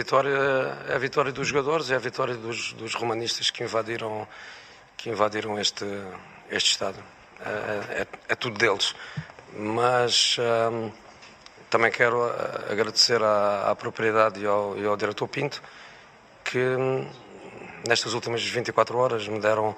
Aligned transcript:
Vitória, 0.00 0.36
é 0.88 0.94
a 0.94 0.98
vitória 0.98 1.30
dos 1.32 1.46
jogadores, 1.48 1.90
é 1.90 1.96
a 1.96 1.98
vitória 1.98 2.34
dos, 2.34 2.72
dos 2.72 2.94
romanistas 2.94 3.50
que 3.50 3.62
invadiram, 3.62 4.26
que 4.96 5.10
invadiram 5.10 5.58
este, 5.58 5.84
este. 6.50 6.82
É, 6.84 8.02
é- 8.02 8.06
é 8.28 8.34
tudo 8.34 8.58
deles. 8.58 8.94
Mas 9.52 10.36
hum, 10.38 10.90
também 11.68 11.90
quero 11.90 12.22
ah, 12.24 12.72
agradecer 12.72 13.22
à, 13.22 13.70
à 13.70 13.76
propriedade 13.76 14.40
e 14.40 14.46
ao, 14.46 14.78
e 14.78 14.86
ao 14.86 14.96
diretor 14.96 15.28
Pinto 15.28 15.62
que 16.44 16.58
hum, 16.58 17.06
nestas 17.86 18.14
últimas 18.14 18.42
24 18.42 18.96
horas 18.96 19.28
me 19.28 19.38
deram 19.38 19.76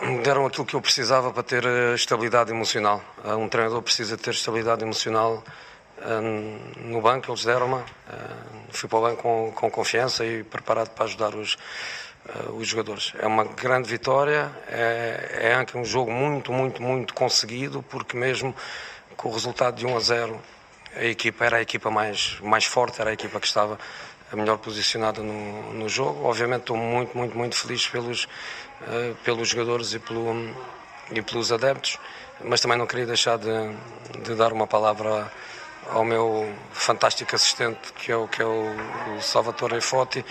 me 0.00 0.18
deram 0.22 0.46
aquilo 0.46 0.66
que 0.66 0.74
eu 0.74 0.80
precisava 0.80 1.30
para 1.32 1.42
ter 1.44 1.64
eh, 1.64 1.94
estabilidade 1.94 2.50
emocional. 2.50 3.00
Ah, 3.24 3.36
Um 3.36 3.48
treinador 3.48 3.82
precisa 3.82 4.16
ter 4.16 4.30
estabilidade 4.30 4.82
emocional 4.82 5.44
no 6.84 7.00
banco, 7.00 7.30
eles 7.30 7.44
deram-me. 7.44 7.82
Ah, 8.08 8.62
Fui 8.70 8.88
para 8.88 8.98
o 8.98 9.02
banco 9.02 9.22
com, 9.22 9.52
com 9.54 9.70
confiança 9.70 10.24
e 10.24 10.42
preparado 10.42 10.90
para 10.90 11.04
ajudar 11.04 11.34
os, 11.34 11.56
ah, 12.28 12.50
os 12.52 12.66
jogadores. 12.66 13.12
É 13.18 13.26
uma 13.26 13.44
grande 13.44 13.88
vitória, 13.88 14.50
é, 14.68 15.52
é 15.74 15.78
um 15.78 15.84
jogo 15.84 16.10
muito, 16.10 16.52
muito, 16.52 16.82
muito 16.82 17.14
conseguido, 17.14 17.82
porque 17.82 18.16
mesmo 18.16 18.54
com 19.16 19.28
o 19.28 19.32
resultado 19.32 19.76
de 19.76 19.86
1 19.86 19.96
a 19.96 20.00
0, 20.00 20.40
a 20.96 21.04
equipa 21.04 21.44
era 21.44 21.56
a 21.58 21.62
equipa 21.62 21.90
mais, 21.90 22.38
mais 22.40 22.64
forte, 22.64 23.00
era 23.00 23.10
a 23.10 23.12
equipa 23.12 23.38
que 23.40 23.46
estava 23.46 23.78
a 24.32 24.36
melhor 24.36 24.58
posicionada 24.58 25.22
no, 25.22 25.72
no 25.74 25.88
jogo. 25.88 26.24
Obviamente 26.24 26.62
estou 26.62 26.76
muito, 26.76 27.16
muito, 27.16 27.36
muito 27.36 27.56
feliz 27.56 27.86
pelos, 27.86 28.26
eh, 28.88 29.14
pelos 29.22 29.48
jogadores 29.48 29.92
e, 29.92 29.98
pelo, 29.98 30.34
e 31.10 31.22
pelos 31.22 31.52
adeptos, 31.52 31.98
mas 32.42 32.60
também 32.60 32.78
não 32.78 32.86
queria 32.86 33.06
deixar 33.06 33.38
de, 33.38 33.48
de 34.22 34.34
dar 34.34 34.52
uma 34.52 34.66
palavra 34.66 35.30
ao 35.90 36.04
meu 36.04 36.52
fantástico 36.72 37.34
assistente, 37.34 37.92
que 37.94 38.12
é 38.12 38.16
o, 38.16 38.28
que 38.28 38.42
é 38.42 38.46
o, 38.46 39.20
Salvatore 39.20 39.80
Foti, 39.80 40.24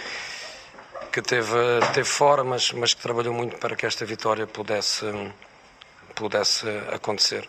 que 1.11 1.21
teve, 1.21 1.57
teve 1.93 2.07
fora, 2.07 2.43
mas, 2.43 2.71
mas 2.71 2.93
que 2.93 3.01
trabalhou 3.01 3.33
muito 3.33 3.57
para 3.57 3.75
que 3.75 3.85
esta 3.85 4.05
vitória 4.05 4.47
pudesse, 4.47 5.05
pudesse 6.15 6.67
acontecer. 6.91 7.47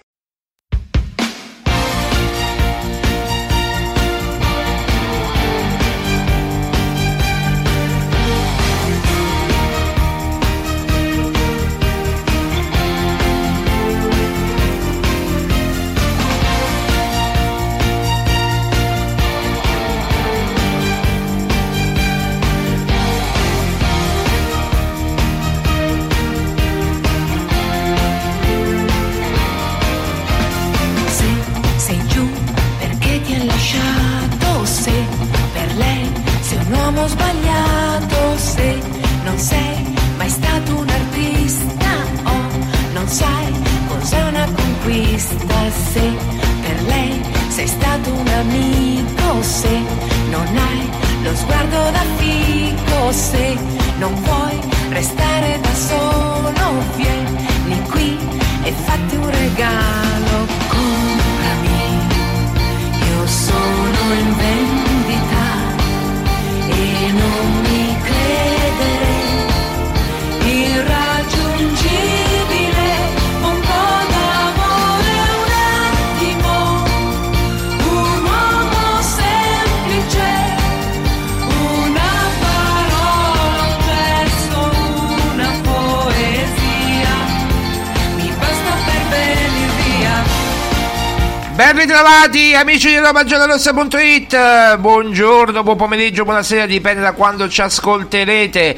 Sguardo 51.72 51.90
da 51.90 52.04
fico, 52.18 53.12
se 53.12 53.58
non 53.98 54.14
vuoi 54.14 54.60
restare 54.90 55.58
da 55.60 55.74
solo, 55.74 56.84
vieni 56.96 57.82
qui 57.90 58.18
e 58.64 58.72
fatti 58.72 59.16
un 59.16 59.30
regalo, 59.30 60.46
comprami, 60.68 61.98
io 63.08 63.26
sono 63.26 64.12
in 64.18 64.36
vendita 64.36 64.71
Ben 91.62 91.76
ritrovati 91.76 92.54
amici 92.54 92.88
di 92.88 92.98
RomaGiallorossa.it 92.98 94.78
Buongiorno, 94.78 95.62
buon 95.62 95.76
pomeriggio, 95.76 96.24
buonasera, 96.24 96.66
dipende 96.66 97.02
da 97.02 97.12
quando 97.12 97.48
ci 97.48 97.60
ascolterete. 97.60 98.76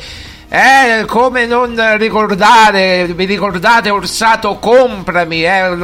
Eh, 0.50 1.04
come 1.06 1.46
non 1.46 1.96
ricordare, 1.96 3.06
vi 3.06 3.24
ricordate 3.24 3.88
Orsato 3.88 4.58
Comprami, 4.58 5.44
eh, 5.44 5.74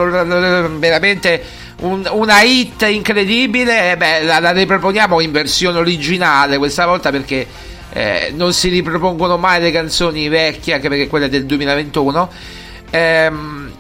veramente 0.77 1.43
un- 1.79 2.07
una 2.11 2.43
hit 2.43 2.83
incredibile, 2.83 3.93
eh, 3.93 3.97
beh, 3.97 4.25
la, 4.25 4.39
la 4.39 4.51
riproponiamo 4.51 5.21
in 5.21 5.33
versione 5.33 5.79
originale 5.79 6.59
questa 6.59 6.85
volta 6.85 7.11
perché 7.11 7.47
eh, 7.95 8.31
non 8.37 8.53
si 8.53 8.69
ripropongono 8.69 9.39
mai 9.39 9.63
le 9.63 9.71
canzoni 9.71 10.29
vecchie, 10.29 10.75
anche 10.75 10.91
perché 10.91 11.07
quella 11.07 11.25
è 11.25 11.29
del 11.31 11.47
2021. 11.47 12.31
Ehm, 12.91 13.73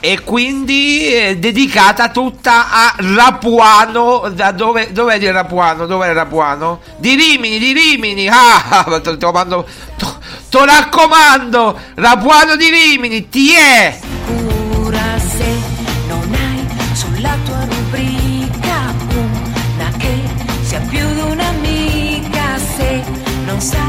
e 0.00 0.20
quindi 0.22 1.12
è 1.12 1.36
dedicata 1.36 2.10
tutta 2.10 2.70
a 2.70 2.94
Rapuano. 2.98 4.30
Da 4.32 4.52
dove, 4.52 4.92
dov'è 4.92 5.18
di 5.18 5.30
Rapuano? 5.30 5.86
Dov'è 5.86 6.12
Rapuano? 6.12 6.80
Di 6.98 7.14
Rimini, 7.14 7.58
di 7.58 7.72
Rimini. 7.72 8.28
Ah, 8.28 8.84
ti 9.02 9.10
raccomando, 9.10 9.66
ti 9.96 10.58
raccomando, 10.58 11.78
Rapuano 11.94 12.56
di 12.56 12.68
Rimini, 12.68 13.28
ti 13.28 13.52
è. 13.54 13.98
Cura 14.26 15.18
se 15.18 15.54
non 16.08 16.34
hai 16.34 16.66
sulla 16.94 17.36
tua 17.44 17.64
rubrica 17.64 18.94
una 19.10 19.90
che 19.98 20.22
sia 20.62 20.80
più 20.80 21.06
di 21.14 21.20
un'amica 21.20 22.58
se 22.76 23.02
non 23.44 23.60
sai 23.60 23.85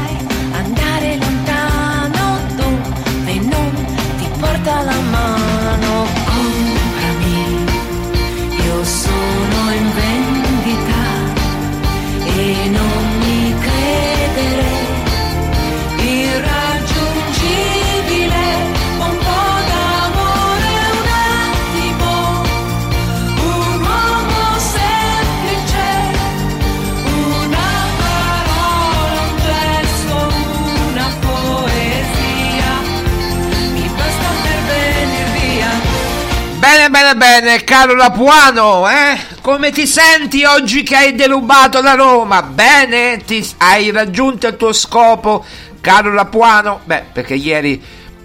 Bene, 36.90 37.16
bene, 37.16 37.64
caro 37.64 37.94
Rapuano, 37.94 38.88
eh? 38.88 39.18
Come 39.42 39.70
ti 39.72 39.86
senti 39.86 40.44
oggi 40.44 40.82
che 40.82 40.96
hai 40.96 41.14
derubato 41.14 41.82
la 41.82 41.92
Roma? 41.92 42.42
Bene? 42.42 43.18
Ti, 43.26 43.46
hai 43.58 43.90
raggiunto 43.90 44.46
il 44.46 44.56
tuo 44.56 44.72
scopo, 44.72 45.44
caro 45.82 46.14
Rapuano? 46.14 46.80
Beh, 46.84 47.04
perché 47.12 47.34
ieri 47.34 47.82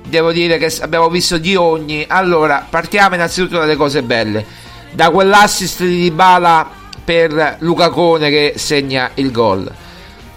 devo 0.08 0.32
dire 0.32 0.58
che 0.58 0.74
abbiamo 0.80 1.10
visto 1.10 1.38
di 1.38 1.58
ogni. 1.58 2.06
Allora, 2.08 2.66
partiamo 2.68 3.16
innanzitutto 3.16 3.60
dalle 3.60 3.76
cose 3.76 4.02
belle. 4.02 4.46
Da 4.92 5.10
quell'assist 5.10 5.82
di 5.82 5.98
Dybala 5.98 6.70
per 7.04 7.58
Lucacone 7.60 8.30
che 8.30 8.54
segna 8.56 9.12
il 9.16 9.32
gol. 9.32 9.70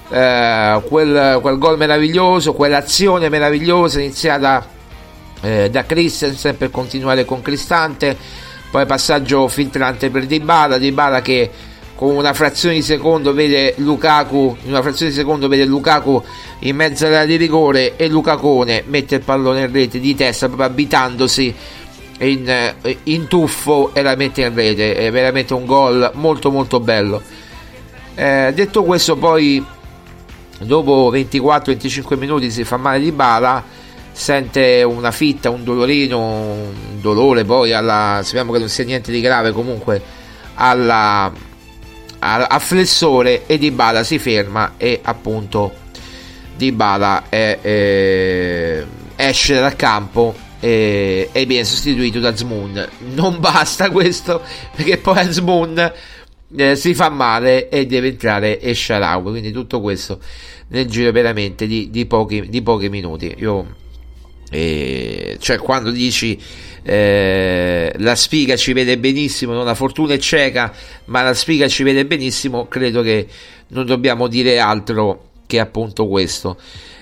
Eh, 0.08 0.82
quel, 0.88 1.38
quel 1.40 1.58
gol 1.58 1.76
meraviglioso, 1.76 2.54
quell'azione 2.54 3.28
meravigliosa 3.28 4.00
iniziata 4.00 4.74
eh, 5.42 5.70
da 5.70 5.84
Christensen 5.84 6.56
per 6.56 6.70
continuare 6.70 7.24
con 7.24 7.42
Cristante. 7.42 8.16
Poi 8.70 8.84
passaggio 8.86 9.48
filtrante 9.48 10.10
per 10.10 10.26
Dybala 10.26 10.78
Dybala 10.78 11.22
che 11.22 11.50
con 11.94 12.14
una 12.14 12.34
frazione 12.34 12.74
di 12.74 12.82
secondo 12.82 13.32
vede 13.32 13.74
Lukaku 13.78 14.56
in 14.64 14.70
una 14.70 14.82
frazione 14.82 15.10
di 15.10 15.16
secondo 15.16 15.48
vede 15.48 15.64
Lukaku 15.64 16.22
in 16.60 16.76
mezzo 16.76 17.06
alla 17.06 17.24
di 17.24 17.36
rigore 17.36 17.96
e 17.96 18.08
Lucacone 18.08 18.84
mette 18.86 19.14
il 19.16 19.22
pallone 19.22 19.62
in 19.62 19.72
rete 19.72 19.98
di 19.98 20.14
testa 20.14 20.46
proprio 20.46 20.68
abitandosi 20.68 21.54
in, 22.18 22.48
eh, 22.48 22.98
in 23.04 23.26
tuffo 23.28 23.94
e 23.94 24.02
la 24.02 24.14
mette 24.14 24.42
in 24.42 24.54
rete. 24.54 24.94
È 24.94 25.10
veramente 25.10 25.54
un 25.54 25.64
gol 25.64 26.10
molto 26.14 26.50
molto 26.50 26.80
bello. 26.80 27.22
Eh, 28.14 28.52
detto 28.54 28.82
questo 28.84 29.16
poi 29.16 29.64
dopo 30.58 31.10
24-25 31.12 32.18
minuti 32.18 32.50
si 32.50 32.64
fa 32.64 32.76
male 32.76 33.00
di 33.00 33.12
bala 33.12 33.62
sente 34.16 34.82
una 34.82 35.10
fitta, 35.10 35.50
un 35.50 35.62
dolorino, 35.62 36.18
un 36.18 37.00
dolore 37.02 37.44
poi 37.44 37.74
alla, 37.74 38.22
sappiamo 38.24 38.50
che 38.50 38.58
non 38.58 38.70
sia 38.70 38.84
niente 38.84 39.12
di 39.12 39.20
grave 39.20 39.52
comunque 39.52 40.02
alla, 40.54 41.30
al, 42.20 42.46
al 42.48 42.60
flessore 42.62 43.44
e 43.44 43.58
Di 43.58 43.70
Bala 43.70 44.02
si 44.04 44.18
ferma 44.18 44.72
e 44.78 45.00
appunto 45.02 45.70
Di 46.56 46.72
Bala 46.72 47.24
è, 47.28 47.58
è, 47.60 48.84
esce 49.16 49.54
dal 49.54 49.76
campo 49.76 50.34
e, 50.60 51.28
e 51.30 51.44
viene 51.44 51.64
sostituito 51.64 52.18
da 52.18 52.34
Zmoon. 52.34 52.88
Non 53.14 53.36
basta 53.38 53.90
questo 53.90 54.40
perché 54.74 54.96
poi 54.96 55.30
Zmoon 55.30 55.92
eh, 56.56 56.74
si 56.74 56.94
fa 56.94 57.10
male 57.10 57.68
e 57.68 57.84
deve 57.84 58.08
entrare 58.08 58.62
Esharawi 58.62 59.30
quindi 59.30 59.52
tutto 59.52 59.82
questo 59.82 60.20
nel 60.68 60.86
giro 60.86 61.12
veramente 61.12 61.66
di, 61.66 61.90
di, 61.90 62.06
pochi, 62.06 62.48
di 62.48 62.62
pochi 62.62 62.88
minuti. 62.88 63.34
Io 63.36 63.84
e 64.50 65.36
cioè 65.40 65.58
quando 65.58 65.90
dici 65.90 66.40
eh, 66.82 67.92
la 67.96 68.14
sfiga 68.14 68.54
ci 68.56 68.72
vede 68.72 68.96
benissimo 68.96 69.52
non 69.52 69.64
la 69.64 69.74
fortuna 69.74 70.14
è 70.14 70.18
cieca 70.18 70.72
ma 71.06 71.22
la 71.22 71.34
sfiga 71.34 71.66
ci 71.66 71.82
vede 71.82 72.06
benissimo 72.06 72.68
credo 72.68 73.02
che 73.02 73.26
non 73.68 73.84
dobbiamo 73.86 74.28
dire 74.28 74.58
altro 74.58 75.30
che 75.46 75.60
appunto 75.60 76.06
questo. 76.06 76.58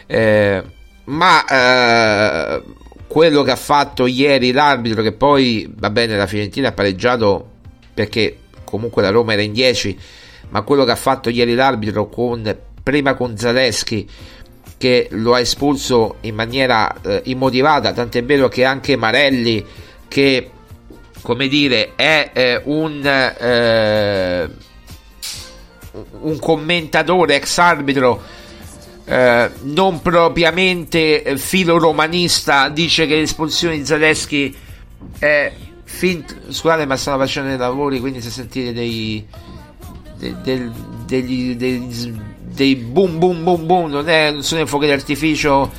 Eh, 0.06 0.62
ma 1.04 1.44
eh, 1.46 2.62
quello 3.06 3.42
che 3.42 3.50
ha 3.50 3.56
fatto 3.56 4.06
ieri 4.06 4.52
l'arbitro 4.52 5.02
che 5.02 5.12
poi 5.12 5.70
va 5.76 5.90
bene 5.90 6.16
la 6.16 6.26
Fiorentina 6.26 6.68
ha 6.68 6.72
pareggiato 6.72 7.50
perché 7.92 8.38
comunque 8.64 9.02
la 9.02 9.10
Roma 9.10 9.34
era 9.34 9.42
in 9.42 9.52
10 9.52 9.98
ma 10.50 10.62
quello 10.62 10.84
che 10.84 10.90
ha 10.90 10.96
fatto 10.96 11.28
ieri 11.28 11.54
l'arbitro 11.54 12.08
con 12.08 12.56
prima 12.82 13.14
con 13.14 13.36
Zaleschi 13.36 14.08
che 14.76 15.08
lo 15.10 15.34
ha 15.34 15.40
espulso 15.40 16.16
in 16.22 16.34
maniera 16.34 16.94
eh, 17.02 17.22
immotivata, 17.24 17.92
tant'è 17.92 18.24
vero 18.24 18.48
che 18.48 18.64
anche 18.64 18.96
Marelli, 18.96 19.64
che 20.08 20.50
come 21.22 21.48
dire 21.48 21.92
è 21.94 22.30
eh, 22.34 22.60
un, 22.64 23.00
eh, 23.04 24.48
un 26.20 26.38
commentatore 26.38 27.36
ex 27.36 27.58
arbitro 27.58 28.22
eh, 29.06 29.50
non 29.62 30.00
propriamente 30.00 31.36
filo 31.36 31.78
romanista, 31.78 32.68
dice 32.68 33.06
che 33.06 33.16
l'espulsione 33.16 33.76
di 33.76 33.84
Zaleschi 33.84 34.56
è 35.18 35.52
finta. 35.84 36.34
Scusate, 36.48 36.86
ma 36.86 36.96
stanno 36.96 37.18
facendo 37.18 37.50
dei 37.50 37.58
lavori, 37.58 38.00
quindi 38.00 38.22
se 38.22 38.30
sentite 38.30 38.72
dei, 38.72 39.26
dei, 40.18 40.36
dei, 40.42 40.70
degli, 41.06 41.54
degli 41.54 42.14
dei 42.54 42.76
boom 42.76 43.18
boom 43.18 43.42
boom 43.42 43.66
boom, 43.66 43.90
non, 43.90 44.08
è, 44.08 44.30
non 44.30 44.42
sono 44.42 44.62
i 44.62 44.66
fuochi 44.66 44.86
d'artificio 44.86 45.72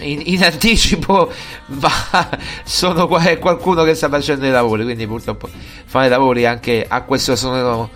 in, 0.00 0.22
in, 0.24 0.42
anticipo, 0.42 1.30
ma 1.66 2.28
sono 2.64 3.06
qualcuno 3.06 3.84
che 3.84 3.94
sta 3.94 4.08
facendo 4.08 4.46
i 4.46 4.50
lavori, 4.50 4.84
quindi 4.84 5.06
purtroppo 5.06 5.48
fare 5.84 6.06
i 6.06 6.10
lavori 6.10 6.46
anche 6.46 6.84
a 6.88 7.02
questo 7.02 7.36
sono 7.36 7.90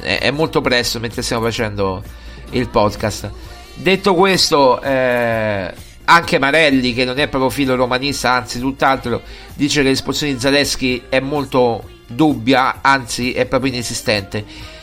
è, 0.00 0.18
è 0.20 0.30
molto 0.30 0.60
presto 0.60 1.00
mentre 1.00 1.22
stiamo 1.22 1.44
facendo 1.44 2.02
il 2.50 2.68
podcast. 2.68 3.30
Detto 3.74 4.14
questo, 4.14 4.80
eh, 4.82 5.72
anche 6.04 6.38
Marelli, 6.38 6.92
che 6.92 7.04
non 7.04 7.18
è 7.18 7.28
proprio 7.28 7.50
filo 7.50 7.74
romanista, 7.74 8.32
anzi 8.32 8.58
tutt'altro, 8.58 9.22
dice 9.54 9.82
che 9.82 9.88
l'espulsione 9.88 10.34
di 10.34 10.40
Zaleschi 10.40 11.04
è 11.08 11.20
molto 11.20 11.88
dubbia, 12.06 12.80
anzi 12.82 13.32
è 13.32 13.46
proprio 13.46 13.72
inesistente 13.72 14.76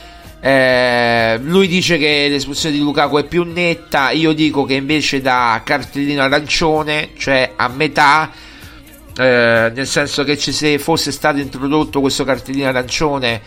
eh, 0.45 1.39
lui 1.41 1.67
dice 1.67 1.97
che 1.97 2.27
l'espulsione 2.29 2.75
di 2.75 2.81
Lukaku 2.81 3.17
è 3.17 3.23
più 3.23 3.41
netta, 3.41 4.11
io 4.11 4.31
dico 4.31 4.63
che 4.63 4.75
invece 4.75 5.19
da 5.19 5.59
cartellino 5.65 6.21
arancione, 6.21 7.13
cioè 7.17 7.53
a 7.55 7.67
metà, 7.67 8.29
eh, 9.17 9.71
nel 9.73 9.87
senso 9.87 10.23
che 10.23 10.37
ci 10.37 10.51
se 10.51 10.77
fosse 10.77 11.11
stato 11.11 11.39
introdotto 11.39 11.99
questo 11.99 12.23
cartellino 12.25 12.67
arancione 12.67 13.41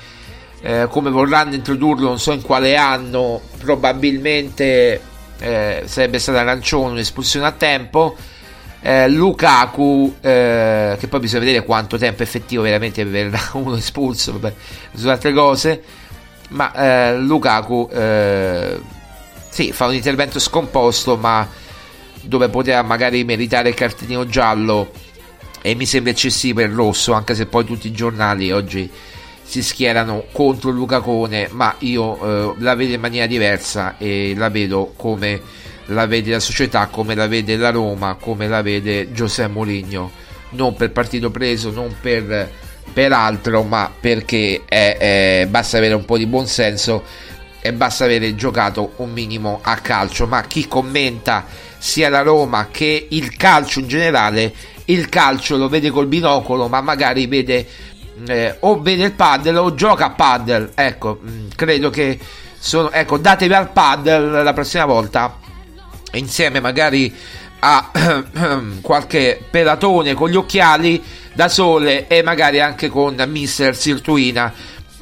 eh, 0.61 0.89
come 0.91 1.11
vorranno 1.11 1.55
introdurlo, 1.55 2.09
non 2.09 2.19
so 2.19 2.33
in 2.33 2.43
quale 2.43 2.75
anno, 2.75 3.43
probabilmente 3.59 5.01
eh, 5.39 5.83
sarebbe 5.85 6.19
stata 6.19 6.41
arancione, 6.41 6.95
un'espulsione 6.95 7.47
a 7.47 7.53
tempo. 7.53 8.17
Eh, 8.81 9.09
Lukaku, 9.09 10.17
eh, 10.21 10.97
che 10.99 11.07
poi 11.07 11.21
bisogna 11.21 11.45
vedere 11.45 11.65
quanto 11.65 11.97
tempo 11.97 12.25
effettivo 12.25 12.63
veramente 12.63 13.05
verrà 13.05 13.39
uno 13.55 13.77
espulso, 13.77 14.33
vabbè, 14.33 14.53
su 14.95 15.09
altre 15.09 15.33
cose 15.33 16.07
ma 16.49 16.73
eh, 16.73 17.19
Lukaku 17.19 17.89
eh, 17.93 18.81
sì, 19.51 19.73
fa 19.73 19.87
un 19.87 19.95
intervento 19.95 20.39
scomposto 20.39 21.17
ma 21.17 21.47
dove 22.23 22.49
poteva 22.49 22.83
magari 22.83 23.25
meritare 23.25 23.71
il 23.71 23.75
cartellino 23.75 24.27
giallo 24.27 24.91
e 25.61 25.75
mi 25.75 25.87
sembra 25.87 26.13
eccessivo 26.13 26.61
il 26.61 26.71
rosso 26.71 27.13
anche 27.13 27.35
se 27.35 27.47
poi 27.47 27.65
tutti 27.65 27.89
i 27.89 27.93
giornali 27.93 28.51
oggi 28.51 28.91
si 29.43 29.63
schierano 29.63 30.25
contro 30.33 30.71
Lucacone 30.71 31.49
ma 31.53 31.75
io 31.79 32.53
eh, 32.53 32.55
la 32.59 32.75
vedo 32.75 32.95
in 32.95 33.01
maniera 33.01 33.27
diversa 33.27 33.97
e 33.97 34.35
la 34.37 34.51
vedo 34.51 34.93
come 34.95 35.41
la 35.87 36.07
vede 36.07 36.33
la 36.33 36.41
società 36.41 36.87
come 36.87 37.15
la 37.15 37.27
vede 37.27 37.57
la 37.57 37.71
Roma 37.71 38.17
come 38.21 38.47
la 38.47 38.63
vede 38.63 39.11
Giuseppe 39.13 39.53
Mourinho. 39.53 40.11
Non 40.51 40.75
per 40.75 40.93
partito 40.93 41.31
preso 41.31 41.71
non 41.71 41.95
per 42.01 42.51
peraltro, 42.93 43.63
ma 43.63 43.91
perché 43.99 44.63
è, 44.67 44.97
è, 44.99 45.47
basta 45.49 45.77
avere 45.77 45.95
un 45.95 46.05
po' 46.05 46.19
di 46.19 46.27
buonsenso 46.27 47.05
e 47.61 47.73
basta 47.73 48.05
avere 48.05 48.35
giocato 48.35 48.93
un 48.97 49.13
minimo 49.13 49.61
a 49.63 49.77
calcio. 49.77 50.27
Ma 50.27 50.43
chi 50.43 50.67
commenta 50.67 51.45
sia 51.79 52.09
la 52.09 52.23
Roma 52.23 52.69
che 52.71 53.07
il 53.11 53.37
calcio 53.37 53.81
in 53.81 53.89
generale 53.89 54.53
il 54.87 55.09
calcio 55.09 55.57
lo 55.57 55.69
vede 55.69 55.91
col 55.91 56.07
binocolo, 56.07 56.69
ma 56.69 56.81
magari 56.81 57.27
vede 57.27 57.67
eh, 58.27 58.57
o 58.61 58.81
vede 58.81 59.05
il 59.05 59.13
paddle 59.13 59.59
o 59.59 59.75
gioca 59.75 60.07
a 60.07 60.11
paddle. 60.11 60.71
Ecco, 60.75 61.21
mm, 61.23 61.49
credo 61.55 61.91
che 61.91 62.19
sono, 62.59 62.91
ecco, 62.91 63.19
datevi 63.19 63.55
al 63.55 63.71
paddle 63.71 64.43
la 64.43 64.53
prossima 64.53 64.85
volta 64.85 65.39
insieme 66.13 66.61
magari 66.61 67.15
a 67.61 67.91
qualche 68.81 69.43
pelatone 69.51 70.15
con 70.15 70.29
gli 70.31 70.37
occhiali 70.37 71.03
da 71.33 71.49
sole 71.49 72.07
e 72.07 72.23
magari 72.23 72.61
anche 72.61 72.89
con 72.89 73.23
Mister 73.29 73.77
Sirtuina 73.77 74.53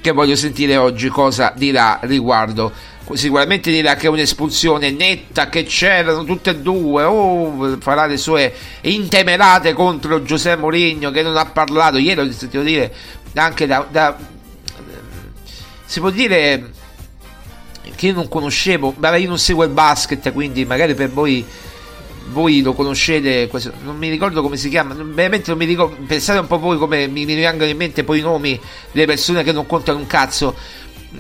che 0.00 0.12
voglio 0.12 0.36
sentire 0.36 0.76
oggi 0.76 1.08
cosa 1.08 1.52
dirà 1.56 1.98
riguardo. 2.02 2.72
Sicuramente 3.12 3.70
dirà 3.70 3.94
che 3.94 4.06
è 4.06 4.10
un'espulsione 4.10 4.90
netta 4.90 5.48
che 5.48 5.64
c'erano 5.64 6.25
tutte 6.25 6.50
e 6.50 6.56
due 6.58 7.04
oh, 7.04 7.76
farà 7.80 8.06
le 8.06 8.16
sue 8.16 8.52
intemerate 8.82 9.72
contro 9.72 10.22
Giuseppe 10.22 10.60
Mourinho 10.60 11.10
che 11.12 11.22
non 11.22 11.36
ha 11.36 11.46
parlato 11.46 11.98
ieri 11.98 12.20
ho 12.20 12.32
sentito 12.32 12.62
dire 12.62 12.92
anche 13.34 13.66
da, 13.66 13.86
da 13.88 14.16
si 15.84 16.00
può 16.00 16.10
dire 16.10 16.72
che 17.94 18.06
io 18.08 18.14
non 18.14 18.28
conoscevo 18.28 18.92
vabbè 18.96 19.18
io 19.18 19.28
non 19.28 19.38
seguo 19.38 19.62
il 19.62 19.70
basket 19.70 20.32
quindi 20.32 20.64
magari 20.64 20.94
per 20.94 21.10
voi 21.10 21.44
voi 22.28 22.61
lo 22.61 22.73
conoscete, 22.73 23.49
non 23.83 23.97
mi 23.97 24.09
ricordo 24.09 24.42
come 24.42 24.56
si 24.56 24.68
chiama, 24.68 24.95
veramente 24.95 25.50
non 25.50 25.59
mi 25.59 25.64
ricordo, 25.64 25.97
pensate 26.06 26.38
un 26.38 26.47
po' 26.47 26.59
voi 26.59 26.76
come 26.78 27.06
mi, 27.06 27.25
mi 27.25 27.35
rimangono 27.35 27.71
in 27.71 27.76
mente 27.76 28.04
poi 28.04 28.18
i 28.18 28.23
nomi 28.23 28.59
delle 28.92 29.06
persone 29.06 29.42
che 29.42 29.52
non 29.52 29.66
contano 29.66 29.99
un 29.99 30.06
cazzo. 30.06 30.54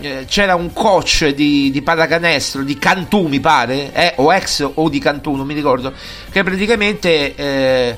Eh, 0.00 0.26
c'era 0.28 0.56
un 0.56 0.72
coach 0.72 1.28
di, 1.28 1.70
di 1.70 1.80
pallacanestro 1.80 2.62
di 2.62 2.76
Cantù, 2.76 3.28
mi 3.28 3.40
pare, 3.40 3.92
eh, 3.94 4.12
o 4.16 4.34
ex 4.34 4.68
o 4.74 4.88
di 4.88 4.98
Cantù, 4.98 5.34
non 5.36 5.46
mi 5.46 5.54
ricordo, 5.54 5.92
che 6.30 6.42
praticamente 6.42 7.34
eh, 7.34 7.96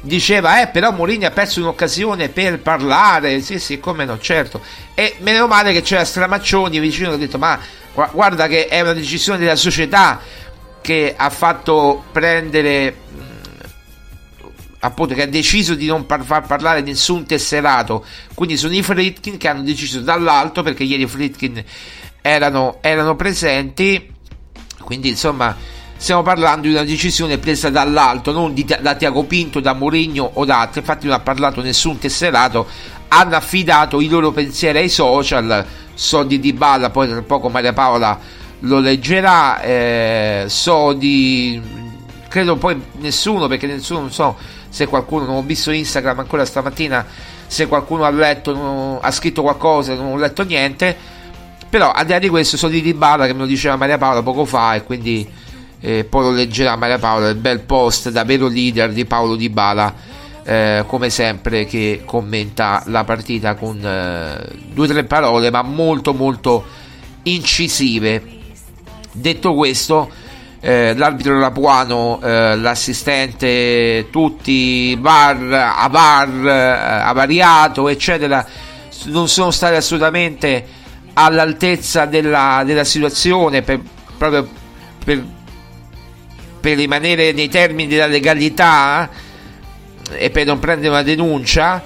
diceva, 0.00 0.60
eh, 0.62 0.68
però 0.68 0.90
Mourinho 0.92 1.26
ha 1.26 1.30
perso 1.30 1.60
un'occasione 1.60 2.30
per 2.30 2.60
parlare, 2.60 3.40
sì, 3.42 3.58
sì, 3.58 3.78
come 3.78 4.04
no, 4.04 4.18
certo. 4.18 4.60
E 4.94 5.16
meno 5.20 5.46
male 5.46 5.72
che 5.72 5.82
c'era 5.82 6.04
Stramaccioni 6.04 6.80
vicino 6.80 7.10
che 7.10 7.14
ha 7.14 7.18
detto, 7.18 7.38
ma 7.38 7.60
guarda 8.12 8.46
che 8.46 8.66
è 8.66 8.80
una 8.80 8.92
decisione 8.92 9.38
della 9.38 9.56
società 9.56 10.20
che 10.86 11.14
ha 11.16 11.30
fatto 11.30 12.04
prendere 12.12 12.94
appunto 14.78 15.14
che 15.14 15.22
ha 15.22 15.26
deciso 15.26 15.74
di 15.74 15.86
non 15.86 16.06
par- 16.06 16.22
far 16.22 16.46
parlare 16.46 16.80
nessun 16.80 17.26
tesserato. 17.26 18.04
Quindi 18.34 18.56
sono 18.56 18.72
i 18.72 18.84
Fritkin 18.84 19.36
che 19.36 19.48
hanno 19.48 19.62
deciso 19.62 19.98
dall'alto 19.98 20.62
perché 20.62 20.84
ieri 20.84 21.02
i 21.02 21.08
Fritkin 21.08 21.60
erano, 22.20 22.78
erano 22.82 23.16
presenti. 23.16 24.12
Quindi 24.84 25.08
insomma 25.08 25.56
stiamo 25.96 26.22
parlando 26.22 26.68
di 26.68 26.74
una 26.74 26.84
decisione 26.84 27.38
presa 27.38 27.68
dall'alto 27.68 28.30
non 28.30 28.54
di, 28.54 28.64
da 28.64 28.94
Tiago 28.94 29.24
Pinto, 29.24 29.58
da 29.58 29.72
Mourinho 29.72 30.30
o 30.34 30.44
da 30.44 30.60
altri. 30.60 30.78
Infatti 30.78 31.06
non 31.06 31.16
ha 31.16 31.20
parlato 31.20 31.62
nessun 31.62 31.98
tesserato. 31.98 32.64
Hanno 33.08 33.34
affidato 33.34 34.00
i 34.00 34.06
loro 34.06 34.30
pensieri 34.30 34.78
ai 34.78 34.88
social. 34.88 35.66
So 35.94 36.22
di 36.22 36.38
Dybala 36.38 36.90
poi 36.90 37.08
tra 37.08 37.20
poco 37.22 37.48
Maria 37.48 37.72
Paola 37.72 38.44
lo 38.60 38.78
leggerà. 38.78 39.60
Eh, 39.60 40.44
so 40.48 40.92
di. 40.92 41.60
Credo 42.28 42.56
poi 42.56 42.80
nessuno, 42.98 43.46
perché 43.46 43.66
nessuno 43.66 44.00
non 44.00 44.12
so 44.12 44.36
se 44.68 44.86
qualcuno. 44.86 45.26
Non 45.26 45.36
ho 45.36 45.42
visto 45.42 45.70
Instagram 45.70 46.20
ancora 46.20 46.44
stamattina. 46.44 47.04
Se 47.46 47.66
qualcuno 47.66 48.04
ha 48.04 48.10
letto, 48.10 48.54
non, 48.54 48.98
ha 49.00 49.10
scritto 49.10 49.42
qualcosa, 49.42 49.94
non 49.94 50.12
ho 50.12 50.16
letto 50.16 50.42
niente. 50.42 50.96
Però 51.68 51.92
al 51.92 52.04
di 52.04 52.12
là 52.12 52.18
di 52.18 52.28
questo, 52.28 52.56
so 52.56 52.68
di 52.68 52.80
Dybala 52.80 53.26
che 53.26 53.32
me 53.32 53.40
lo 53.40 53.46
diceva 53.46 53.76
Maria 53.76 53.98
Paola 53.98 54.22
poco 54.22 54.44
fa 54.44 54.74
e 54.74 54.84
quindi 54.84 55.28
eh, 55.80 56.04
poi 56.04 56.22
lo 56.22 56.30
leggerà 56.30 56.76
Maria 56.76 56.98
Paola. 56.98 57.28
Il 57.28 57.36
bel 57.36 57.60
post 57.60 58.10
da 58.10 58.24
vero 58.24 58.48
leader 58.48 58.92
di 58.92 59.04
Paolo 59.04 59.36
Dybala. 59.36 60.14
Eh, 60.48 60.84
come 60.86 61.10
sempre 61.10 61.66
che 61.66 62.02
commenta 62.04 62.80
la 62.86 63.02
partita 63.02 63.56
con 63.56 63.84
eh, 63.84 64.46
due 64.72 64.84
o 64.84 64.88
tre 64.88 65.02
parole 65.02 65.50
ma 65.50 65.62
molto 65.62 66.14
molto 66.14 66.64
incisive 67.24 68.35
Detto 69.18 69.54
questo, 69.54 70.10
eh, 70.60 70.94
l'arbitro 70.94 71.38
Lapuano, 71.38 72.20
eh, 72.22 72.54
l'assistente, 72.56 74.08
tutti, 74.10 74.94
VAR, 74.96 75.72
AVAR, 75.78 76.46
eh, 76.46 77.00
avariato, 77.02 77.88
eccetera, 77.88 78.46
non 79.04 79.26
sono 79.28 79.50
stati 79.50 79.74
assolutamente 79.74 80.66
all'altezza 81.14 82.04
della, 82.04 82.62
della 82.66 82.84
situazione 82.84 83.62
per, 83.62 83.80
proprio 84.18 84.46
per, 85.02 85.24
per, 86.60 86.76
rimanere 86.76 87.32
nei 87.32 87.48
termini 87.48 87.88
della 87.88 88.06
legalità 88.06 89.08
eh, 90.10 90.26
e 90.26 90.30
per 90.30 90.44
non 90.44 90.58
prendere 90.58 90.90
una 90.90 91.02
denuncia. 91.02 91.82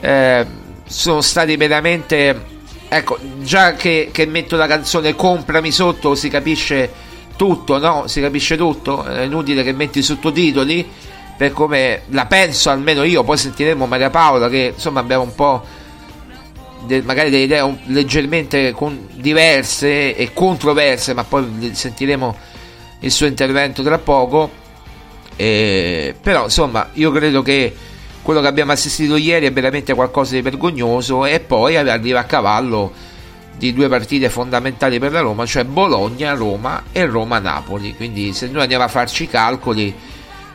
Eh, 0.00 0.46
sono 0.86 1.20
stati 1.20 1.56
veramente 1.56 2.59
Ecco, 2.92 3.18
già 3.42 3.74
che, 3.74 4.08
che, 4.12 4.26
metto 4.26 4.56
la 4.56 4.66
canzone 4.66 5.14
Comprami 5.14 5.70
sotto 5.70 6.16
si 6.16 6.28
capisce 6.28 6.90
tutto, 7.36 7.78
no? 7.78 8.08
Si 8.08 8.20
capisce 8.20 8.56
tutto, 8.56 9.04
è 9.04 9.22
inutile 9.22 9.62
che 9.62 9.72
metti 9.72 10.02
sottotitoli, 10.02 10.84
per 11.36 11.52
come 11.52 12.02
la 12.08 12.26
penso 12.26 12.68
almeno 12.68 13.04
io, 13.04 13.22
poi 13.22 13.36
sentiremo 13.36 13.86
Maria 13.86 14.10
Paola 14.10 14.48
che 14.48 14.72
insomma 14.74 14.98
abbiamo 14.98 15.22
un 15.22 15.34
po' 15.36 15.64
de, 16.84 17.00
magari 17.02 17.30
delle 17.30 17.44
idee 17.44 17.78
leggermente 17.84 18.72
con, 18.72 19.06
diverse 19.12 20.16
e 20.16 20.32
controverse, 20.32 21.14
ma 21.14 21.22
poi 21.22 21.70
sentiremo 21.72 22.36
il 23.02 23.12
suo 23.12 23.26
intervento 23.26 23.84
tra 23.84 23.98
poco. 23.98 24.50
E, 25.36 26.16
però 26.20 26.42
insomma 26.42 26.90
io 26.94 27.12
credo 27.12 27.40
che 27.42 27.72
quello 28.30 28.44
che 28.44 28.48
abbiamo 28.48 28.70
assistito 28.70 29.16
ieri 29.16 29.46
è 29.46 29.52
veramente 29.52 29.92
qualcosa 29.92 30.36
di 30.36 30.40
vergognoso 30.40 31.26
e 31.26 31.40
poi 31.40 31.76
arriva 31.76 32.20
a 32.20 32.24
cavallo 32.24 32.92
di 33.56 33.72
due 33.72 33.88
partite 33.88 34.30
fondamentali 34.30 35.00
per 35.00 35.10
la 35.10 35.18
Roma, 35.18 35.44
cioè 35.44 35.64
Bologna-Roma 35.64 36.84
e 36.92 37.06
Roma-Napoli. 37.06 37.96
Quindi 37.96 38.32
se 38.32 38.46
noi 38.46 38.62
andiamo 38.62 38.84
a 38.84 38.88
farci 38.88 39.24
i 39.24 39.28
calcoli, 39.28 39.92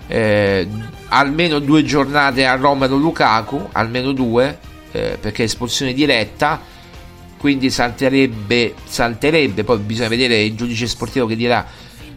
eh, 0.07 0.65
almeno 1.09 1.59
due 1.59 1.83
giornate 1.83 2.45
a 2.45 2.55
Romero 2.55 2.95
Lukaku, 2.95 3.67
almeno 3.73 4.13
due, 4.13 4.57
eh, 4.93 5.17
perché 5.19 5.41
è 5.41 5.45
espulsione 5.45 5.91
diretta, 5.91 6.61
quindi 7.37 7.69
salterebbe, 7.69 8.73
salterebbe, 8.85 9.65
poi 9.65 9.79
bisogna 9.79 10.07
vedere 10.07 10.41
il 10.41 10.55
giudice 10.55 10.87
sportivo 10.87 11.25
che 11.25 11.35
dirà 11.35 11.67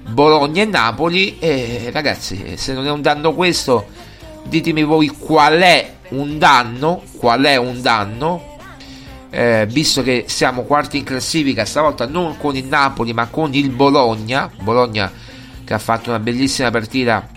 Bologna 0.08 0.62
e 0.62 0.66
Napoli. 0.66 1.36
E 1.40 1.90
ragazzi, 1.92 2.56
se 2.56 2.74
non 2.74 2.86
è 2.86 2.90
un 2.92 3.02
danno 3.02 3.34
questo 3.34 4.06
ditemi 4.48 4.82
voi 4.82 5.08
qual 5.08 5.60
è 5.60 5.94
un 6.10 6.38
danno, 6.38 7.02
qual 7.18 7.42
è 7.42 7.56
un 7.56 7.80
danno, 7.80 8.56
eh, 9.30 9.66
visto 9.68 10.02
che 10.02 10.24
siamo 10.26 10.62
quarti 10.62 10.98
in 10.98 11.04
classifica, 11.04 11.64
stavolta 11.64 12.06
non 12.06 12.36
con 12.38 12.56
il 12.56 12.64
Napoli 12.64 13.12
ma 13.12 13.26
con 13.28 13.52
il 13.54 13.70
Bologna, 13.70 14.50
Bologna 14.60 15.10
che 15.64 15.74
ha 15.74 15.78
fatto 15.78 16.08
una 16.08 16.18
bellissima 16.18 16.70
partita 16.70 17.28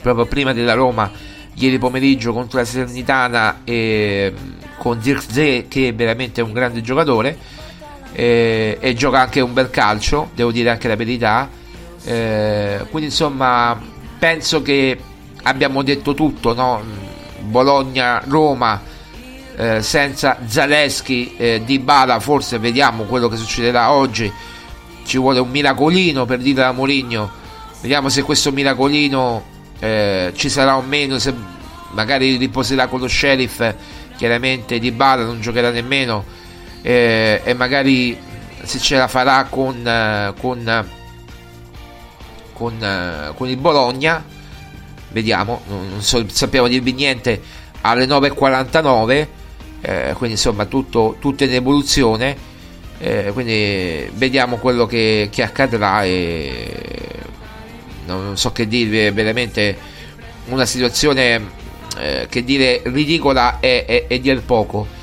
proprio 0.00 0.24
prima 0.24 0.54
della 0.54 0.72
Roma 0.72 1.10
ieri 1.54 1.78
pomeriggio 1.78 2.32
contro 2.32 2.58
la 2.58 2.64
Salernitana 2.64 3.60
e 3.64 4.32
con 4.78 5.00
Zirkzee 5.02 5.68
che 5.68 5.88
è 5.88 5.94
veramente 5.94 6.40
un 6.40 6.52
grande 6.52 6.80
giocatore. 6.80 7.36
E, 8.12 8.78
e, 8.80 8.94
gioca 8.94 9.20
anche 9.20 9.40
un 9.40 9.52
bel 9.52 9.70
calcio, 9.70 10.30
devo 10.34 10.50
dire 10.50 10.70
anche 10.70 10.88
la 10.88 10.96
verità. 10.96 11.48
Eh, 12.02 12.86
quindi 12.90 13.08
insomma 13.08 13.78
penso 14.18 14.62
che 14.62 14.98
abbiamo 15.42 15.82
detto 15.82 16.14
tutto, 16.14 16.54
no? 16.54 16.82
Bologna, 17.40 18.22
Roma, 18.26 18.80
eh, 19.56 19.82
senza 19.82 20.38
Zaleschi, 20.46 21.36
eh, 21.36 21.62
Di 21.64 21.78
Bala, 21.78 22.20
forse 22.20 22.58
vediamo 22.58 23.04
quello 23.04 23.28
che 23.28 23.36
succederà 23.36 23.92
oggi. 23.92 24.32
Ci 25.04 25.18
vuole 25.18 25.40
un 25.40 25.50
miracolino 25.50 26.24
per 26.24 26.38
dire 26.38 26.64
a 26.64 26.72
Mourinho. 26.72 27.30
Vediamo 27.80 28.08
se 28.08 28.22
questo 28.22 28.52
miracolino 28.52 29.42
eh, 29.78 30.32
ci 30.36 30.48
sarà 30.48 30.76
o 30.76 30.82
meno, 30.82 31.18
se 31.18 31.34
magari 31.92 32.36
riposerà 32.36 32.86
con 32.86 33.00
lo 33.00 33.08
sheriff. 33.08 33.74
Chiaramente 34.16 34.78
Di 34.78 34.92
Bala 34.92 35.24
non 35.24 35.40
giocherà 35.40 35.70
nemmeno. 35.70 36.24
Eh, 36.82 37.40
e 37.44 37.54
magari 37.54 38.18
se 38.62 38.78
ce 38.78 38.96
la 38.96 39.08
farà 39.08 39.44
con, 39.44 39.86
eh, 39.86 40.34
con, 40.38 40.86
con, 42.52 42.82
eh, 42.82 43.32
con 43.34 43.48
il 43.48 43.56
Bologna 43.56 44.38
vediamo, 45.10 45.62
non 45.68 46.00
so, 46.02 46.24
sappiamo 46.28 46.68
dirvi 46.68 46.92
niente 46.92 47.40
alle 47.82 48.06
9.49, 48.06 49.26
eh, 49.80 50.12
quindi 50.14 50.34
insomma 50.36 50.66
tutto, 50.66 51.16
tutto 51.18 51.44
in 51.44 51.54
evoluzione, 51.54 52.36
eh, 52.98 53.30
quindi 53.32 54.10
vediamo 54.14 54.56
quello 54.56 54.86
che, 54.86 55.28
che 55.30 55.42
accadrà 55.42 56.04
e 56.04 56.72
non, 58.06 58.24
non, 58.24 58.36
so 58.36 58.52
che 58.52 58.68
dirvi, 58.68 58.98
è 58.98 59.12
veramente 59.12 59.76
una 60.46 60.66
situazione 60.66 61.58
eh, 61.98 62.26
che 62.28 62.44
dire 62.44 62.82
ridicola 62.84 63.58
è, 63.60 63.84
è, 63.84 64.06
è 64.06 64.18
dir 64.18 64.42
poco. 64.42 64.98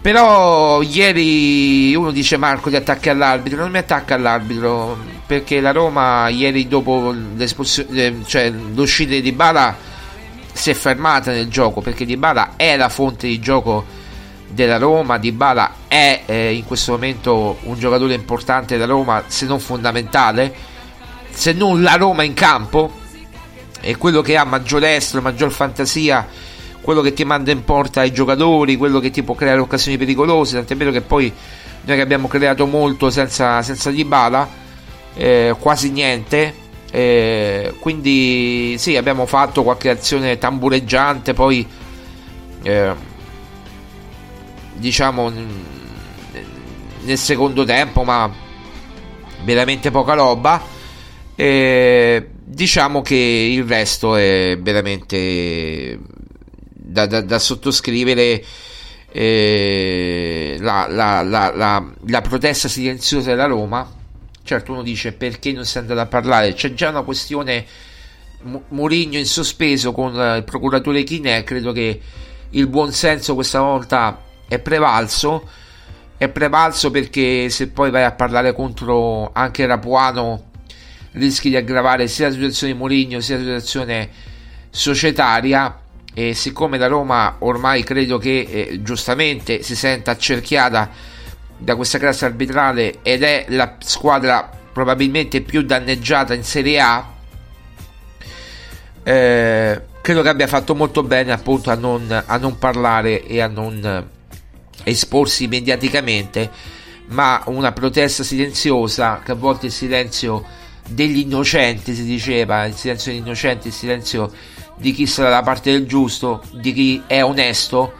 Però 0.00 0.82
ieri 0.82 1.94
uno 1.96 2.12
dice 2.12 2.36
Marco 2.36 2.70
ti 2.70 2.76
attacchi 2.76 3.08
all'arbitro, 3.08 3.60
non 3.60 3.72
mi 3.72 3.78
attacca 3.78 4.14
all'arbitro 4.14 5.15
perché 5.26 5.60
la 5.60 5.72
Roma 5.72 6.28
ieri 6.28 6.68
dopo 6.68 7.14
l'espulsione, 7.34 8.22
cioè 8.26 8.50
l'uscita 8.50 9.18
di 9.18 9.32
Bala 9.32 9.94
si 10.56 10.70
è 10.70 10.74
fermata 10.74 11.32
nel 11.32 11.48
gioco 11.48 11.82
perché 11.82 12.06
Dybala 12.06 12.52
è 12.56 12.76
la 12.76 12.88
fonte 12.88 13.26
di 13.26 13.38
gioco 13.38 13.84
della 14.48 14.78
Roma, 14.78 15.18
Dybala 15.18 15.74
è 15.86 16.22
eh, 16.24 16.54
in 16.54 16.64
questo 16.64 16.92
momento 16.92 17.58
un 17.62 17.78
giocatore 17.78 18.14
importante 18.14 18.78
della 18.78 18.92
Roma, 18.92 19.24
se 19.26 19.44
non 19.44 19.60
fondamentale, 19.60 20.54
se 21.30 21.52
non 21.52 21.82
la 21.82 21.96
Roma 21.96 22.22
in 22.22 22.32
campo, 22.32 22.90
è 23.80 23.96
quello 23.98 24.22
che 24.22 24.36
ha 24.36 24.44
maggior 24.44 24.82
estro, 24.84 25.20
maggior 25.20 25.50
fantasia, 25.50 26.26
quello 26.80 27.02
che 27.02 27.12
ti 27.12 27.24
manda 27.24 27.50
in 27.50 27.62
porta 27.62 28.00
ai 28.00 28.12
giocatori, 28.12 28.76
quello 28.76 28.98
che 28.98 29.10
ti 29.10 29.22
può 29.22 29.34
creare 29.34 29.60
occasioni 29.60 29.98
pericolose, 29.98 30.56
tant'è 30.56 30.76
vero 30.76 30.90
che 30.90 31.02
poi 31.02 31.30
noi 31.82 31.96
che 31.96 32.02
abbiamo 32.02 32.28
creato 32.28 32.66
molto 32.66 33.10
senza, 33.10 33.60
senza 33.62 33.90
Dybala, 33.90 34.64
eh, 35.16 35.54
quasi 35.58 35.90
niente, 35.90 36.54
eh, 36.90 37.74
quindi 37.80 38.76
sì, 38.78 38.96
abbiamo 38.96 39.26
fatto 39.26 39.62
qualche 39.62 39.90
azione 39.90 40.38
tambureggiante, 40.38 41.34
poi 41.34 41.66
eh, 42.62 42.94
diciamo 44.74 45.32
nel 47.02 47.18
secondo 47.18 47.64
tempo, 47.64 48.02
ma 48.02 48.30
veramente 49.44 49.90
poca 49.90 50.14
roba. 50.14 50.74
Eh, 51.34 52.28
diciamo 52.42 53.02
che 53.02 53.14
il 53.14 53.64
resto 53.64 54.16
è 54.16 54.58
veramente 54.60 55.98
da, 56.72 57.06
da, 57.06 57.20
da 57.20 57.38
sottoscrivere. 57.38 58.44
Eh, 59.12 60.56
la, 60.60 60.86
la, 60.88 61.22
la, 61.22 61.84
la 62.06 62.20
protesta 62.20 62.68
silenziosa 62.68 63.30
della 63.30 63.46
Roma 63.46 63.95
Certo, 64.46 64.70
uno 64.70 64.84
dice 64.84 65.10
perché 65.10 65.50
non 65.50 65.64
si 65.64 65.76
è 65.76 65.80
andato 65.80 65.98
a 65.98 66.06
parlare, 66.06 66.54
c'è 66.54 66.72
già 66.72 66.90
una 66.90 67.02
questione 67.02 67.66
Mourinho 68.68 69.18
in 69.18 69.26
sospeso 69.26 69.90
con 69.90 70.14
il 70.14 70.44
procuratore 70.44 71.02
Chinè, 71.02 71.42
credo 71.42 71.72
che 71.72 72.00
il 72.50 72.68
buonsenso 72.68 73.34
questa 73.34 73.60
volta 73.60 74.22
è 74.46 74.60
prevalso, 74.60 75.48
è 76.16 76.28
prevalso 76.28 76.92
perché 76.92 77.48
se 77.48 77.70
poi 77.70 77.90
vai 77.90 78.04
a 78.04 78.12
parlare 78.12 78.52
contro 78.52 79.32
anche 79.32 79.66
Rapuano 79.66 80.50
rischi 81.14 81.48
di 81.48 81.56
aggravare 81.56 82.06
sia 82.06 82.28
la 82.28 82.34
situazione 82.34 82.72
di 82.72 82.78
Mourinho 82.78 83.18
sia 83.18 83.34
la 83.34 83.42
situazione 83.42 84.10
societaria. 84.70 85.80
E 86.14 86.34
siccome 86.34 86.78
la 86.78 86.86
Roma 86.86 87.34
ormai 87.40 87.82
credo 87.82 88.16
che 88.18 88.46
eh, 88.48 88.80
giustamente 88.80 89.64
si 89.64 89.74
senta 89.74 90.12
accerchiata 90.12 91.15
da 91.58 91.76
questa 91.76 91.98
classe 91.98 92.24
arbitrale 92.24 92.98
ed 93.02 93.22
è 93.22 93.46
la 93.48 93.76
squadra 93.78 94.50
probabilmente 94.72 95.40
più 95.40 95.62
danneggiata 95.62 96.34
in 96.34 96.44
Serie 96.44 96.80
A, 96.80 97.14
eh, 99.02 99.82
credo 100.02 100.22
che 100.22 100.28
abbia 100.28 100.46
fatto 100.46 100.74
molto 100.74 101.02
bene 101.02 101.32
appunto 101.32 101.70
a 101.70 101.74
non, 101.74 102.24
a 102.26 102.36
non 102.36 102.58
parlare 102.58 103.24
e 103.24 103.40
a 103.40 103.46
non 103.46 104.08
esporsi 104.82 105.46
mediaticamente, 105.46 106.50
ma 107.06 107.42
una 107.46 107.72
protesta 107.72 108.22
silenziosa, 108.22 109.22
che 109.24 109.32
a 109.32 109.34
volte 109.34 109.66
il 109.66 109.72
silenzio 109.72 110.44
degli 110.88 111.18
innocenti 111.18 111.94
si 111.94 112.04
diceva, 112.04 112.64
il 112.66 112.74
silenzio 112.74 113.12
degli 113.12 113.20
innocenti, 113.20 113.68
il 113.68 113.72
silenzio 113.72 114.30
di 114.76 114.92
chi 114.92 115.06
sta 115.06 115.22
dalla 115.22 115.42
parte 115.42 115.72
del 115.72 115.86
giusto, 115.86 116.42
di 116.52 116.72
chi 116.72 117.02
è 117.06 117.22
onesto, 117.22 117.92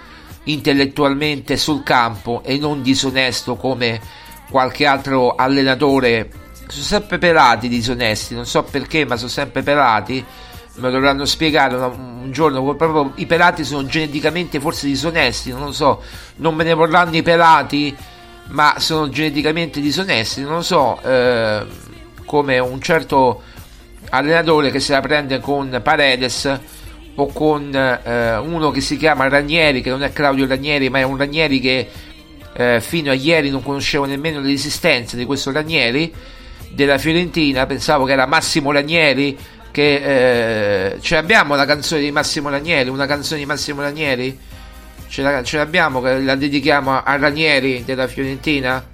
intellettualmente 0.47 1.57
sul 1.57 1.83
campo 1.83 2.43
e 2.45 2.59
non 2.59 2.83
disonesto 2.83 3.57
come 3.57 4.00
qualche 4.50 4.87
altro 4.87 5.35
allenatore. 5.35 6.31
Sono 6.67 6.85
sempre 6.85 7.19
pelati 7.19 7.69
disonesti, 7.69 8.35
non 8.35 8.47
so 8.47 8.65
perché, 8.65 9.05
ma 9.05 9.17
sono 9.17 9.29
sempre 9.31 9.62
pelati. 9.62 10.25
Me 10.75 10.83
lo 10.88 10.90
dovranno 10.90 11.25
spiegare 11.25 11.75
un 11.75 12.31
giorno. 12.33 12.62
Proprio 12.75 13.12
I 13.16 13.27
pelati 13.27 13.64
sono 13.64 13.87
geneticamente 13.87 14.61
forse 14.61 14.87
disonesti, 14.87 15.51
non 15.51 15.66
lo 15.66 15.73
so. 15.73 16.03
Non 16.37 16.55
me 16.55 16.64
ne 16.64 16.75
vorranno 16.75 17.16
i 17.16 17.23
pelati, 17.23 17.97
ma 18.49 18.75
sono 18.79 19.09
geneticamente 19.09 19.81
disonesti. 19.81 20.42
Non 20.42 20.57
lo 20.57 20.62
so. 20.62 21.01
Eh, 21.03 21.66
come 22.25 22.59
un 22.59 22.81
certo 22.83 23.42
allenatore 24.11 24.70
che 24.70 24.81
se 24.81 24.92
la 24.92 25.01
prende 25.01 25.40
con 25.40 25.81
Paredes 25.83 26.61
o 27.16 27.26
con 27.33 27.74
eh, 27.74 28.37
uno 28.37 28.70
che 28.70 28.81
si 28.81 28.96
chiama 28.96 29.29
Ranieri, 29.29 29.81
che 29.81 29.90
non 29.90 30.02
è 30.02 30.12
Claudio 30.12 30.46
Ranieri, 30.46 30.88
ma 30.90 30.98
è 30.98 31.02
un 31.02 31.16
Ranieri 31.16 31.61
che 31.61 31.88
eh, 32.52 32.81
fino 32.81 33.11
a 33.11 33.14
ieri 33.14 33.50
non 33.50 33.62
conoscevo 33.62 34.05
nemmeno 34.05 34.40
l'esistenza 34.40 35.16
di 35.16 35.24
questo 35.24 35.52
Ranieri 35.52 36.12
della 36.70 36.98
Fiorentina, 36.98 37.66
pensavo 37.66 38.05
che 38.05 38.12
era 38.12 38.26
Massimo 38.26 38.70
Ranieri, 38.70 39.37
che 39.70 40.94
eh, 40.94 41.00
ce 41.00 41.14
l'abbiamo 41.14 41.55
la 41.55 41.64
canzone 41.64 42.02
di 42.02 42.11
Massimo 42.11 42.50
Ranieri, 42.50 42.88
una 42.90 43.07
canzone 43.07 43.40
di 43.40 43.46
Massimo 43.46 43.81
Ranieri? 43.81 44.38
Ce, 45.09 45.22
la, 45.22 45.42
ce 45.42 45.57
l'abbiamo 45.57 46.00
la 46.00 46.35
dedichiamo 46.35 47.02
a 47.02 47.16
Ranieri 47.16 47.83
della 47.85 48.09
Fiorentina? 48.09 48.85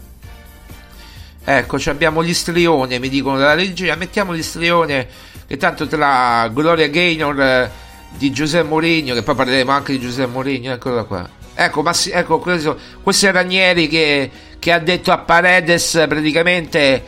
Ecco, 1.45 1.79
abbiamo 1.87 2.21
l'istrione, 2.21 3.01
mi 3.01 3.09
dicono 3.09 3.39
dalla 3.39 3.55
regia, 3.55 3.97
mettiamo 3.97 4.31
l'istrione 4.31 5.09
che 5.47 5.57
tanto 5.57 5.89
tra 5.89 6.49
Gloria 6.53 6.87
Gaynor 6.87 7.71
di 8.17 8.31
Giuseppe 8.31 8.69
Mourinho, 8.69 9.15
che 9.15 9.23
poi 9.23 9.35
parleremo 9.35 9.71
anche 9.71 9.93
di 9.93 10.01
Giuseppe 10.01 10.31
Mourinho, 10.31 10.73
eccolo 10.73 11.05
qua. 11.07 11.29
Ecco, 11.55 11.83
ma 11.83 11.93
sì, 11.93 12.11
ecco 12.11 12.39
questo, 12.39 12.79
questo 13.03 13.27
è 13.27 13.33
Ranieri 13.33 13.87
che, 13.87 14.31
che, 14.59 14.73
ha 14.73 14.79
detto 14.79 15.13
a 15.13 15.19
Paredes 15.19 16.05
praticamente 16.09 17.05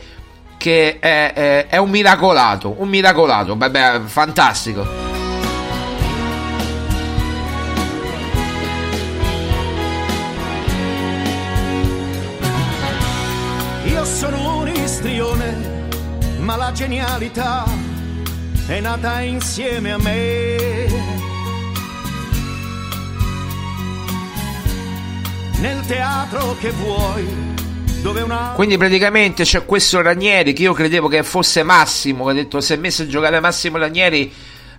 che 0.57 0.99
è, 0.99 1.33
è, 1.33 1.67
è 1.67 1.77
un 1.77 1.89
miracolato, 1.89 2.75
un 2.77 2.87
miracolato, 2.87 3.55
beh, 3.55 4.01
fantastico. 4.05 4.85
Io 13.85 14.05
sono 14.05 14.57
un 14.59 14.67
istrione, 14.67 15.87
ma 16.37 16.55
la 16.55 16.71
genialità 16.71 17.84
è 18.67 18.79
nata 18.79 19.21
insieme 19.21 19.91
a 19.91 19.97
me. 19.97 20.55
Nel 25.59 25.85
teatro 25.85 26.55
che 26.59 26.71
vuoi. 26.71 27.53
Quindi 28.53 28.77
praticamente 28.77 29.43
c'è 29.43 29.65
questo 29.65 29.99
Ranieri 29.99 30.53
che 30.53 30.61
io 30.61 30.73
credevo 30.73 31.07
che 31.07 31.23
fosse 31.23 31.63
Massimo, 31.63 32.25
che 32.25 32.31
ha 32.31 32.33
detto 32.35 32.61
si 32.61 32.73
è 32.73 32.75
messo 32.75 33.01
a 33.01 33.07
giocare 33.07 33.39
Massimo 33.39 33.79
Ranieri 33.79 34.31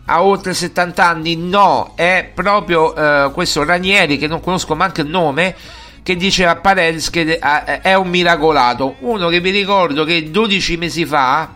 a 0.04 0.22
oltre 0.22 0.54
70 0.54 1.04
anni, 1.04 1.34
no, 1.34 1.94
è 1.96 2.30
proprio 2.32 2.92
uh, 2.92 3.32
questo 3.32 3.64
Ranieri 3.64 4.16
che 4.16 4.28
non 4.28 4.38
conosco 4.38 4.76
manco 4.76 5.00
il 5.00 5.08
nome, 5.08 5.56
che 6.04 6.14
diceva 6.14 6.52
a 6.52 6.56
Paredes 6.56 7.10
che 7.10 7.38
è 7.40 7.94
un 7.94 8.08
miracolato, 8.08 8.94
uno 9.00 9.26
che 9.26 9.40
vi 9.40 9.50
ricordo 9.50 10.04
che 10.04 10.30
12 10.30 10.76
mesi 10.76 11.04
fa 11.04 11.55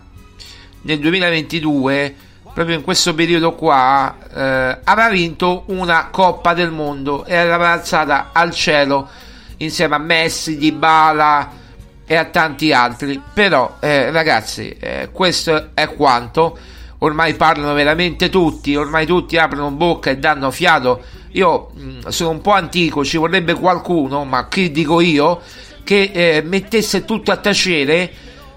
nel 0.83 0.99
2022, 0.99 2.15
proprio 2.53 2.75
in 2.75 2.83
questo 2.83 3.13
periodo 3.13 3.53
qua, 3.53 4.15
eh, 4.33 4.79
aveva 4.83 5.09
vinto 5.09 5.63
una 5.67 6.07
Coppa 6.09 6.53
del 6.53 6.71
Mondo 6.71 7.25
e 7.25 7.35
l'aveva 7.35 7.71
alzata 7.71 8.29
al 8.33 8.51
cielo 8.51 9.09
insieme 9.57 9.95
a 9.95 9.99
Messi, 9.99 10.57
Dybala 10.57 11.51
e 12.05 12.15
a 12.15 12.25
tanti 12.25 12.73
altri. 12.73 13.21
Però, 13.33 13.77
eh, 13.79 14.11
ragazzi, 14.11 14.69
eh, 14.69 15.09
questo 15.11 15.69
è 15.73 15.87
quanto. 15.93 16.57
Ormai 16.99 17.33
parlano 17.33 17.73
veramente 17.73 18.29
tutti, 18.29 18.75
ormai 18.75 19.05
tutti 19.05 19.37
aprono 19.37 19.71
bocca 19.71 20.11
e 20.11 20.17
danno 20.17 20.51
fiato. 20.51 21.03
Io 21.31 21.71
mh, 21.73 21.81
mm, 21.81 22.07
sono 22.07 22.29
un 22.31 22.41
po' 22.41 22.51
antico, 22.51 23.03
ci 23.05 23.17
vorrebbe 23.17 23.53
qualcuno, 23.53 24.23
ma 24.25 24.47
chi 24.47 24.71
dico 24.71 24.99
io, 24.99 25.41
che 25.83 26.11
eh, 26.13 26.41
mettesse 26.43 27.05
tutto 27.05 27.31
a 27.31 27.37
tacere 27.37 28.11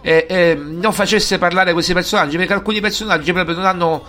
eh, 0.06 0.26
eh, 0.28 0.54
non 0.54 0.92
facesse 0.92 1.38
parlare 1.38 1.72
questi 1.72 1.94
personaggi, 1.94 2.36
perché 2.36 2.52
alcuni 2.52 2.78
personaggi 2.80 3.32
proprio 3.32 3.56
non 3.56 3.64
hanno. 3.64 4.04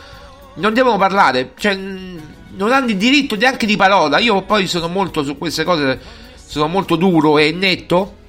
non 0.56 0.74
devono 0.74 0.98
parlare, 0.98 1.54
cioè 1.58 1.74
non 1.74 2.72
hanno 2.74 2.88
il 2.88 2.98
diritto 2.98 3.38
neanche 3.38 3.66
di 3.66 3.78
parola. 3.78 4.18
Io 4.20 4.42
poi 4.42 4.68
sono 4.68 4.90
molto 4.90 5.24
su 5.24 5.38
queste 5.38 5.64
cose, 5.64 5.98
sono 6.36 6.68
molto 6.68 6.98
duro 6.98 7.38
e 7.38 7.54
netto. 7.54 8.24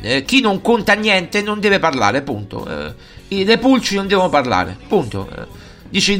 Eh, 0.00 0.24
chi 0.24 0.40
non 0.40 0.60
conta 0.60 0.94
niente 0.94 1.42
non 1.42 1.60
deve 1.60 1.78
parlare, 1.78 2.22
punto. 2.22 2.66
Eh, 2.66 3.44
le 3.44 3.58
pulci 3.58 3.94
non 3.94 4.08
devono 4.08 4.28
parlare, 4.28 4.76
punto. 4.88 5.28
Eh, 5.32 5.46
dici 5.88 6.18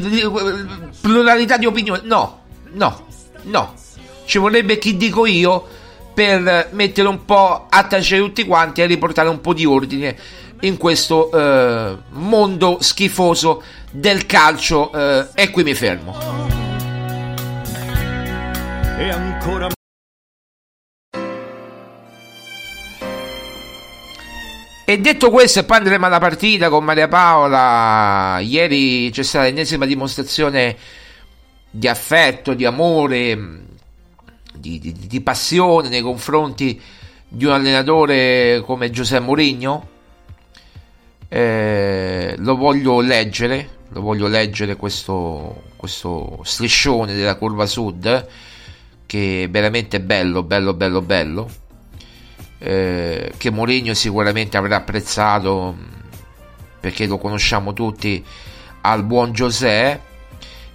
pluralità 1.01 1.57
di 1.57 1.65
opinione? 1.65 1.99
No, 2.05 2.43
no, 2.71 3.07
no. 3.41 3.73
Ci 4.23 4.37
vorrebbe 4.37 4.77
chi 4.77 4.95
dico 4.95 5.25
io 5.25 5.67
per 6.13 6.69
mettere 6.71 7.09
un 7.09 7.25
po' 7.25 7.67
a 7.69 7.83
tacere 7.83 8.21
tutti 8.21 8.45
quanti 8.45 8.81
e 8.81 8.85
riportare 8.85 9.27
un 9.27 9.41
po' 9.41 9.53
di 9.53 9.65
ordine 9.65 10.15
in 10.61 10.77
questo 10.77 11.31
eh, 11.31 11.97
mondo 12.09 12.77
schifoso 12.81 13.61
del 13.91 14.25
calcio 14.25 14.91
eh, 14.91 15.27
e 15.33 15.49
qui 15.51 15.63
mi 15.63 15.73
fermo. 15.73 16.15
E 18.97 19.09
ancora 19.09 19.69
E 24.89 24.99
detto 24.99 25.29
questo, 25.31 25.59
e 25.59 25.63
poi 25.65 25.79
andremo 25.79 26.05
alla 26.05 26.17
partita 26.17 26.69
con 26.69 26.85
Maria 26.85 27.09
Paola. 27.09 28.39
Ieri 28.39 29.09
c'è 29.11 29.21
stata 29.21 29.43
l'ennesima 29.43 29.85
dimostrazione 29.85 30.77
di 31.69 31.89
affetto, 31.89 32.53
di 32.53 32.63
amore, 32.63 33.65
di, 34.53 34.79
di, 34.79 34.93
di, 34.93 35.19
passione 35.19 35.89
nei 35.89 35.99
confronti 35.99 36.81
di 37.27 37.43
un 37.43 37.51
allenatore 37.51 38.63
come 38.65 38.89
Giuseppe 38.89 39.25
Mourinho. 39.25 39.87
Eh, 41.29 42.35
lo 42.37 42.55
voglio 42.55 43.01
leggere, 43.01 43.69
lo 43.89 44.01
voglio 44.01 44.27
leggere 44.27 44.75
questo, 44.75 45.63
questo 45.75 46.39
striscione 46.43 47.13
della 47.13 47.35
curva 47.35 47.65
sud 47.65 48.27
che 49.05 49.43
è 49.43 49.49
veramente 49.49 49.99
bello, 50.01 50.43
bello, 50.43 50.73
bello, 50.73 51.01
bello. 51.01 51.49
Eh, 52.59 53.33
che 53.37 53.51
Mourinho 53.51 53.93
sicuramente 53.93 54.57
avrà 54.57 54.77
apprezzato 54.77 55.75
perché 56.79 57.05
lo 57.05 57.17
conosciamo 57.17 57.73
tutti 57.73 58.23
al 58.81 59.03
buon 59.03 59.31
Giuseppe 59.31 60.05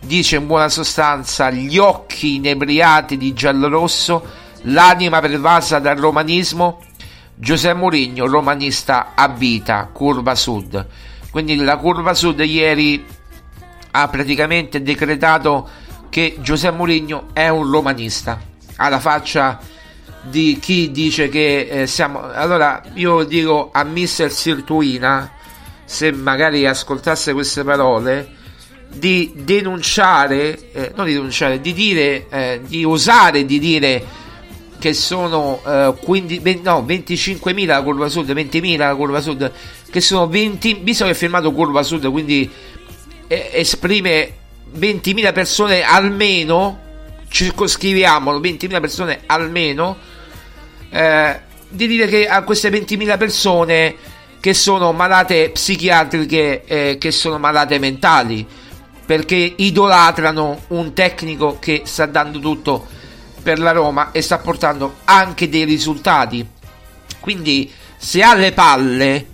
dice 0.04 0.36
in 0.36 0.46
buona 0.46 0.68
sostanza 0.68 1.50
gli 1.50 1.78
occhi 1.78 2.36
inebriati 2.36 3.16
di 3.16 3.32
giallorosso 3.32 4.24
l'anima 4.62 5.20
pervasa 5.20 5.78
dal 5.78 5.96
romanismo 5.96 6.80
Giuseppe 7.34 7.74
Mourinho 7.74 8.26
romanista 8.26 9.12
a 9.14 9.28
vita 9.28 9.88
curva 9.92 10.34
sud. 10.34 10.86
Quindi 11.30 11.56
la 11.56 11.76
curva 11.76 12.14
sud 12.14 12.40
ieri 12.40 13.04
ha 13.92 14.08
praticamente 14.08 14.82
decretato 14.82 15.68
che 16.08 16.36
Giuseppe 16.40 16.76
Mourinho 16.76 17.28
è 17.32 17.48
un 17.48 17.70
romanista. 17.70 18.40
Alla 18.76 19.00
faccia 19.00 19.58
di 20.22 20.58
chi 20.60 20.90
dice 20.90 21.28
che 21.28 21.68
eh, 21.68 21.86
siamo 21.86 22.20
allora 22.20 22.80
io 22.94 23.24
dico 23.24 23.70
a 23.72 23.82
Mister 23.82 24.30
Sirtuina 24.30 25.32
se 25.84 26.12
magari 26.12 26.64
ascoltasse 26.64 27.32
queste 27.32 27.64
parole 27.64 28.36
di 28.88 29.32
denunciare 29.34 30.70
eh, 30.72 30.92
non 30.94 31.06
di 31.06 31.14
denunciare 31.14 31.60
di 31.60 31.72
dire 31.72 32.28
eh, 32.28 32.60
di 32.64 32.84
osare 32.84 33.44
di 33.44 33.58
dire 33.58 34.04
che 34.82 34.94
sono 34.94 35.62
eh, 35.64 35.94
15, 36.02 36.40
20, 36.40 36.62
no, 36.64 36.84
25.000 36.84 37.66
la 37.66 37.82
curva 37.82 38.08
sud 38.08 38.32
20.000 38.32 38.76
la 38.78 38.96
curva 38.96 39.20
sud 39.20 39.52
che 39.88 40.00
sono 40.00 40.26
20 40.26 40.80
visto 40.82 41.04
che 41.04 41.12
è 41.12 41.14
firmato 41.14 41.52
curva 41.52 41.84
sud 41.84 42.10
quindi 42.10 42.50
eh, 43.28 43.50
esprime 43.52 44.40
20.000 44.76 45.32
persone 45.32 45.82
almeno, 45.82 46.78
circoscriviamolo, 47.28 48.40
20.000 48.40 48.80
persone 48.80 49.20
almeno, 49.26 49.96
eh, 50.90 51.40
di 51.68 51.86
dire 51.86 52.06
che 52.06 52.26
a 52.26 52.42
queste 52.42 52.70
20.000 52.70 53.18
persone 53.18 53.94
che 54.40 54.54
sono 54.54 54.92
malate 54.92 55.50
psichiatriche, 55.50 56.64
eh, 56.64 56.96
che 56.98 57.10
sono 57.12 57.38
malate 57.38 57.78
mentali, 57.78 58.44
perché 59.04 59.54
idolatrano 59.56 60.64
un 60.68 60.92
tecnico 60.92 61.58
che 61.60 61.82
sta 61.84 62.06
dando 62.06 62.38
tutto 62.38 62.86
per 63.42 63.58
la 63.58 63.72
Roma 63.72 64.12
e 64.12 64.22
sta 64.22 64.38
portando 64.38 64.96
anche 65.04 65.48
dei 65.48 65.64
risultati. 65.64 66.46
Quindi 67.20 67.70
se 67.96 68.22
ha 68.22 68.34
le 68.34 68.52
palle, 68.52 69.26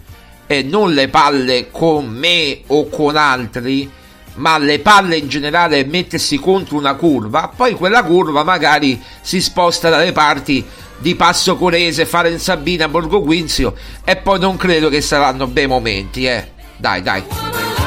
e 0.47 0.63
non 0.63 0.93
le 0.93 1.09
palle 1.09 1.71
con 1.71 2.09
me 2.09 2.63
o 2.69 2.89
con 2.89 3.17
altri, 3.17 3.91
ma 4.35 4.57
le 4.59 4.79
palle 4.79 5.17
in 5.17 5.29
generale 5.29 5.85
mettersi 5.85 6.39
contro 6.39 6.77
una 6.77 6.95
curva, 6.95 7.53
poi 7.55 7.75
quella 7.75 8.03
curva 8.03 8.43
magari 8.45 9.01
si 9.21 9.41
sposta 9.41 9.91
dalle 9.91 10.13
parti 10.13 10.65
di 10.99 11.15
Passo 11.15 11.57
Corese, 11.57 12.07
Faren 12.07 12.39
Sabina, 12.39 12.89
Borgo 12.89 13.21
Quinzio 13.21 13.75
e 14.05 14.17
poi 14.17 14.41
non 14.41 14.57
credo 14.57 14.89
che 14.89 15.01
saranno 15.01 15.47
bei 15.47 15.67
momenti, 15.67 16.27
eh. 16.27 16.51
Dai, 16.77 17.03
dai. 17.03 17.78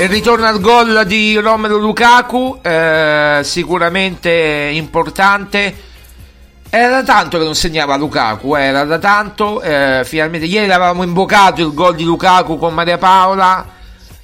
Il 0.00 0.08
ritorno 0.08 0.46
al 0.46 0.60
gol 0.60 1.04
di 1.06 1.36
Romero 1.38 1.76
Lukaku, 1.76 2.60
eh, 2.62 3.40
sicuramente 3.42 4.70
importante. 4.72 5.74
Era 6.70 6.88
da 6.88 7.02
tanto 7.02 7.36
che 7.36 7.42
non 7.42 7.56
segnava 7.56 7.96
Lukaku, 7.96 8.54
eh, 8.54 8.62
era 8.62 8.84
da 8.84 8.98
tanto. 8.98 9.60
Eh, 9.60 10.02
finalmente 10.04 10.46
ieri 10.46 10.68
l'avevamo 10.68 11.02
invocato 11.02 11.62
il 11.62 11.74
gol 11.74 11.96
di 11.96 12.04
Lukaku 12.04 12.58
con 12.58 12.74
Maria 12.74 12.96
Paola. 12.96 13.66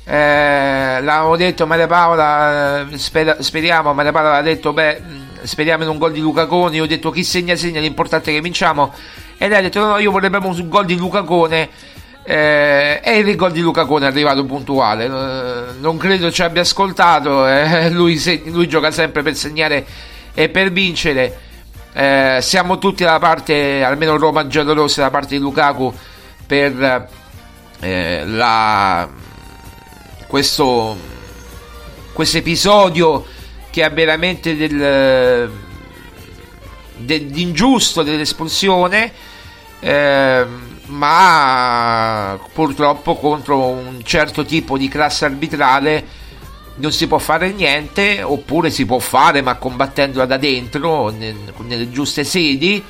Eh, 0.05 1.01
l'avevamo 1.03 1.35
detto 1.35 1.67
Maria 1.67 1.89
Paola, 1.89 2.83
eh, 2.83 2.97
sper- 2.97 3.41
speriamo. 3.41 3.93
Maria 3.93 4.13
Paola 4.13 4.29
aveva 4.29 4.43
detto: 4.43 4.73
Beh, 4.73 5.03
speriamo 5.43 5.83
in 5.83 5.89
un 5.89 5.99
gol 5.99 6.13
di 6.13 6.21
Lucacone. 6.21 6.77
Io 6.77 6.85
ho 6.85 6.87
detto: 6.87 7.11
Chi 7.11 7.25
segna, 7.25 7.57
segna, 7.57 7.81
l'importante 7.81 8.31
è 8.31 8.35
che 8.35 8.41
vinciamo. 8.41 8.95
E 9.37 9.49
lei 9.49 9.59
ha 9.59 9.63
detto: 9.63 9.81
No, 9.81 9.87
no, 9.89 9.99
io 9.99 10.13
vorrei 10.13 10.31
un 10.33 10.69
gol 10.69 10.85
di 10.85 10.97
Lucacone 10.97 11.69
eh, 12.27 13.03
e 13.05 13.19
il 13.19 13.37
gol 13.37 13.53
di 13.53 13.61
Luca 13.61 13.85
Cone 13.85 14.07
è 14.07 14.09
arrivato 14.09 14.45
puntuale. 14.47 15.05
Eh, 15.05 15.73
non 15.79 15.99
credo 15.99 16.33
ci 16.33 16.43
abbia 16.43 16.63
ascoltato. 16.63 17.47
Eh, 17.47 17.91
lui, 17.93 18.17
se, 18.19 18.43
lui, 18.47 18.67
gioca 18.67 18.91
sempre 18.91 19.23
per 19.23 19.37
segnare 19.37 19.85
e 20.33 20.49
per 20.49 20.73
vincere. 20.73 21.41
Eh, 21.93 22.39
siamo 22.41 22.79
tutti 22.79 23.05
dalla 23.05 23.19
parte, 23.19 23.85
almeno 23.85 24.17
Roma 24.17 24.47
giallorossa, 24.47 25.01
dalla 25.01 25.11
parte 25.11 25.37
di 25.37 25.39
Lukaku 25.39 25.93
per 26.47 27.09
eh, 27.81 28.23
la, 28.27 29.09
questo, 30.27 30.97
episodio 32.17 33.27
che 33.71 33.85
ha 33.85 33.91
veramente 33.91 34.57
del, 34.57 35.51
dell'ingiusto 36.97 38.03
dell'espulsione. 38.03 39.13
Ma 40.87 42.38
purtroppo 42.53 43.16
contro 43.16 43.68
un 43.68 44.03
certo 44.05 44.44
tipo 44.44 44.77
di 44.77 44.88
classe 44.88 45.25
arbitrale 45.25 46.23
non 46.77 46.92
si 46.92 47.07
può 47.07 47.18
fare 47.18 47.53
niente 47.53 48.23
oppure 48.23 48.68
si 48.70 48.85
può 48.85 48.99
fare 48.99 49.42
ma 49.42 49.55
combattendola 49.55 50.27
da 50.27 50.37
dentro 50.37 51.11
nelle 51.11 51.90
giuste 51.90 52.25
sedi 52.25 52.83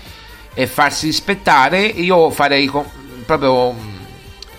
e 0.54 0.66
farsi 0.66 1.06
rispettare. 1.06 1.84
Io 1.84 2.30
farei 2.30 2.70
proprio 3.24 3.74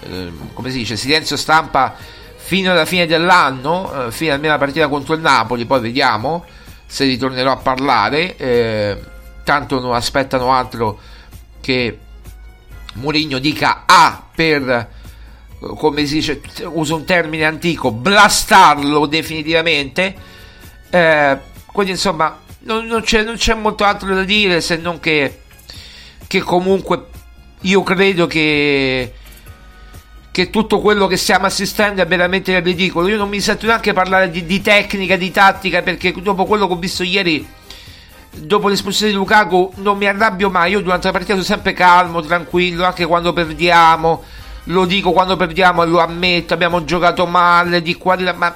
eh, 0.01 0.31
come 0.53 0.69
si 0.69 0.77
dice 0.77 0.95
silenzio 0.95 1.37
stampa 1.37 1.95
fino 2.35 2.71
alla 2.71 2.85
fine 2.85 3.05
dell'anno 3.05 4.07
eh, 4.07 4.11
fino 4.11 4.33
almeno 4.33 4.53
alla 4.53 4.63
partita 4.63 4.87
contro 4.87 5.15
il 5.15 5.21
Napoli 5.21 5.65
poi 5.65 5.81
vediamo 5.81 6.45
se 6.85 7.05
ritornerò 7.05 7.51
a 7.51 7.57
parlare 7.57 8.35
eh, 8.37 8.99
tanto 9.43 9.79
non 9.79 9.93
aspettano 9.93 10.51
altro 10.51 10.99
che 11.59 11.99
Mourinho 12.95 13.39
dica 13.39 13.83
A 13.85 14.23
per 14.33 14.93
come 15.59 16.05
si 16.05 16.15
dice, 16.15 16.41
uso 16.65 16.95
un 16.95 17.05
termine 17.05 17.45
antico, 17.45 17.91
blastarlo 17.91 19.05
definitivamente. 19.05 20.15
Eh, 20.89 21.39
quindi 21.65 21.91
insomma 21.93 22.39
non, 22.59 22.85
non, 22.85 23.01
c'è, 23.01 23.23
non, 23.23 23.35
c'è, 23.35 23.53
molto 23.53 23.83
altro 23.83 24.13
da 24.13 24.23
dire 24.23 24.61
se 24.61 24.77
non 24.77 24.99
che, 24.99 25.41
che 26.27 26.39
comunque 26.41 27.07
io 27.61 27.83
credo 27.83 28.27
che, 28.27 29.13
che 30.31 30.49
tutto 30.49 30.79
quello 30.79 31.07
che 31.07 31.17
stiamo 31.17 31.47
assistendo 31.47 32.01
è 32.01 32.07
veramente 32.07 32.59
ridicolo. 32.59 33.07
Io 33.07 33.17
non 33.17 33.29
mi 33.29 33.41
sento 33.41 33.65
neanche 33.65 33.93
parlare 33.93 34.29
di, 34.29 34.45
di 34.45 34.61
tecnica, 34.61 35.15
di 35.15 35.31
tattica, 35.31 35.81
perché 35.81 36.13
dopo 36.21 36.45
quello 36.45 36.67
che 36.67 36.73
ho 36.73 36.77
visto 36.77 37.03
ieri 37.03 37.45
dopo 38.37 38.67
l'espulsione 38.67 39.11
di 39.11 39.17
Lukaku 39.17 39.73
non 39.77 39.97
mi 39.97 40.07
arrabbio 40.07 40.49
mai. 40.49 40.71
Io 40.71 40.81
durante 40.81 41.07
la 41.07 41.11
partita 41.11 41.33
sono 41.33 41.45
sempre 41.45 41.73
calmo, 41.73 42.21
tranquillo, 42.21 42.85
anche 42.85 43.05
quando 43.05 43.33
perdiamo. 43.33 44.23
Lo 44.69 44.85
dico 44.85 45.11
quando 45.11 45.35
perdiamo 45.35 45.83
e 45.83 45.85
lo 45.85 45.99
ammetto, 45.99 46.53
abbiamo 46.53 46.83
giocato 46.83 47.27
male 47.27 47.81
di 47.81 47.95
qua 47.95 48.15
di 48.15 48.23
là, 48.23 48.33
ma 48.33 48.53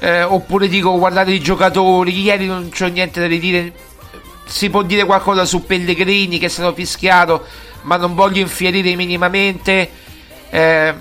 eh, 0.00 0.22
oppure 0.22 0.68
dico 0.68 0.96
guardate 0.98 1.30
i 1.30 1.40
giocatori, 1.40 2.20
ieri 2.20 2.46
non 2.46 2.68
c'ho 2.70 2.86
niente 2.86 3.20
da 3.20 3.26
ridire. 3.26 3.72
Si 4.44 4.70
può 4.70 4.82
dire 4.82 5.04
qualcosa 5.04 5.44
su 5.44 5.64
Pellegrini 5.64 6.38
che 6.38 6.46
è 6.46 6.48
stato 6.48 6.72
fischiato, 6.72 7.44
ma 7.82 7.96
non 7.96 8.14
voglio 8.14 8.40
infierire 8.40 8.94
minimamente. 8.96 9.90
Eh, 10.50 10.94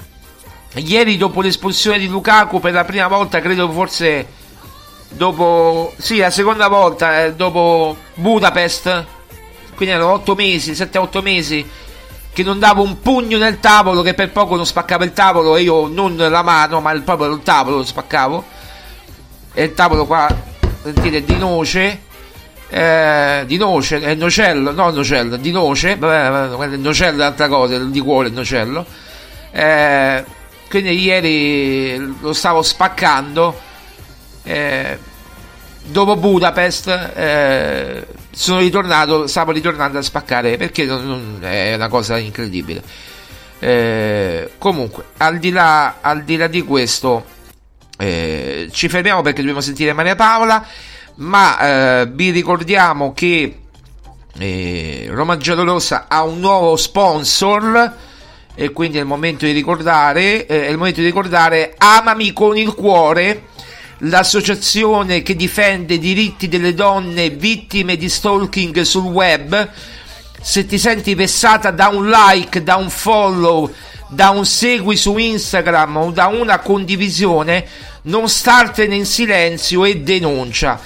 ieri 0.75 1.17
dopo 1.17 1.41
l'espulsione 1.41 1.97
di 1.97 2.07
Lukaku 2.07 2.59
per 2.59 2.73
la 2.73 2.83
prima 2.83 3.07
volta 3.07 3.39
credo 3.39 3.71
forse 3.71 4.27
dopo 5.09 5.93
sì 5.97 6.17
la 6.17 6.29
seconda 6.29 6.67
volta 6.67 7.23
eh, 7.23 7.33
dopo 7.33 7.95
Budapest 8.15 9.05
quindi 9.75 9.95
erano 9.95 10.11
8 10.13 10.35
mesi 10.35 10.71
7-8 10.71 11.21
mesi 11.21 11.67
che 12.33 12.43
non 12.43 12.59
davo 12.59 12.83
un 12.83 12.99
pugno 12.99 13.37
nel 13.37 13.59
tavolo 13.59 14.01
che 14.01 14.13
per 14.13 14.31
poco 14.31 14.55
non 14.55 14.65
spaccava 14.65 15.03
il 15.03 15.13
tavolo 15.13 15.55
e 15.55 15.61
io 15.61 15.87
non 15.87 16.15
la 16.17 16.41
mano 16.43 16.81
ma 16.81 16.91
proprio 16.99 17.33
il 17.33 17.41
tavolo 17.43 17.77
lo 17.77 17.85
spaccavo 17.85 18.43
e 19.53 19.63
il 19.63 19.73
tavolo 19.73 20.05
qua 20.05 20.27
sentite 20.83 21.23
di 21.23 21.35
noce 21.37 22.05
eh, 22.69 23.43
di 23.45 23.57
noce, 23.57 24.01
è 24.01 24.13
nocello, 24.15 24.71
no 24.71 24.89
nocello, 24.89 25.37
di 25.37 25.51
noce, 25.51 25.95
vabbè, 25.95 26.75
nocello 26.75 27.11
è 27.11 27.15
un'altra 27.15 27.47
cosa, 27.47 27.75
il 27.75 27.89
liquore, 27.89 28.27
il 28.27 28.33
nocello. 28.33 28.85
Eh, 29.51 30.23
quindi 30.69 31.01
ieri 31.01 32.15
lo 32.19 32.33
stavo 32.33 32.61
spaccando. 32.61 33.65
Eh, 34.47 34.97
dopo 35.83 36.15
Budapest 36.15 36.87
eh, 36.87 38.07
sono 38.31 38.59
ritornato, 38.59 39.27
stavo 39.27 39.51
ritornando 39.51 39.97
a 39.97 40.01
spaccare 40.01 40.55
perché 40.55 40.85
non, 40.85 41.05
non, 41.05 41.39
è 41.41 41.75
una 41.75 41.89
cosa 41.89 42.17
incredibile. 42.17 42.81
Eh, 43.59 44.51
comunque, 44.57 45.05
al 45.17 45.37
di 45.39 45.51
là, 45.51 45.97
al 45.99 46.23
di, 46.23 46.37
là 46.37 46.47
di 46.47 46.61
questo, 46.61 47.25
eh, 47.97 48.69
ci 48.71 48.87
fermiamo 48.87 49.21
perché 49.21 49.39
dobbiamo 49.39 49.61
sentire 49.61 49.91
Maria 49.91 50.15
Paola. 50.15 50.65
Ma 51.15 51.59
eh, 52.01 52.07
vi 52.13 52.29
ricordiamo 52.29 53.11
che 53.11 53.59
eh, 54.37 55.07
Roma 55.09 55.35
Giallorossa 55.35 56.05
ha 56.07 56.23
un 56.23 56.39
nuovo 56.39 56.77
sponsor 56.77 57.95
e 58.53 58.71
quindi 58.71 58.97
è 58.97 59.01
il 59.01 59.07
momento 59.07 59.45
di 59.45 59.51
ricordare, 59.51 60.45
è 60.45 60.69
il 60.69 60.77
momento 60.77 60.99
di 60.99 61.07
ricordare 61.07 61.73
Amami 61.77 62.33
con 62.33 62.55
il 62.55 62.73
cuore 62.75 63.55
l'associazione 63.99 65.21
che 65.21 65.35
difende 65.35 65.95
i 65.95 65.99
diritti 65.99 66.47
delle 66.47 66.73
donne 66.73 67.29
vittime 67.29 67.97
di 67.97 68.09
stalking 68.09 68.81
sul 68.81 69.05
web. 69.05 69.69
Se 70.39 70.65
ti 70.65 70.77
senti 70.77 71.15
vessata 71.15 71.71
da 71.71 71.87
un 71.89 72.09
like, 72.09 72.63
da 72.63 72.75
un 72.75 72.89
follow, 72.89 73.73
da 74.09 74.29
un 74.29 74.45
segui 74.45 74.95
su 74.95 75.17
Instagram 75.17 75.97
o 75.97 76.11
da 76.11 76.27
una 76.27 76.59
condivisione, 76.59 77.65
non 78.03 78.29
startene 78.29 78.95
in 78.95 79.05
silenzio 79.05 79.83
e 79.83 79.97
denuncia. 79.97 80.79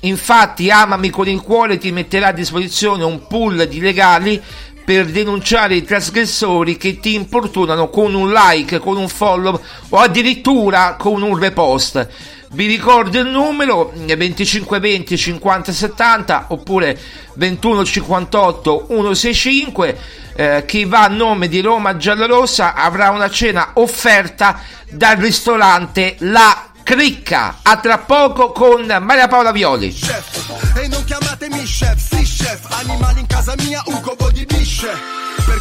Infatti, 0.00 0.70
Amami 0.70 1.10
con 1.10 1.28
il 1.28 1.40
cuore 1.40 1.78
ti 1.78 1.92
metterà 1.92 2.28
a 2.28 2.32
disposizione 2.32 3.04
un 3.04 3.26
pool 3.26 3.66
di 3.66 3.80
legali 3.80 4.42
per 4.84 5.06
denunciare 5.06 5.76
i 5.76 5.84
trasgressori 5.84 6.76
che 6.76 7.00
ti 7.00 7.14
importunano 7.14 7.88
con 7.88 8.14
un 8.14 8.30
like, 8.30 8.78
con 8.80 8.98
un 8.98 9.08
follow 9.08 9.58
o 9.88 9.96
addirittura 9.96 10.96
con 10.98 11.22
un 11.22 11.38
repost. 11.38 12.06
Vi 12.54 12.66
ricordo 12.66 13.18
il 13.18 13.26
numero 13.26 13.90
2520 13.92 15.16
50 15.16 15.72
70 15.72 16.44
oppure 16.50 16.96
21 17.34 17.84
58 17.84 18.86
165. 18.86 19.98
Eh, 20.36 20.64
chi 20.64 20.84
va 20.84 21.02
a 21.02 21.08
nome 21.08 21.48
di 21.48 21.60
Roma 21.60 21.96
Giallorossa 21.96 22.74
avrà 22.74 23.10
una 23.10 23.28
cena 23.28 23.70
offerta 23.74 24.60
dal 24.88 25.16
ristorante 25.16 26.14
La 26.20 26.70
Cricca. 26.84 27.58
A 27.62 27.76
tra 27.78 27.98
poco 27.98 28.52
con 28.52 28.86
Maria 29.00 29.26
Paola 29.26 29.50
Violi. 29.50 29.92
Chef, 29.92 30.76
e 30.76 30.86
non 30.86 31.02
chiamatemi 31.02 31.60
chef, 31.60 31.96
sì 31.96 32.22
chef, 32.22 32.70
animali 32.70 33.18
in 33.18 33.26
casa 33.26 33.54
mia, 33.58 33.82
un 33.86 34.00
covo 34.00 34.30
di 34.30 34.44
bisce. 34.46 34.86
Per 34.86 35.13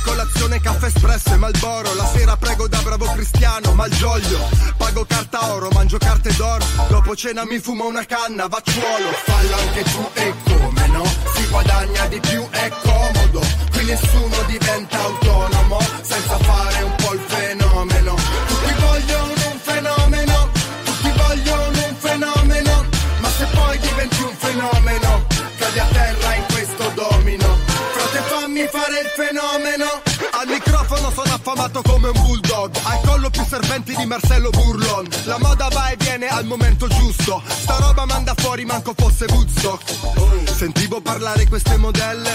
colazione 0.04 0.60
caffè 0.60 0.88
espresso 0.88 1.34
e 1.34 1.38
malboro. 1.38 1.94
La 1.96 2.06
sera 2.06 2.38
prego 2.38 2.68
da 2.68 2.80
bravo 2.82 3.06
cristiano, 3.14 3.74
malgioglio 3.74 4.64
Pago 4.78 5.06
carta 5.06 5.54
oro, 5.54 5.70
mangio 5.72 5.98
carte 5.98 6.34
d'oro. 6.36 6.66
Dopo 6.90 7.16
cena 7.16 7.46
mi 7.46 7.60
fumo 7.60 7.88
una 7.88 8.06
canna, 8.06 8.48
vacciuolo. 8.48 9.12
Fallo 9.24 9.56
anche 9.56 9.84
tu 9.84 10.10
e 10.14 10.34
come 10.44 10.88
no? 10.88 11.06
Si 11.36 11.48
guadagna 11.48 12.06
di 12.08 12.20
più, 12.20 12.48
è 12.50 12.70
comodo. 12.82 13.42
Qui 13.72 13.86
nessuno 13.86 14.42
diventa 14.48 15.00
autonomo 15.00 15.80
Senza 16.02 16.38
fare 16.38 16.84
un 16.84 16.96
po' 16.96 17.14
il 17.14 17.22
fenomeno. 17.28 18.16
Tutti 18.48 18.74
vogliono 18.80 19.52
un 19.52 19.60
fenomeno 19.60 20.50
Tutti 20.84 21.12
vogliono 21.16 21.88
un 21.88 21.96
fenomeno. 21.98 22.86
Ma 23.20 23.30
se 23.30 23.46
poi 23.54 23.80
diventi 23.80 24.22
un 24.22 24.36
fenomeno 24.38 25.26
Cadi 25.58 25.80
a 25.80 25.86
terra 25.86 26.36
in 26.36 26.44
questo 26.52 26.92
domino. 26.94 27.58
Frate 27.94 28.20
fammi 28.28 28.68
fare 28.68 29.00
il 29.00 29.08
fenomeno 29.16 29.53
affamato 31.44 31.82
come 31.82 32.08
un 32.08 32.22
bulldog 32.22 32.72
Al 32.84 33.02
collo 33.02 33.30
più 33.30 33.44
serpenti 33.46 33.94
di 33.96 34.06
Marcello 34.06 34.50
Burlon. 34.50 35.08
La 35.26 35.38
moda 35.40 35.68
va 35.70 35.90
e 35.90 35.98
viene 35.98 36.28
al 36.28 36.46
momento 36.46 36.88
giusto. 36.88 37.42
Sta 37.46 37.78
roba 37.80 38.06
manda 38.06 38.34
fuori 38.38 38.64
manco 38.64 38.94
fosse 38.96 39.26
Woodstock. 39.26 40.54
Sentivo 40.56 41.02
parlare 41.02 41.46
queste 41.48 41.76
modelle. 41.78 42.32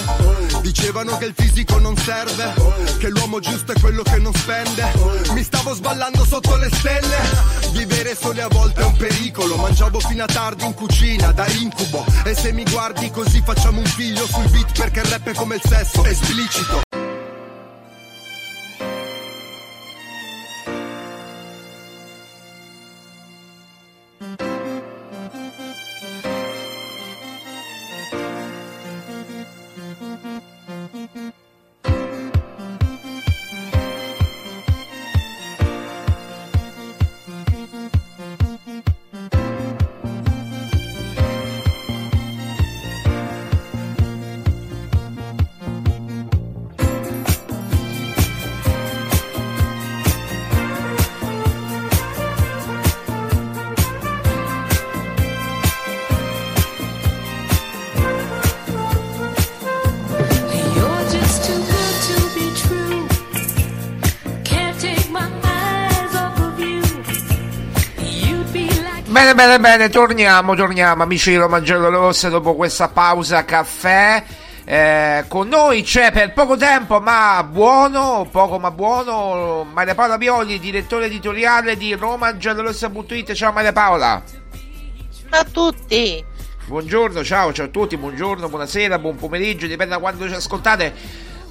Dicevano 0.60 1.16
che 1.16 1.24
il 1.26 1.34
fisico 1.34 1.78
non 1.78 1.96
serve 1.96 2.54
Che 2.98 3.08
l'uomo 3.08 3.40
giusto 3.40 3.72
è 3.72 3.80
quello 3.80 4.02
che 4.02 4.18
non 4.18 4.34
spende. 4.34 4.92
Mi 5.32 5.42
stavo 5.42 5.72
sballando 5.74 6.24
sotto 6.24 6.56
le 6.56 6.68
stelle. 6.70 7.16
Vivere 7.72 8.14
sole 8.14 8.42
a 8.42 8.48
volte 8.48 8.82
è 8.82 8.84
un 8.84 8.96
pericolo. 8.96 9.56
Mangiavo 9.56 10.00
fino 10.00 10.24
a 10.24 10.26
tardi 10.26 10.66
in 10.66 10.74
cucina 10.74 11.32
da 11.32 11.46
incubo. 11.46 12.04
E 12.24 12.34
se 12.34 12.52
mi 12.52 12.64
guardi 12.64 13.10
così 13.10 13.40
facciamo 13.44 13.78
un 13.78 13.86
figlio 13.86 14.26
sul 14.26 14.48
beat 14.50 14.78
Perché 14.78 15.00
il 15.00 15.06
rap 15.06 15.28
è 15.28 15.34
come 15.34 15.54
il 15.56 15.62
sesso, 15.64 16.04
esplicito 16.04 16.87
Bene, 69.08 69.34
bene, 69.34 69.58
bene, 69.58 69.88
torniamo, 69.88 70.54
torniamo, 70.54 71.02
amici 71.02 71.30
di 71.30 71.36
Roma 71.36 71.62
Giallorossa, 71.62 72.28
dopo 72.28 72.54
questa 72.54 72.88
pausa 72.88 73.42
caffè. 73.42 74.22
Eh, 74.66 75.24
con 75.28 75.48
noi 75.48 75.82
c'è 75.82 76.12
per 76.12 76.34
poco 76.34 76.58
tempo, 76.58 77.00
ma 77.00 77.42
buono, 77.42 78.28
poco 78.30 78.58
ma 78.58 78.70
buono, 78.70 79.66
Maria 79.72 79.94
Paola 79.94 80.18
Violi, 80.18 80.58
direttore 80.58 81.06
editoriale 81.06 81.78
di 81.78 81.94
RomaGiallorossa.it. 81.94 83.32
Ciao 83.32 83.50
Maria 83.50 83.72
Paola. 83.72 84.22
Ciao 85.30 85.40
a 85.40 85.44
tutti. 85.44 86.22
Buongiorno, 86.66 87.24
ciao, 87.24 87.50
ciao 87.54 87.64
a 87.64 87.70
tutti, 87.70 87.96
buongiorno, 87.96 88.46
buonasera, 88.50 88.98
buon 88.98 89.16
pomeriggio, 89.16 89.66
dipende 89.66 89.94
da 89.94 90.00
quando 90.00 90.28
ci 90.28 90.34
ascoltate. 90.34 90.92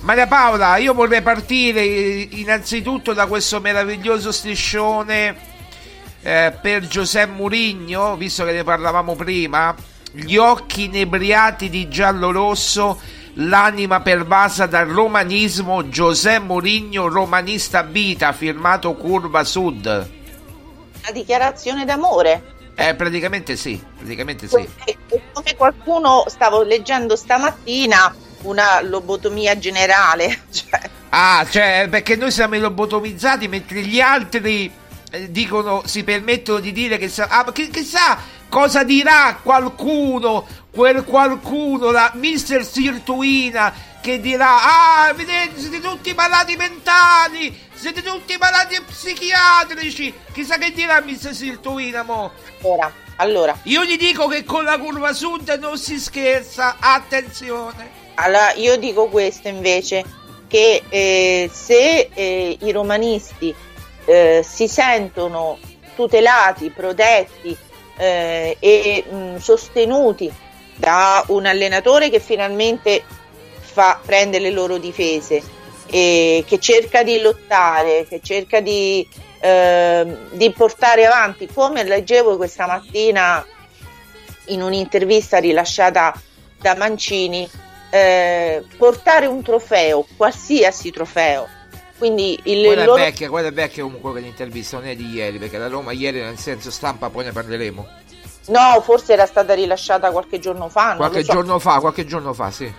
Maria 0.02 0.28
Paola, 0.28 0.78
io 0.78 0.94
vorrei 0.94 1.24
partire 1.24 1.84
innanzitutto 1.84 3.14
da 3.14 3.26
questo 3.26 3.60
meraviglioso 3.60 4.32
striscione 4.32 5.56
eh, 6.22 6.54
per 6.62 6.88
Giuseppe 6.88 7.32
Murigno, 7.32 8.16
visto 8.16 8.44
che 8.46 8.52
ne 8.52 8.64
parlavamo 8.64 9.16
prima. 9.16 9.76
Gli 10.12 10.38
occhi 10.38 10.86
inebriati 10.86 11.70
di 11.70 11.88
giallo-rosso, 11.88 13.00
l'anima 13.36 14.02
pervasa 14.02 14.66
dal 14.66 14.88
romanismo, 14.88 15.90
Giuseppe 15.90 16.40
Murigno, 16.46 17.08
romanista 17.08 17.84
vita, 17.84 18.32
firmato 18.34 18.96
Curva 18.96 19.44
Sud. 19.44 19.86
Una 19.86 21.12
dichiarazione 21.12 21.86
d'amore. 21.86 22.56
Eh, 22.76 22.94
praticamente 22.94 23.56
sì, 23.56 23.82
praticamente 23.96 24.48
sì. 24.48 24.68
Come 25.34 25.56
qualcuno 25.56 26.26
stavo 26.28 26.62
leggendo 26.62 27.16
stamattina, 27.16 28.14
una 28.44 28.82
lobotomia 28.82 29.58
generale. 29.58 30.44
Cioè, 30.52 30.96
Ah, 31.10 31.46
cioè, 31.50 31.88
perché 31.90 32.16
noi 32.16 32.32
siamo 32.32 32.56
i 32.56 32.60
lobotomizzati 32.60 33.48
mentre 33.48 33.82
gli 33.82 34.00
altri 34.02 34.72
dicono, 35.30 35.84
si 35.86 36.04
permettono 36.04 36.60
di 36.60 36.72
dire 36.72 36.98
che 36.98 37.10
sa, 37.10 37.28
ah, 37.30 37.52
chi- 37.52 37.70
chissà 37.70 38.18
cosa 38.50 38.84
dirà 38.84 39.40
qualcuno, 39.42 40.46
quel 40.72 41.04
qualcuno, 41.04 41.92
la 41.92 42.12
Mister 42.16 42.66
Sirtuina, 42.66 43.74
che 44.02 44.20
dirà, 44.20 45.06
ah, 45.08 45.14
vedete, 45.14 45.60
siete 45.60 45.82
tutti 45.82 46.14
malati 46.14 46.56
mentali, 46.56 47.58
siete 47.74 48.02
tutti 48.02 48.38
malati 48.38 48.80
psichiatrici, 48.82 50.14
chissà 50.34 50.58
che 50.58 50.72
dirà 50.72 51.02
Mister 51.02 51.34
Sirtuina, 51.34 52.04
mo. 52.04 52.32
Ora, 52.62 52.92
allora. 53.18 53.58
Io 53.64 53.84
gli 53.84 53.98
dico 53.98 54.28
che 54.28 54.44
con 54.44 54.64
la 54.64 54.78
curva 54.78 55.14
sud 55.14 55.50
non 55.60 55.78
si 55.78 56.00
scherza, 56.00 56.78
attenzione. 56.80 58.06
Allora, 58.16 58.54
io 58.54 58.78
dico 58.78 59.08
questo 59.08 59.48
invece, 59.48 60.04
che 60.48 60.84
eh, 60.90 61.50
se 61.52 62.10
eh, 62.14 62.58
i 62.62 62.72
romanisti 62.72 63.54
eh, 64.08 64.42
si 64.42 64.68
sentono 64.70 65.60
tutelati, 65.96 66.70
protetti 66.70 67.56
eh, 67.98 68.56
e 68.60 69.04
mh, 69.04 69.38
sostenuti 69.38 70.34
da 70.76 71.24
un 71.28 71.46
allenatore 71.46 72.10
che 72.10 72.20
finalmente 72.20 73.04
fa, 73.60 74.00
prende 74.04 74.40
le 74.40 74.52
loro 74.52 74.78
difese 74.78 75.44
e 75.90 76.44
che 76.48 76.60
cerca 76.60 77.04
di 77.04 77.20
lottare, 77.20 78.06
che 78.08 78.22
cerca 78.24 78.62
di, 78.62 79.08
eh, 79.40 80.18
di 80.32 80.52
portare 80.52 81.06
avanti, 81.06 81.48
come 81.52 81.84
leggevo 81.84 82.38
questa 82.38 82.66
mattina 82.68 83.46
in 84.48 84.62
un'intervista 84.62 85.40
rilasciata 85.40 86.14
da 86.60 86.76
Mancini, 86.76 87.50
eh, 87.90 88.64
portare 88.78 89.26
un 89.26 89.42
trofeo, 89.42 90.06
qualsiasi 90.16 90.92
trofeo. 90.92 91.57
Quindi 91.98 92.40
il 92.44 92.66
quella, 92.66 92.86
loro... 92.86 93.02
è 93.02 93.06
vecchia, 93.06 93.30
quella 93.30 93.48
è 93.48 93.54
vecchia 93.54 93.84
comunque 93.84 94.12
quell'intervista, 94.12 94.78
non 94.78 94.88
è 94.88 94.96
di 94.96 95.10
ieri, 95.10 95.40
perché 95.40 95.58
la 95.58 95.68
Roma 95.68 95.92
ieri 95.92 96.22
nel 96.22 96.38
senso 96.38 96.70
stampa 96.70 97.10
poi 97.10 97.26
ne 97.26 97.32
parleremo. 97.32 97.88
No, 98.48 98.82
forse 98.82 99.14
era 99.14 99.26
stata 99.26 99.54
rilasciata 99.54 100.12
qualche 100.12 100.40
giorno 100.40 100.70
fa. 100.70 100.96
Qualche 100.96 101.24
so. 101.24 101.34
giorno 101.34 101.60
fa, 101.60 101.80
qualche 101.80 102.06
giorno 102.06 102.34
fa, 102.34 102.52
sì. 102.52 102.72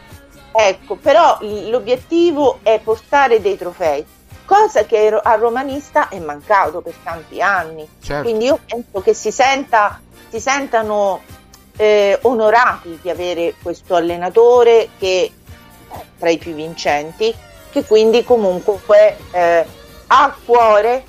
Ecco, 0.52 0.94
però 0.96 1.38
l'obiettivo 1.40 2.60
è 2.62 2.80
portare 2.82 3.40
dei 3.40 3.56
trofei, 3.56 4.04
cosa 4.44 4.84
che 4.86 5.08
al 5.22 5.38
romanista 5.38 6.08
è 6.08 6.18
mancato 6.20 6.80
per 6.80 6.94
tanti 7.02 7.40
anni. 7.42 7.86
Certo. 8.00 8.22
Quindi 8.22 8.46
io 8.46 8.58
penso 8.64 9.00
che 9.00 9.14
si, 9.14 9.30
senta, 9.30 10.00
si 10.28 10.40
sentano 10.40 11.22
eh, 11.76 12.18
onorati 12.22 12.98
di 13.02 13.10
avere 13.10 13.54
questo 13.60 13.94
allenatore 13.94 14.88
che 14.98 15.32
è 15.88 15.96
tra 16.18 16.30
i 16.30 16.38
più 16.38 16.54
vincenti, 16.54 17.32
che 17.80 17.86
quindi 17.86 18.24
comunque 18.24 19.16
eh, 19.30 19.64
ha 20.08 20.22
a 20.24 20.34
cuore 20.44 21.04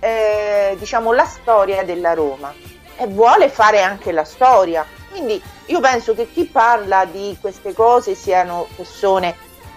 eh, 0.00 0.76
diciamo, 0.78 1.12
la 1.12 1.24
storia 1.24 1.82
della 1.84 2.14
Roma 2.14 2.52
e 2.96 3.06
vuole 3.06 3.48
fare 3.48 3.80
anche 3.80 4.12
la 4.12 4.24
storia. 4.24 4.84
Quindi 5.10 5.40
io 5.66 5.80
penso 5.80 6.14
che 6.14 6.30
chi 6.32 6.44
parla 6.44 7.04
di 7.04 7.36
queste 7.40 7.72
cose 7.72 8.14
siano 8.14 8.66
persone 8.76 9.34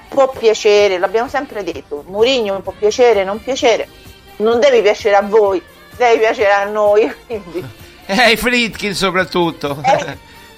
può 0.09 0.29
piacere, 0.29 0.99
l'abbiamo 0.99 1.27
sempre 1.27 1.63
detto, 1.63 2.03
Mourinho 2.07 2.59
può 2.61 2.73
piacere, 2.77 3.23
non 3.23 3.41
piacere, 3.41 3.87
non 4.37 4.59
devi 4.59 4.81
piacere 4.81 5.15
a 5.15 5.21
voi, 5.21 5.61
devi 5.97 6.19
piacere 6.19 6.51
a 6.51 6.65
noi. 6.65 7.11
Quindi, 7.25 7.65
E 8.05 8.13
ai 8.19 8.37
Fritkin 8.37 8.93
soprattutto. 8.93 9.75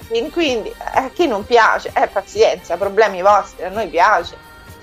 quindi- 0.07 0.29
quindi 0.31 0.73
a 0.77 1.09
chi 1.13 1.27
non 1.27 1.45
piace, 1.45 1.91
eh, 1.93 2.07
pazienza, 2.07 2.75
problemi 2.75 3.21
vostri, 3.21 3.63
a 3.65 3.69
noi 3.69 3.88
piace, 3.88 4.35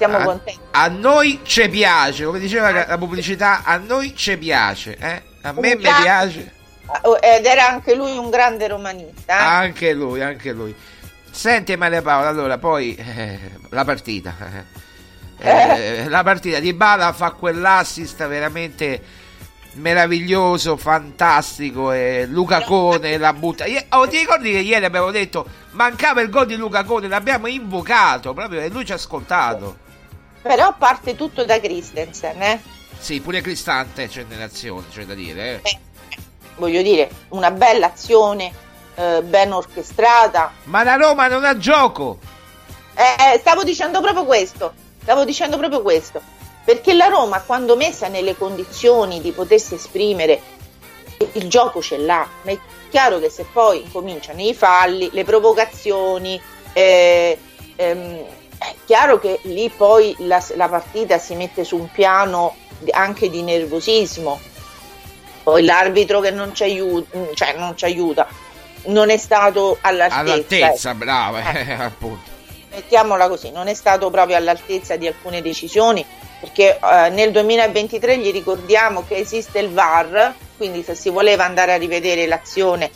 siamo 0.05 0.17
a, 0.19 0.23
contenti. 0.25 0.61
a 0.73 0.89
noi 0.89 1.41
ci 1.43 1.69
piace, 1.69 2.25
come 2.25 2.39
diceva 2.39 2.71
la 2.71 2.87
la 2.89 2.99
pubblicità, 2.99 3.63
a 3.65 3.77
noi 3.77 4.15
ci 4.17 4.37
piace, 4.37 4.97
eh? 4.99 5.23
A 5.43 5.53
me 5.53 5.75
mi 5.77 5.83
piace. 5.83 6.53
Oh, 7.03 7.17
Ed 7.21 7.45
era 7.47 7.69
anche 7.69 7.95
lui 7.95 8.17
un 8.19 8.29
grande 8.31 8.69
romanista. 8.69 9.39
eh. 9.39 9.43
Anche 9.43 9.93
lui, 9.95 10.21
anche 10.23 10.53
lui. 10.53 10.75
Senti 11.31 11.75
Maria 11.77 12.03
Paola, 12.03 12.29
allora 12.29 12.59
poi 12.59 12.95
eh, 12.95 13.39
la 13.71 13.85
partita. 13.85 14.35
eh. 14.39 14.81
Eh, 15.45 16.09
la 16.09 16.23
partita 16.23 16.61
di 16.61 16.73
Bala 16.73 17.13
fa 17.13 17.33
quell'assist 17.33 18.25
veramente 18.29 19.03
meraviglioso, 19.73 20.77
fantastico. 20.77 21.91
E 21.91 22.27
Luca 22.29 22.63
Cone 22.63 23.17
la 23.19 23.33
butta. 23.33 23.65
Oh, 23.91 24.07
ti 24.07 24.19
ricordi 24.19 24.53
che 24.53 24.59
ieri 24.59 24.85
abbiamo 24.85 25.11
detto 25.11 25.45
mancava 25.73 26.21
il 26.21 26.31
gol 26.31 26.47
di 26.47 26.55
Luca 26.57 26.85
Cone? 26.85 27.09
L'abbiamo 27.09 27.49
invocato 27.49 28.33
proprio 28.35 28.61
e 28.61 28.69
lui 28.69 28.85
ci 28.85 28.93
ha 28.93 28.97
ascoltato. 28.97 29.79
Però 30.43 30.75
parte 30.77 31.15
tutto 31.15 31.45
da 31.45 31.61
Christensen, 31.61 32.43
eh. 32.43 32.61
Sì, 32.99 33.21
pure 33.21 33.41
Cristante 33.41 34.09
c'è 34.09 34.25
nell'azione, 34.29 34.85
c'è 34.93 35.05
da 35.05 35.15
dire. 35.15 35.61
eh. 35.63 35.79
voglio 36.57 36.83
dire, 36.83 37.11
una 37.31 37.51
bella 37.51 37.87
azione, 37.87 38.53
eh, 38.95 39.23
ben 39.23 39.53
orchestrata. 39.53 40.53
Ma 40.65 40.83
la 40.83 40.97
Roma 40.97 41.27
non 41.29 41.45
ha 41.45 41.57
gioco. 41.57 42.19
Eh, 42.95 43.39
stavo 43.39 43.65
dicendo 43.65 44.01
proprio 44.01 44.25
questo, 44.25 44.75
stavo 45.03 45.25
dicendo 45.25 45.57
proprio 45.57 45.81
questo, 45.83 46.21
perché 46.65 46.93
la 46.93 47.07
Roma 47.07 47.41
quando 47.41 47.75
messa 47.75 48.09
nelle 48.09 48.37
condizioni 48.37 49.21
di 49.21 49.33
potersi 49.33 49.75
esprimere, 49.75 50.41
il 51.33 51.49
gioco 51.49 51.81
ce 51.81 51.99
l'ha, 51.99 52.29
ma 52.43 52.51
è 52.51 52.59
chiaro 52.91 53.19
che 53.19 53.31
se 53.31 53.47
poi 53.51 53.89
cominciano 53.91 54.41
i 54.41 54.55
falli, 54.55 55.09
le 55.13 55.25
provocazioni, 55.25 56.41
eh, 56.73 57.39
ehm, 57.77 58.25
è 58.63 58.75
chiaro 58.87 59.19
che 59.19 59.41
lì 59.43 59.69
poi 59.71 60.15
la, 60.19 60.43
la 60.55 60.69
partita 60.69 61.19
si 61.19 61.35
mette 61.35 61.65
su 61.65 61.77
un 61.77 61.91
piano 61.91 62.57
anche 62.91 63.29
di 63.31 63.43
nervosismo, 63.43 64.41
poi 65.43 65.65
l'arbitro 65.65 66.21
che 66.21 66.31
non 66.31 66.55
ci 66.55 66.63
aiuta, 66.65 67.19
cioè 67.35 67.55
non 67.57 67.77
ci 67.77 67.85
aiuta, 67.85 68.27
non 68.85 69.11
è 69.11 69.17
stato 69.17 69.79
all'altezza. 69.81 70.21
All'altezza, 70.21 70.91
ecco. 70.91 70.99
brava, 70.99 71.53
Eh. 71.53 71.69
eh, 71.69 71.73
appunto. 71.83 72.31
mettiamola 72.71 73.29
così, 73.29 73.51
non 73.51 73.69
è 73.69 73.75
stato 73.75 74.11
proprio 74.11 74.37
all'altezza 74.37 74.97
di 74.97 75.07
alcune 75.07 75.43
decisioni, 75.43 76.05
perché 76.41 76.79
eh, 76.79 77.09
nel 77.11 77.31
2023 77.33 78.19
gli 78.19 78.33
ricordiamo 78.33 79.05
che 79.07 79.17
esiste 79.17 79.59
il 79.59 79.71
VAR, 79.71 80.35
quindi 80.57 80.83
se 80.83 80.95
si 80.95 81.11
voleva 81.11 81.45
andare 81.45 81.73
a 81.73 81.77
rivedere 81.77 82.27
l'azione, 82.27 82.91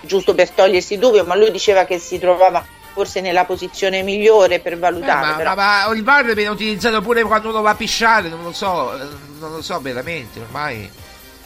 giusto 0.00 0.34
per 0.34 0.50
togliersi 0.50 0.98
dubbio, 0.98 1.24
ma 1.24 1.34
lui 1.36 1.50
diceva 1.50 1.84
che 1.84 1.98
si 1.98 2.18
trovava 2.18 2.64
forse 2.92 3.20
nella 3.20 3.44
posizione 3.44 4.02
migliore 4.02 4.60
per 4.60 4.74
Eh, 4.74 4.76
valutare. 4.76 5.26
ma, 5.26 5.34
però. 5.34 5.54
ma- 5.54 5.86
ma 5.86 5.94
il 5.94 6.02
VAR 6.04 6.32
viene 6.34 6.50
utilizzato 6.50 7.00
pure 7.00 7.22
quando 7.22 7.48
uno 7.48 7.60
va 7.62 7.70
a 7.70 7.74
pisciare, 7.74 8.28
non 8.28 8.42
lo 8.42 8.52
so, 8.52 8.94
eh, 8.94 9.04
non 9.38 9.52
lo 9.52 9.62
so 9.62 9.80
veramente 9.80 10.40
ormai. 10.40 10.90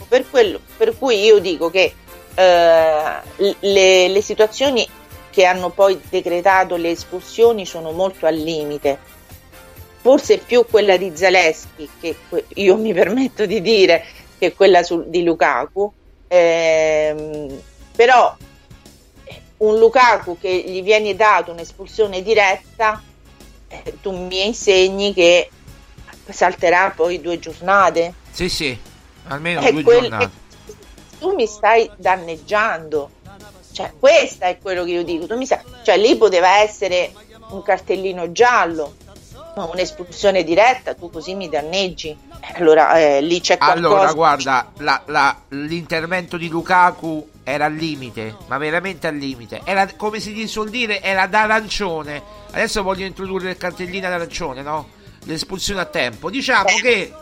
Per, 0.09 0.25
quello, 0.31 0.61
per 0.77 0.97
cui 0.99 1.23
io 1.25 1.39
dico 1.39 1.71
che 1.71 1.95
eh, 2.35 3.13
le, 3.61 4.09
le 4.09 4.21
situazioni 4.23 4.87
che 5.31 5.45
hanno 5.45 5.71
poi 5.71 6.01
decretato 6.09 6.77
le 6.77 6.91
espulsioni 6.91 7.67
sono 7.67 7.91
molto 7.93 8.27
al 8.27 8.35
limite. 8.37 8.99
Forse 10.01 10.39
più 10.39 10.65
quella 10.71 10.97
di 10.97 11.13
Zaleschi, 11.15 11.89
che 12.01 12.17
io 12.55 12.77
mi 12.77 12.95
permetto 12.95 13.45
di 13.45 13.61
dire, 13.61 14.05
che 14.39 14.55
quella 14.55 14.83
sul- 14.85 15.07
di 15.09 15.25
Lukaku. 15.25 15.93
Ehm, 16.29 17.61
però 17.95 18.37
un 19.59 19.79
Lukaku 19.79 20.38
che 20.38 20.64
gli 20.66 20.83
viene 20.83 21.14
dato 21.16 21.53
un'espulsione 21.53 22.23
diretta, 22.23 23.03
eh, 23.69 23.95
tu 24.03 24.12
mi 24.16 24.47
insegni 24.47 25.12
che 25.14 25.51
salterà 26.29 26.92
poi 26.95 27.21
due 27.21 27.38
giornate. 27.38 28.14
Sì, 28.31 28.49
sì, 28.49 28.79
almeno 29.29 29.61
È 29.61 29.73
due 29.73 29.83
quel- 29.83 30.01
giornate. 30.03 30.31
tu 31.19 31.35
mi 31.35 31.47
stai 31.47 31.90
danneggiando. 31.97 33.11
Cioè, 33.73 33.92
questo 33.99 34.45
è 34.45 34.59
quello 34.61 34.85
che 34.85 34.90
io 34.92 35.05
dico. 35.05 35.27
Tu 35.27 35.37
mi 35.37 35.45
stai- 35.45 35.61
Cioè, 35.83 35.97
lì 35.99 36.16
poteva 36.16 36.61
essere 36.61 37.12
un 37.51 37.62
cartellino 37.62 38.33
giallo, 38.33 38.95
ma 39.55 39.64
un'espulsione 39.64 40.45
diretta, 40.45 40.95
tu 40.95 41.11
così 41.11 41.35
mi 41.35 41.49
danneggi. 41.49 42.09
Eh, 42.09 42.59
Allora, 42.59 42.99
eh, 42.99 43.21
lì 43.21 43.40
c'è 43.40 43.57
qualcosa. 43.59 43.87
Allora, 43.87 44.12
guarda, 44.12 44.73
la- 44.79 45.03
la- 45.07 45.37
l'intervento 45.49 46.37
di 46.37 46.49
Lukaku 46.49 47.29
era 47.49 47.67
al 47.67 47.75
limite, 47.75 48.37
ma 48.49 48.59
veramente 48.59 49.07
al 49.07 49.15
limite. 49.15 49.61
Era, 49.63 49.87
come 49.95 50.19
si 50.19 50.49
suol 50.49 50.69
dire, 50.69 51.01
era 51.01 51.29
da 51.29 51.43
arancione. 51.43 52.21
Adesso 52.51 52.83
voglio 52.83 53.07
introdurre 53.07 53.51
il 53.51 53.57
cartellino 53.57 54.09
d'arancione, 54.09 54.63
no? 54.63 54.89
L'espulsione 55.27 55.81
a 55.81 55.85
tempo. 55.85 56.29
Diciamo 56.29 56.77
che 56.83 57.13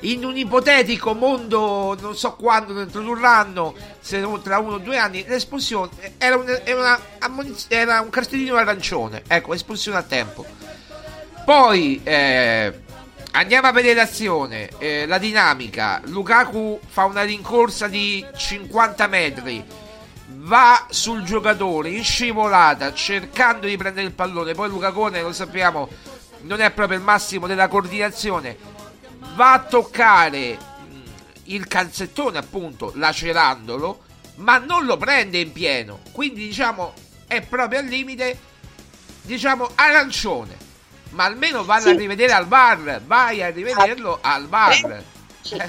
in 0.00 0.24
un 0.24 0.36
ipotetico 0.36 1.14
mondo, 1.14 1.96
non 2.00 2.16
so 2.16 2.34
quando 2.34 2.72
lo 2.72 2.80
introdurranno, 2.80 3.76
se 4.00 4.18
non 4.18 4.42
tra 4.42 4.58
uno 4.58 4.74
o 4.74 4.78
due 4.78 4.98
anni, 4.98 5.24
l'espulsione 5.28 5.90
era 6.18 6.34
un, 6.36 6.60
era 6.64 6.80
una 6.80 7.00
ammoniz- 7.20 7.66
era 7.68 8.00
un 8.00 8.10
cartellino 8.10 8.56
arancione. 8.56 9.22
Ecco, 9.28 9.54
espulsione 9.54 9.98
a 9.98 10.02
tempo. 10.02 10.44
Poi 11.44 12.00
eh, 12.02 12.81
andiamo 13.32 13.68
a 13.68 13.72
vedere 13.72 13.94
l'azione, 13.94 14.68
eh, 14.78 15.06
la 15.06 15.18
dinamica. 15.18 16.00
Lukaku 16.04 16.80
fa 16.86 17.04
una 17.04 17.22
rincorsa 17.22 17.88
di 17.88 18.24
50 18.34 19.06
metri, 19.06 19.64
va 20.26 20.86
sul 20.90 21.22
giocatore 21.22 21.90
in 21.90 22.04
scivolata 22.04 22.92
cercando 22.94 23.66
di 23.66 23.76
prendere 23.76 24.06
il 24.06 24.12
pallone. 24.12 24.54
Poi 24.54 24.68
Lucacone, 24.68 25.22
lo 25.22 25.32
sappiamo, 25.32 25.88
non 26.42 26.60
è 26.60 26.70
proprio 26.70 26.98
il 26.98 27.04
massimo 27.04 27.46
della 27.46 27.68
coordinazione. 27.68 28.56
Va 29.34 29.52
a 29.52 29.60
toccare 29.60 30.56
mh, 30.56 30.96
il 31.44 31.66
calzettone, 31.66 32.38
appunto, 32.38 32.92
lacerandolo, 32.94 34.02
ma 34.36 34.58
non 34.58 34.84
lo 34.84 34.96
prende 34.96 35.38
in 35.38 35.52
pieno. 35.52 36.00
Quindi, 36.12 36.46
diciamo, 36.46 36.92
è 37.26 37.40
proprio 37.40 37.78
al 37.78 37.86
limite, 37.86 38.38
diciamo, 39.22 39.70
arancione 39.74 40.70
ma 41.12 41.24
almeno 41.24 41.64
vanno 41.64 41.82
Sì. 41.82 41.88
a 41.90 41.96
rivedere 41.96 42.32
al 42.32 42.46
bar, 42.46 43.00
vai 43.04 43.42
a 43.42 43.50
rivederlo 43.50 44.18
al 44.20 44.46
bar. 44.46 45.02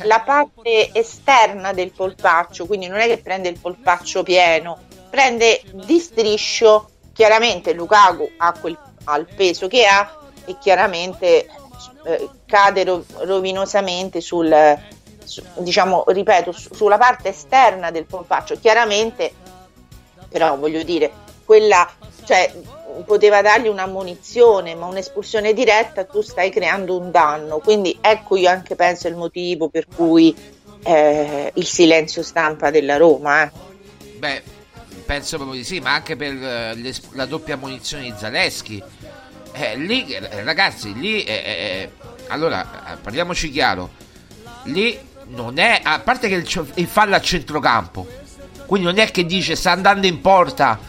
la 0.03 0.19
parte 0.19 0.91
esterna 0.93 1.73
del 1.73 1.91
polpaccio, 1.91 2.65
quindi 2.65 2.87
non 2.87 2.99
è 2.99 3.07
che 3.07 3.17
prende 3.17 3.49
il 3.49 3.59
polpaccio 3.59 4.21
pieno, 4.23 4.83
prende 5.09 5.61
di 5.73 5.99
striscio, 5.99 6.89
chiaramente 7.13 7.73
Lukaku 7.73 8.31
ha, 8.37 8.51
quel, 8.53 8.77
ha 9.05 9.17
il 9.17 9.27
peso 9.35 9.67
che 9.67 9.85
ha 9.85 10.19
e 10.45 10.57
chiaramente 10.59 11.47
eh, 12.05 12.29
cade 12.45 12.83
ro- 12.83 13.03
rovinosamente 13.21 14.21
sul, 14.21 14.53
su- 15.23 15.43
diciamo, 15.57 16.03
ripeto, 16.07 16.51
su- 16.51 16.73
sulla 16.73 16.97
parte 16.97 17.29
esterna 17.29 17.89
del 17.91 18.05
polpaccio, 18.05 18.59
chiaramente 18.59 19.33
però 20.29 20.55
voglio 20.57 20.83
dire, 20.83 21.11
quella 21.45 21.89
cioè 22.25 22.51
poteva 23.05 23.41
dargli 23.41 23.67
un'ammonizione, 23.67 24.75
ma 24.75 24.85
un'espulsione 24.85 25.53
diretta 25.53 26.05
tu 26.05 26.21
stai 26.21 26.49
creando 26.49 26.97
un 26.97 27.11
danno. 27.11 27.59
Quindi 27.59 27.97
ecco 27.99 28.35
io 28.35 28.49
anche 28.49 28.75
penso 28.75 29.07
il 29.07 29.15
motivo 29.15 29.69
per 29.69 29.87
cui 29.93 30.35
eh, 30.83 31.51
il 31.53 31.65
silenzio 31.65 32.23
stampa 32.23 32.69
della 32.69 32.97
Roma. 32.97 33.43
Eh. 33.43 33.51
Beh, 34.17 34.41
penso 35.05 35.37
proprio 35.37 35.57
di 35.57 35.65
sì, 35.65 35.79
ma 35.79 35.93
anche 35.93 36.15
per 36.15 36.33
eh, 36.33 36.93
la 37.11 37.25
doppia 37.25 37.55
ammonizione 37.55 38.03
di 38.03 38.13
Zaleschi. 38.17 38.83
Eh, 39.53 39.77
lì, 39.77 40.07
eh, 40.07 40.43
ragazzi, 40.43 40.93
lì 40.93 41.23
eh, 41.23 41.89
allora 42.27 42.97
parliamoci 43.01 43.51
chiaro, 43.51 43.91
lì 44.63 44.97
non 45.27 45.59
è 45.59 45.79
a 45.83 45.99
parte 45.99 46.27
che 46.27 46.35
il, 46.35 46.67
il 46.75 46.87
fallo 46.87 47.15
a 47.15 47.21
centrocampo, 47.21 48.07
quindi 48.65 48.87
non 48.87 48.97
è 48.97 49.11
che 49.11 49.25
dice 49.25 49.55
sta 49.55 49.71
andando 49.71 50.07
in 50.07 50.21
porta 50.21 50.79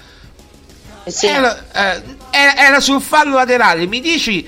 sì. 1.07 1.27
Era, 1.27 1.65
eh, 1.73 2.03
era, 2.31 2.81
sul 2.81 3.01
fallo 3.01 3.35
laterale. 3.35 3.87
Mi 3.87 4.01
dici 4.01 4.47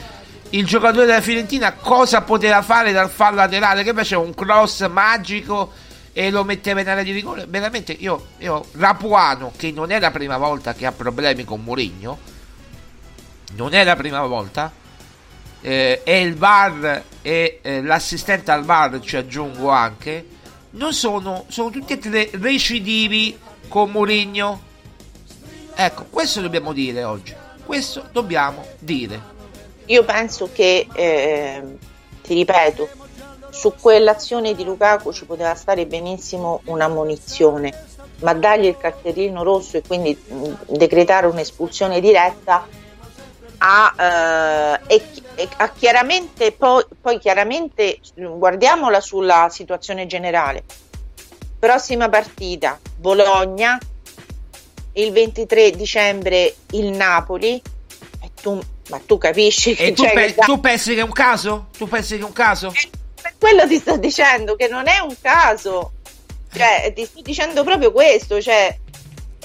il 0.51 0.67
giocatore 0.67 1.07
della 1.07 1.21
Fiorentina 1.21 1.73
cosa 1.73 2.23
poteva 2.23 2.63
fare 2.63 2.93
dal 2.93 3.11
fallo 3.11 3.37
laterale? 3.37 3.83
Che 3.83 3.93
faceva 3.93 4.23
un 4.23 4.35
cross 4.35 4.87
magico 4.89 5.73
e 6.13 6.31
lo 6.31 6.45
metteva 6.45 6.81
in 6.81 6.89
area 6.89 7.03
di 7.03 7.13
rigore. 7.13 7.47
Veramente 7.49 7.93
io, 7.93 8.29
io 8.39 8.67
Rapuano, 8.73 9.53
che 9.57 9.71
non 9.73 9.91
è 9.91 10.01
la 10.01 10.11
prima 10.11 10.37
volta 10.39 10.75
che 10.75 10.87
ha 10.87 10.93
problemi 10.93 11.45
con 11.45 11.63
Mourinho, 11.63 12.19
non 13.55 13.75
è 13.75 13.85
la 13.85 13.97
prima 13.97 14.25
volta. 14.25 14.73
Eh, 15.63 16.03
e 16.05 16.21
il 16.21 16.37
VAR 16.37 17.03
e 17.23 17.59
eh, 17.63 17.83
l'assistente 17.83 18.51
al 18.51 18.65
VAR 18.65 19.01
ci 19.01 19.17
aggiungo 19.17 19.71
anche 19.71 20.35
non 20.77 20.93
sono, 20.93 21.45
sono 21.49 21.71
tutti 21.71 21.95
e 21.95 21.99
tre 21.99 22.31
recidivi 22.33 23.37
con 23.69 23.91
Mourinho 23.91 24.63
Ecco, 25.79 26.07
questo 26.09 26.41
dobbiamo 26.41 26.72
dire 26.72 27.05
oggi. 27.05 27.35
Questo 27.66 28.09
dobbiamo 28.11 28.64
dire. 28.79 29.20
Io 29.87 30.05
penso 30.05 30.49
che, 30.51 30.87
eh, 30.91 31.62
ti 32.22 32.33
ripeto, 32.33 32.89
su 33.51 33.74
quell'azione 33.79 34.55
di 34.55 34.64
Lukaku 34.64 35.12
ci 35.12 35.27
poteva 35.27 35.55
stare 35.55 35.85
benissimo 35.85 36.62
una 36.64 36.89
munizione, 36.89 37.85
ma 38.20 38.33
dargli 38.33 38.64
il 38.64 38.79
cartellino 38.79 39.43
rosso 39.43 39.77
e 39.77 39.83
quindi 39.87 40.18
decretare 40.66 41.27
un'espulsione 41.27 42.01
diretta 42.01 42.66
ha, 43.59 44.81
eh, 44.89 45.03
e, 45.35 45.49
chiaramente 45.77 46.53
poi, 46.53 46.85
poi 46.99 47.18
chiaramente 47.18 48.01
guardiamola 48.14 49.01
sulla 49.01 49.49
situazione 49.51 50.07
generale. 50.07 50.64
Prossima 51.59 52.09
partita, 52.09 52.79
Bologna, 52.97 53.79
il 54.97 55.12
23 55.12 55.70
dicembre 55.72 56.55
il 56.72 56.90
Napoli 56.90 57.61
e 58.22 58.30
tu, 58.40 58.61
ma 58.88 59.01
tu 59.05 59.18
capisci 59.18 59.74
che, 59.74 59.92
tu, 59.92 60.03
pe- 60.03 60.34
che 60.34 60.40
tu, 60.44 60.61
pensi 60.61 60.94
che 60.94 61.01
è 61.01 61.05
un 61.05 61.12
caso? 61.12 61.68
Tu 61.76 61.86
pensi 61.88 62.16
che 62.16 62.22
è 62.22 62.26
un 62.26 62.32
caso? 62.32 62.72
Per 63.20 63.34
quello 63.38 63.66
ti 63.66 63.78
sto 63.78 63.97
dicendo 63.97 64.57
che 64.57 64.68
non 64.68 64.86
è 64.88 64.99
un 64.99 65.14
caso 65.20 65.92
cioè 66.53 66.92
ti 66.94 67.05
sto 67.05 67.20
dicendo 67.22 67.64
proprio 67.64 67.92
questo 67.92 68.40
cioè 68.40 68.78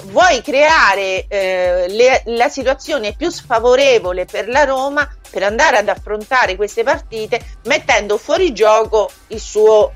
vuoi 0.05 0.41
creare 0.41 1.25
eh, 1.27 1.85
le, 1.89 2.23
la 2.25 2.49
situazione 2.49 3.13
più 3.15 3.29
sfavorevole 3.29 4.25
per 4.25 4.47
la 4.47 4.63
Roma 4.63 5.07
per 5.29 5.43
andare 5.43 5.77
ad 5.77 5.89
affrontare 5.89 6.55
queste 6.55 6.83
partite 6.83 7.57
mettendo 7.65 8.17
fuori 8.17 8.53
gioco 8.53 9.09
il 9.27 9.39
suo 9.39 9.93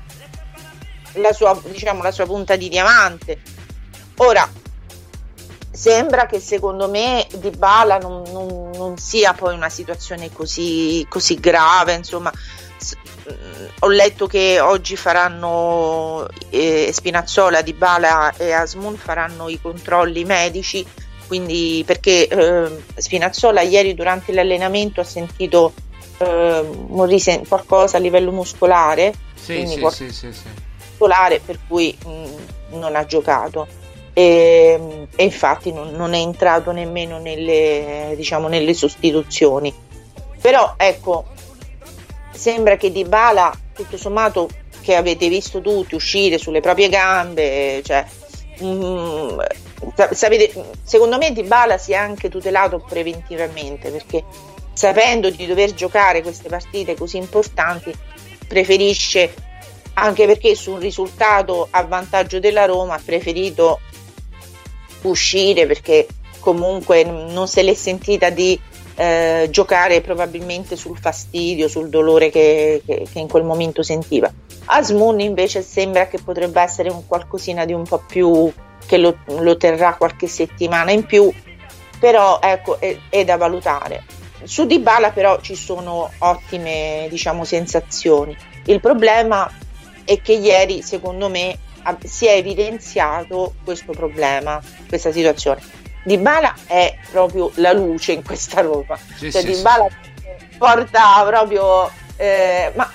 la 1.14 1.32
sua, 1.32 1.58
diciamo, 1.64 2.02
la 2.02 2.10
sua 2.10 2.26
punta 2.26 2.56
di 2.56 2.68
diamante 2.68 3.40
ora 4.16 4.48
sembra 5.76 6.26
che 6.26 6.40
secondo 6.40 6.88
me 6.88 7.26
Di 7.36 7.50
Bala 7.50 7.98
non, 7.98 8.22
non, 8.32 8.70
non, 8.74 8.96
sia 8.96 9.34
poi 9.34 9.54
una 9.54 9.68
situazione 9.68 10.32
così, 10.32 11.06
così 11.08 11.34
grave 11.34 11.94
insomma 11.94 12.32
mm, 12.32 13.66
ho 13.80 13.88
letto 13.88 14.26
che 14.26 14.58
oggi 14.58 14.96
faranno 14.96 16.26
eh, 16.50 16.90
Spinazzola, 16.92 17.60
Di 17.60 17.74
Bala 17.74 18.34
e 18.36 18.52
Asmun 18.52 18.96
faranno 18.96 19.48
i 19.48 19.60
controlli 19.60 20.24
medici 20.24 20.84
quindi 21.26 21.82
perché 21.86 22.26
eh, 22.26 22.82
Spinazzola 22.94 23.60
ieri 23.60 23.94
durante 23.94 24.32
l'allenamento 24.32 25.02
ha 25.02 25.04
sentito 25.04 25.74
eh, 26.18 27.44
qualcosa 27.46 27.98
a 27.98 28.00
livello 28.00 28.30
muscolare 28.30 29.12
sì, 29.34 29.66
sì, 29.66 29.86
sì, 29.90 30.12
sì, 30.12 30.32
sì. 30.32 30.48
muscolare 30.88 31.40
per 31.44 31.58
cui 31.68 31.96
mh, 32.02 32.08
mm, 32.08 32.24
non 32.78 32.96
ha 32.96 33.04
giocato 33.04 33.84
e, 34.18 35.08
e 35.14 35.24
infatti 35.24 35.74
non, 35.74 35.90
non, 35.90 36.14
è 36.14 36.18
entrato 36.18 36.72
nemmeno 36.72 37.18
nelle, 37.18 38.14
diciamo, 38.16 38.48
nelle 38.48 38.72
sostituzioni. 38.72 39.74
Però 40.40 40.72
ecco, 40.78 41.26
sembra 42.32 42.78
che 42.78 42.90
Di 42.90 43.04
Bala, 43.04 43.52
tutto 43.74 43.98
sommato, 43.98 44.48
che 44.80 44.94
avete 44.94 45.28
visto 45.28 45.60
tutti 45.60 45.94
uscire 45.94 46.38
sulle 46.38 46.60
proprie 46.62 46.88
gambe, 46.88 47.82
cioè, 47.84 48.06
mm, 48.62 49.38
sapete, 50.12 50.64
secondo 50.82 51.18
me 51.18 51.32
Di 51.32 51.42
Bala 51.42 51.76
si 51.76 51.92
è 51.92 51.96
anche 51.96 52.30
tutelato 52.30 52.82
preventivamente 52.88 53.90
perché 53.90 54.24
sapendo 54.72 55.28
di 55.28 55.44
dover 55.44 55.74
giocare 55.74 56.22
queste 56.22 56.48
partite 56.48 56.96
così 56.96 57.18
importanti 57.18 57.94
preferisce 58.48 59.34
anche 59.94 60.26
perché 60.26 60.54
su 60.54 60.72
un 60.72 60.78
risultato 60.78 61.68
a 61.70 61.82
vantaggio 61.82 62.38
della 62.38 62.64
Roma 62.64 62.94
ha 62.94 63.00
preferito 63.04 63.80
uscire 65.08 65.66
perché 65.66 66.06
comunque 66.40 67.02
non 67.04 67.48
se 67.48 67.62
l'è 67.62 67.74
sentita 67.74 68.30
di 68.30 68.58
eh, 68.96 69.48
giocare 69.50 70.00
probabilmente 70.00 70.76
sul 70.76 70.98
fastidio, 70.98 71.68
sul 71.68 71.88
dolore 71.88 72.30
che, 72.30 72.82
che, 72.86 73.06
che, 73.10 73.18
in 73.18 73.28
quel 73.28 73.44
momento 73.44 73.82
sentiva. 73.82 74.32
Asmun 74.66 75.20
invece 75.20 75.62
sembra 75.62 76.08
che 76.08 76.18
potrebbe 76.22 76.60
essere 76.60 76.88
un 76.88 77.06
qualcosina 77.06 77.64
di 77.64 77.72
un 77.72 77.84
po' 77.84 78.02
più 78.06 78.50
che 78.86 78.96
lo, 78.96 79.18
lo 79.40 79.56
terrà 79.56 79.94
qualche 79.94 80.26
settimana 80.26 80.92
in 80.92 81.04
più, 81.04 81.30
però 81.98 82.38
ecco 82.40 82.80
è, 82.80 82.96
è 83.08 83.24
da 83.24 83.36
valutare. 83.36 84.04
Su 84.44 84.64
Dybala 84.64 85.10
però 85.10 85.40
ci 85.40 85.56
sono 85.56 86.10
ottime 86.18 87.06
diciamo, 87.10 87.44
sensazioni. 87.44 88.36
Il 88.66 88.80
problema 88.80 89.50
è 90.04 90.20
che 90.22 90.32
ieri 90.32 90.82
secondo 90.82 91.28
me 91.28 91.58
si 92.04 92.26
è 92.26 92.32
evidenziato 92.32 93.54
questo 93.64 93.92
problema, 93.92 94.60
questa 94.88 95.12
situazione. 95.12 95.60
Di 96.04 96.18
Bala 96.18 96.54
è 96.66 96.96
proprio 97.10 97.50
la 97.54 97.72
luce 97.72 98.12
in 98.12 98.22
questa 98.22 98.60
Roma, 98.60 98.96
sì, 99.16 99.30
cioè 99.30 99.42
sì, 99.42 99.54
Di 99.54 99.60
Bala 99.60 99.88
sì. 99.88 100.56
porta 100.56 101.24
proprio, 101.26 101.90
eh, 102.16 102.72
ma 102.76 102.88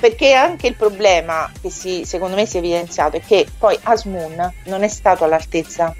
perché 0.00 0.32
anche 0.32 0.66
il 0.66 0.74
problema 0.74 1.50
che 1.60 1.70
si, 1.70 2.04
secondo 2.04 2.36
me 2.36 2.46
si 2.46 2.56
è 2.56 2.58
evidenziato 2.60 3.16
è 3.16 3.20
che 3.20 3.46
poi 3.58 3.78
Asmun 3.82 4.52
non 4.64 4.82
è 4.82 4.88
stato 4.88 5.24
all'altezza, 5.24 5.94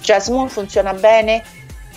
cioè 0.00 0.16
Asmun 0.16 0.48
funziona 0.48 0.94
bene 0.94 1.42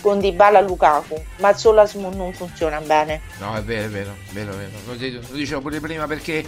con 0.02 0.20
Dybala 0.20 0.62
Lukaku, 0.62 1.22
ma 1.38 1.54
solo 1.54 1.82
Asmun 1.82 2.16
non 2.16 2.34
funziona 2.34 2.80
bene. 2.80 3.22
No, 3.38 3.56
è 3.56 3.62
vero, 3.62 3.86
è 3.86 3.90
vero, 3.90 4.12
è 4.12 4.34
vero, 4.34 4.52
è 4.54 4.56
vero. 4.56 5.22
Lo 5.28 5.36
dicevo 5.36 5.62
pure 5.62 5.80
prima 5.80 6.08
perché 6.08 6.44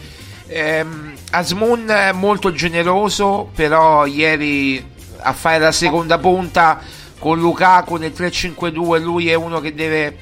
Ehm, 0.53 1.13
Asmun 1.31 1.87
è 1.87 2.11
molto 2.11 2.51
generoso, 2.51 3.49
però 3.55 4.05
ieri 4.05 4.85
a 5.19 5.31
fare 5.31 5.59
la 5.59 5.71
seconda 5.71 6.17
punta 6.17 6.81
con 7.19 7.39
Lukaku 7.39 7.95
nel 7.95 8.11
3-5-2 8.11 9.01
lui 9.01 9.29
è 9.29 9.33
uno 9.33 9.61
che 9.61 9.73
deve 9.73 10.17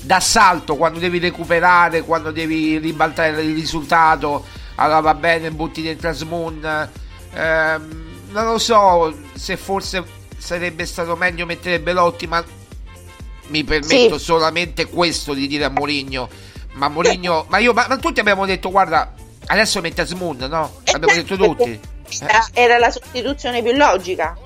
d'assalto 0.00 0.76
quando 0.76 1.00
devi 1.00 1.18
recuperare, 1.18 2.02
quando 2.02 2.30
devi 2.30 2.78
ribaltare 2.78 3.42
il 3.42 3.54
risultato, 3.54 4.44
allora 4.76 5.00
va 5.00 5.14
bene, 5.14 5.50
butti 5.50 5.82
dentro 5.82 6.08
Asmun. 6.10 6.88
Ehm, 7.34 8.04
non 8.30 8.44
lo 8.44 8.58
so 8.58 9.12
se 9.34 9.56
forse 9.56 10.04
sarebbe 10.36 10.86
stato 10.86 11.16
meglio 11.16 11.46
mettere 11.46 11.80
Belotti, 11.80 12.28
ma 12.28 12.44
mi 13.48 13.64
permetto 13.64 14.18
sì. 14.18 14.24
solamente 14.24 14.86
questo 14.86 15.34
di 15.34 15.48
dire 15.48 15.64
a 15.64 15.70
Mourinho. 15.70 16.28
Ma 16.74 16.88
Mourinho, 16.88 17.46
ma 17.48 17.58
io, 17.58 17.72
ma, 17.72 17.86
ma 17.88 17.96
tutti 17.96 18.20
abbiamo 18.20 18.46
detto, 18.46 18.70
guarda, 18.70 19.14
Adesso 19.46 19.80
mette 19.80 20.02
Asmund, 20.02 20.42
no? 20.42 20.80
Eh, 20.84 20.92
Abbiamo 20.92 21.14
detto 21.14 21.36
tutti. 21.36 21.80
Era, 22.20 22.48
era 22.52 22.78
la 22.78 22.90
sostituzione 22.90 23.62
più 23.62 23.72
logica. 23.72 24.36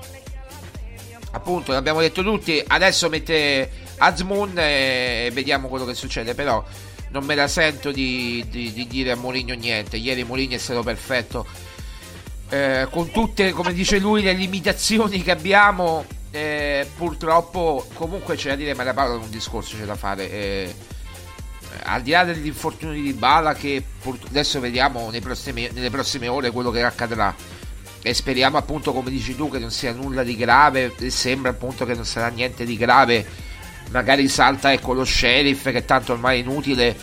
Appunto, 1.31 1.71
l'abbiamo 1.71 2.01
detto 2.01 2.23
tutti. 2.23 2.63
Adesso 2.65 3.09
mette 3.09 3.69
Asmund 3.97 4.57
e 4.57 5.29
vediamo 5.33 5.67
quello 5.67 5.85
che 5.85 5.93
succede. 5.93 6.33
Però 6.33 6.63
non 7.11 7.23
me 7.23 7.35
la 7.35 7.47
sento 7.47 7.91
di, 7.91 8.45
di, 8.49 8.73
di 8.73 8.87
dire 8.87 9.11
a 9.11 9.15
Mourinho 9.15 9.53
niente. 9.53 9.97
Ieri 9.97 10.23
Mourinho 10.23 10.55
è 10.55 10.59
stato 10.59 10.83
perfetto. 10.83 11.45
Eh, 12.49 12.87
con 12.89 13.11
tutte, 13.11 13.51
come 13.51 13.73
dice 13.73 13.99
lui, 13.99 14.23
le 14.23 14.33
limitazioni 14.33 15.21
che 15.21 15.31
abbiamo, 15.31 16.03
eh, 16.31 16.87
purtroppo 16.97 17.87
comunque 17.93 18.35
c'è 18.35 18.49
da 18.49 18.55
dire, 18.55 18.73
ma 18.73 18.83
la 18.83 18.93
parola 18.93 19.23
un 19.23 19.29
discorso 19.29 19.77
c'è 19.77 19.85
da 19.85 19.95
fare. 19.95 20.31
Eh, 20.31 20.75
al 21.83 22.01
di 22.01 22.11
là 22.11 22.23
degli 22.23 22.47
infortuni 22.47 23.01
di 23.01 23.13
Bala 23.13 23.53
che 23.53 23.83
adesso 24.27 24.59
vediamo 24.59 25.11
prossimi, 25.21 25.69
nelle 25.73 25.89
prossime 25.89 26.27
ore 26.27 26.51
quello 26.51 26.71
che 26.71 26.83
accadrà. 26.83 27.33
E 28.01 28.13
speriamo 28.13 28.57
appunto 28.57 28.93
come 28.93 29.09
dici 29.09 29.35
tu 29.35 29.49
che 29.49 29.59
non 29.59 29.71
sia 29.71 29.91
nulla 29.91 30.23
di 30.23 30.35
grave 30.35 30.93
sembra 31.09 31.51
appunto 31.51 31.85
che 31.85 31.93
non 31.93 32.05
sarà 32.05 32.27
niente 32.29 32.65
di 32.65 32.77
grave. 32.77 33.25
Magari 33.91 34.27
salta 34.27 34.71
ecco 34.71 34.93
lo 34.93 35.03
sheriff 35.03 35.69
che 35.71 35.83
tanto 35.83 36.13
ormai 36.13 36.39
è 36.39 36.41
inutile 36.41 36.95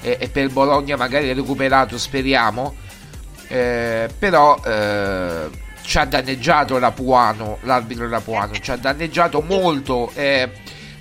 e, 0.00 0.16
e 0.20 0.28
per 0.28 0.50
Bologna 0.50 0.96
magari 0.96 1.28
è 1.28 1.34
recuperato 1.34 1.98
speriamo. 1.98 2.76
Eh, 3.48 4.08
però 4.18 4.58
eh, 4.64 5.50
ci 5.82 5.98
ha 5.98 6.04
danneggiato 6.06 6.78
Rapuano 6.78 7.58
l'arbitro 7.62 8.08
Rapuano 8.08 8.54
ci 8.54 8.70
ha 8.70 8.76
danneggiato 8.76 9.42
molto 9.42 10.10
eh, 10.14 10.50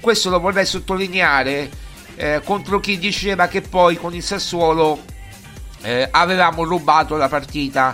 questo 0.01 0.29
lo 0.29 0.41
vorrei 0.41 0.65
sottolineare 0.65 1.69
eh, 2.15 2.41
contro 2.43 2.79
chi 2.79 2.97
diceva 2.97 3.47
che 3.47 3.61
poi 3.61 3.95
con 3.97 4.13
il 4.13 4.23
Sassuolo 4.23 4.99
eh, 5.81 6.07
avevamo 6.11 6.63
rubato 6.63 7.15
la 7.15 7.27
partita. 7.27 7.93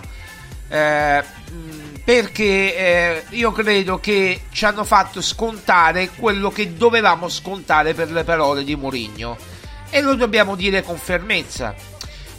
Eh, 0.68 1.24
perché 2.04 2.76
eh, 2.76 3.24
io 3.30 3.52
credo 3.52 3.98
che 4.00 4.42
ci 4.50 4.64
hanno 4.64 4.84
fatto 4.84 5.20
scontare 5.20 6.10
quello 6.16 6.50
che 6.50 6.74
dovevamo 6.74 7.28
scontare 7.28 7.94
per 7.94 8.10
le 8.10 8.24
parole 8.24 8.64
di 8.64 8.74
Mourinho. 8.74 9.36
E 9.90 10.00
lo 10.00 10.14
dobbiamo 10.14 10.54
dire 10.54 10.82
con 10.82 10.96
fermezza. 10.96 11.74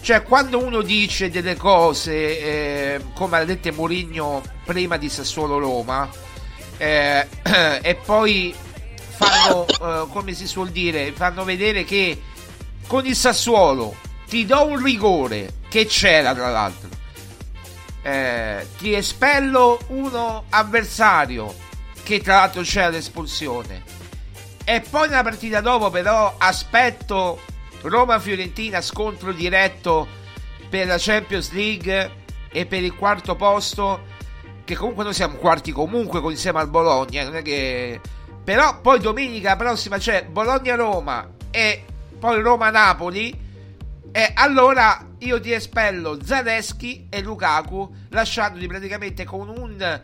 Cioè 0.01 0.23
quando 0.23 0.63
uno 0.63 0.81
dice 0.81 1.29
delle 1.29 1.55
cose 1.55 2.13
eh, 2.13 3.01
come 3.13 3.37
ha 3.37 3.45
detto 3.45 3.71
Mourinho 3.71 4.41
prima 4.65 4.97
di 4.97 5.09
Sassuolo 5.09 5.59
Roma 5.59 6.09
eh, 6.77 7.27
e 7.83 7.95
poi 8.03 8.53
fanno 9.21 9.65
eh, 9.67 10.07
come 10.09 10.33
si 10.33 10.47
suol 10.47 10.69
dire 10.69 11.11
fanno 11.11 11.43
vedere 11.43 11.83
che 11.83 12.21
con 12.87 13.05
il 13.05 13.15
Sassuolo 13.15 13.95
ti 14.27 14.45
do 14.45 14.65
un 14.65 14.81
rigore 14.81 15.53
che 15.69 15.85
c'era 15.85 16.33
tra 16.33 16.49
l'altro. 16.49 16.89
Eh, 18.03 18.67
ti 18.77 18.93
espello 18.93 19.79
uno 19.87 20.45
avversario 20.49 21.53
che 22.03 22.21
tra 22.21 22.35
l'altro 22.35 22.61
c'era 22.63 22.89
l'espulsione. 22.89 23.83
E 24.63 24.81
poi 24.89 25.07
nella 25.09 25.23
partita 25.23 25.61
dopo 25.61 25.89
però 25.89 26.35
aspetto 26.37 27.39
Roma-Fiorentina 27.81 28.81
scontro 28.81 29.31
diretto 29.31 30.07
per 30.69 30.87
la 30.87 30.97
Champions 30.97 31.51
League 31.51 32.19
e 32.49 32.65
per 32.65 32.83
il 32.83 32.95
quarto 32.95 33.35
posto 33.35 34.07
che 34.63 34.75
comunque 34.75 35.03
noi 35.03 35.13
siamo 35.13 35.35
quarti 35.35 35.71
comunque 35.71 36.19
insieme 36.31 36.59
al 36.59 36.69
Bologna 36.69 37.23
non 37.23 37.35
è 37.35 37.41
che 37.41 37.99
però 38.43 38.81
poi 38.81 38.99
domenica 38.99 39.55
prossima 39.55 39.97
c'è 39.97 40.25
Bologna-Roma 40.25 41.29
e 41.51 41.85
poi 42.17 42.41
Roma-Napoli. 42.41 43.49
E 44.13 44.31
allora 44.33 45.05
io 45.19 45.39
ti 45.39 45.53
espello 45.53 46.19
Zaleschi 46.21 47.07
e 47.09 47.21
Lukaku 47.21 47.89
lasciandoti 48.09 48.67
praticamente 48.67 49.23
con 49.23 49.47
un 49.47 50.01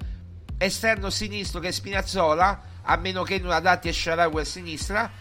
esterno 0.58 1.10
sinistro 1.10 1.60
che 1.60 1.68
è 1.70 1.72
Spinazzola 1.72 2.62
a 2.84 2.96
meno 2.96 3.24
che 3.24 3.40
non 3.40 3.52
adatti 3.52 3.90
a 3.90 3.94
Sharawi 3.94 4.40
a 4.40 4.46
sinistra 4.46 5.12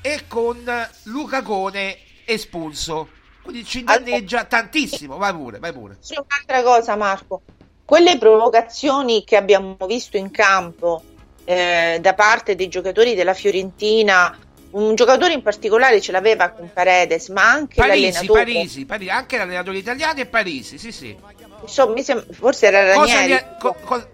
e 0.00 0.22
con 0.26 0.64
Lucacone 1.04 1.98
espulso. 2.24 3.10
Quindi 3.42 3.64
ci 3.64 3.84
danneggia 3.84 4.44
tantissimo. 4.44 5.18
Vai 5.18 5.32
pure 5.32 5.58
vai 5.60 5.72
pure. 5.72 5.98
C'è 6.02 6.16
un'altra 6.18 6.62
cosa 6.62 6.96
Marco. 6.96 7.42
Quelle 7.84 8.18
provocazioni 8.18 9.22
che 9.22 9.36
abbiamo 9.36 9.76
visto 9.86 10.16
in 10.16 10.32
campo 10.32 11.14
eh, 11.46 11.98
da 12.00 12.14
parte 12.14 12.54
dei 12.56 12.68
giocatori 12.68 13.14
della 13.14 13.32
Fiorentina 13.32 14.36
un 14.70 14.94
giocatore 14.94 15.32
in 15.32 15.42
particolare 15.42 16.00
ce 16.00 16.12
l'aveva 16.12 16.50
con 16.50 16.70
Paredes, 16.70 17.28
ma 17.28 17.50
anche 17.50 17.76
Parisi, 17.76 18.02
l'allenatore. 18.02 18.42
Parisi, 18.42 18.84
Parisi, 18.84 19.10
anche 19.10 19.36
l'allenatore 19.38 19.78
italiano 19.78 20.20
e 20.20 20.26
Parisi, 20.26 20.76
sì, 20.76 20.92
sì. 20.92 21.16
Insomma, 21.62 21.94
forse 22.32 22.66
era 22.66 22.84
Ranieri. 22.92 23.32
Gli- 23.32 23.58
co- 23.58 23.76
co- 23.80 24.08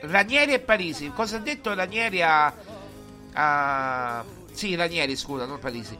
Ranieri 0.00 0.54
e 0.54 0.58
Parisi. 0.58 1.12
Cosa 1.14 1.36
ha 1.36 1.40
detto 1.40 1.74
Ranieri 1.74 2.22
a, 2.22 2.52
a... 3.34 4.24
Sì, 4.52 4.74
Ranieri, 4.74 5.14
scusa, 5.14 5.44
non 5.44 5.60
Parisi. 5.60 5.96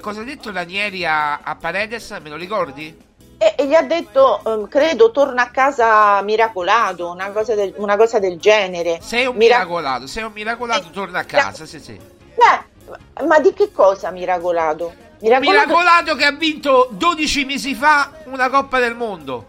Cosa 0.00 0.22
ha 0.22 0.24
detto 0.24 0.50
Ranieri 0.50 1.04
a, 1.04 1.38
a 1.38 1.54
Paredes? 1.54 2.10
Me 2.20 2.30
lo 2.30 2.36
ricordi? 2.36 2.96
E, 3.40 3.54
e 3.56 3.66
gli 3.66 3.74
ha 3.74 3.82
detto, 3.82 4.42
ehm, 4.44 4.68
credo, 4.68 5.12
torna 5.12 5.42
a 5.42 5.50
casa 5.50 6.20
miracolato, 6.22 7.08
una 7.08 7.30
cosa 7.30 7.54
del, 7.54 7.72
una 7.76 7.96
cosa 7.96 8.18
del 8.18 8.38
genere. 8.38 8.98
Sei 9.00 9.26
un 9.26 9.36
Mira- 9.36 9.58
miracolato, 9.58 10.08
sei 10.08 10.24
un 10.24 10.32
miracolato, 10.32 10.90
torna 10.90 11.20
a 11.20 11.24
casa, 11.24 11.64
sì, 11.64 11.78
sì. 11.78 11.96
Beh, 12.34 13.24
ma 13.24 13.38
di 13.38 13.52
che 13.52 13.70
cosa 13.70 14.10
miracolato? 14.10 14.92
Miracolato, 15.20 15.66
Miracolato 15.66 16.14
che 16.16 16.24
ha 16.24 16.32
vinto 16.32 16.88
12 16.90 17.44
mesi 17.44 17.74
fa 17.74 18.10
una 18.24 18.48
Coppa 18.50 18.80
del 18.80 18.96
Mondo. 18.96 19.46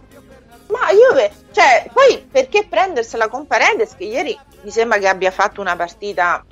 Ma 0.67 0.91
io, 0.91 1.31
cioè, 1.51 1.89
poi 1.91 2.27
perché 2.31 2.65
prendersela 2.69 3.27
con 3.27 3.47
Paredes 3.47 3.95
che 3.95 4.03
ieri 4.03 4.37
mi 4.61 4.69
sembra 4.69 4.99
che 4.99 5.07
abbia 5.07 5.31
fatto 5.31 5.61
una 5.61 5.75
partita 5.75 6.45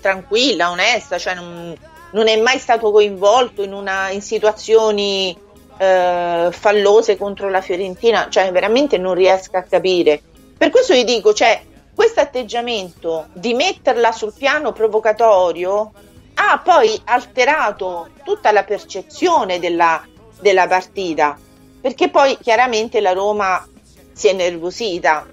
tranquilla, 0.00 0.70
onesta, 0.70 1.18
cioè 1.18 1.34
non, 1.34 1.76
non 2.12 2.28
è 2.28 2.40
mai 2.40 2.58
stato 2.58 2.92
coinvolto 2.92 3.62
in, 3.62 3.72
una, 3.72 4.10
in 4.10 4.22
situazioni 4.22 5.36
eh, 5.76 6.48
fallose 6.50 7.16
contro 7.16 7.48
la 7.48 7.60
Fiorentina, 7.60 8.28
cioè 8.28 8.50
veramente 8.52 8.98
non 8.98 9.14
riesco 9.14 9.56
a 9.56 9.62
capire. 9.62 10.20
Per 10.56 10.70
questo 10.70 10.94
vi 10.94 11.04
dico, 11.04 11.32
cioè, 11.32 11.62
questo 11.94 12.20
atteggiamento 12.20 13.28
di 13.32 13.54
metterla 13.54 14.12
sul 14.12 14.32
piano 14.36 14.72
provocatorio 14.72 15.92
ha 16.34 16.60
poi 16.62 17.00
alterato 17.04 18.08
tutta 18.24 18.50
la 18.50 18.64
percezione 18.64 19.58
della, 19.58 20.04
della 20.40 20.66
partita, 20.66 21.38
perché 21.80 22.08
poi 22.08 22.36
chiaramente 22.40 23.00
la 23.00 23.12
Roma 23.12 23.66
si 24.12 24.28
è 24.28 24.32
nervosita, 24.32 25.26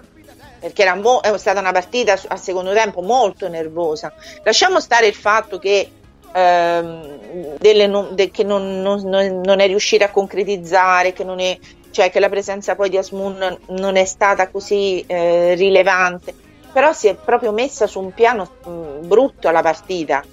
perché 0.60 0.82
era 0.84 0.96
mo- 0.96 1.22
è 1.22 1.36
stata 1.38 1.60
una 1.60 1.72
partita 1.72 2.20
al 2.28 2.40
secondo 2.40 2.74
tempo 2.74 3.02
molto 3.02 3.48
nervosa. 3.48 4.14
Lasciamo 4.44 4.80
stare 4.80 5.08
il 5.08 5.16
fatto 5.16 5.58
che, 5.58 5.90
ehm, 6.34 7.56
delle 7.58 7.88
non, 7.88 8.16
de- 8.16 8.32
che 8.32 8.44
non, 8.44 8.82
non- 8.82 9.02
non- 9.42 9.60
è 9.60 9.68
riuscita 9.68 10.06
a 10.06 10.10
concretizzare, 10.12 11.14
che, 11.14 11.24
non 11.24 11.40
è, 11.40 11.58
cioè 11.92 12.10
che 12.12 12.20
la 12.20 12.30
presenza 12.30 12.76
poi 12.76 12.90
di 12.90 12.98
Asmun 12.98 13.58
non 13.70 13.96
è 13.96 14.06
stata 14.06 14.50
così 14.50 15.04
eh, 15.08 15.56
rilevante, 15.56 16.34
però 16.72 16.94
si 16.94 17.08
è 17.08 17.16
proprio 17.16 17.52
messa 17.52 17.88
su 17.88 18.00
un 18.00 18.14
piano 18.14 18.50
mh, 18.66 19.08
brutto 19.08 19.50
la 19.52 19.62
partita. 19.62 20.24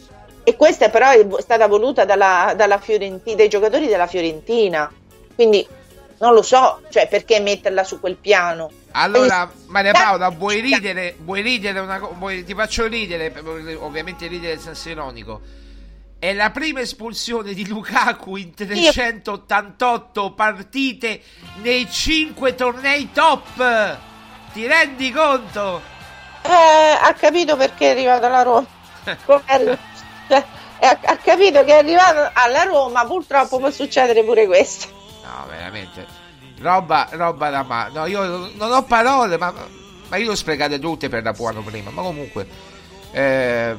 E 0.45 0.57
questa 0.57 0.89
però 0.89 1.11
è 1.11 1.27
stata 1.43 1.67
voluta 1.67 2.05
dalla, 2.07 2.55
dalla 2.57 2.81
dai 3.37 3.49
giocatori 3.49 3.87
della 3.87 4.07
Fiorentina. 4.07 4.91
Quindi 5.35 5.67
non 6.21 6.33
lo 6.33 6.43
so, 6.43 6.81
cioè 6.89 7.07
perché 7.07 7.39
metterla 7.41 7.85
su 7.85 8.01
quel 8.01 8.17
piano. 8.17 8.71
Allora, 8.93 9.51
Maria 9.67 9.93
Paola, 9.93 10.31
vuoi 10.31 10.61
ridere? 10.61 11.15
Vuoi 11.19 11.43
ridere 11.43 11.79
una 11.81 11.99
co- 12.01 12.15
vuoi- 12.19 12.45
ti 12.45 12.55
faccio 12.55 12.87
ridere, 12.87 13.33
ovviamente 13.79 14.27
ridere 14.27 14.59
senso 14.59 14.89
ironico. 14.89 15.41
È 16.21 16.33
la 16.33 16.51
prima 16.51 16.81
espulsione 16.81 17.55
di 17.55 17.65
Lukaku 17.69 18.35
in 18.35 18.53
388 18.53 20.33
partite 20.33 21.23
nei 21.63 21.89
5 21.89 22.57
tornei 22.57 23.13
top. 23.13 23.99
Ti 24.53 24.67
rendi 24.67 25.13
conto? 25.13 25.81
Eh, 26.43 26.99
ha 27.01 27.15
capito 27.15 27.57
perché 27.57 27.87
è 27.87 27.91
arrivato 27.91 28.27
alla 28.27 28.43
Roma. 28.43 28.67
Cioè, 30.29 30.45
ha, 30.81 30.99
ha 31.05 31.17
capito 31.17 31.65
che 31.65 31.73
è 31.73 31.79
arrivato 31.79 32.31
alla 32.35 32.65
Roma, 32.65 33.07
purtroppo 33.07 33.59
può 33.59 33.71
succedere 33.71 34.23
pure 34.25 34.47
questo. 34.47 34.89
No, 35.23 35.47
veramente. 35.49 36.05
Roba, 36.61 37.09
roba 37.13 37.49
da 37.49 37.63
ma. 37.63 37.89
No, 37.93 38.07
io 38.07 38.51
non 38.55 38.73
ho 38.73 38.83
parole, 38.83 39.39
ma, 39.39 39.55
ma 40.09 40.17
io 40.17 40.25
le 40.27 40.33
ho 40.33 40.35
sprecate 40.35 40.79
tutte 40.79 41.09
per 41.09 41.23
Rapuano 41.23 41.63
prima. 41.63 41.91
Ma 41.91 42.03
comunque. 42.03 42.47
Eh, 43.13 43.77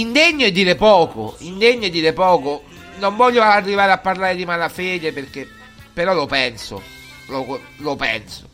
indegno 0.00 0.46
è 0.46 0.52
dire 0.52 0.74
poco. 0.74 1.36
Indegno 1.38 1.86
è 1.86 1.90
dire 1.90 2.12
poco. 2.12 2.64
Non 2.98 3.16
voglio 3.16 3.42
arrivare 3.42 3.92
a 3.92 3.98
parlare 3.98 4.36
di 4.36 4.44
malafede 4.44 5.12
perché. 5.12 5.48
Però 5.92 6.14
lo 6.14 6.26
penso. 6.26 6.82
Lo, 7.26 7.60
lo 7.78 7.96
penso. 7.96 8.48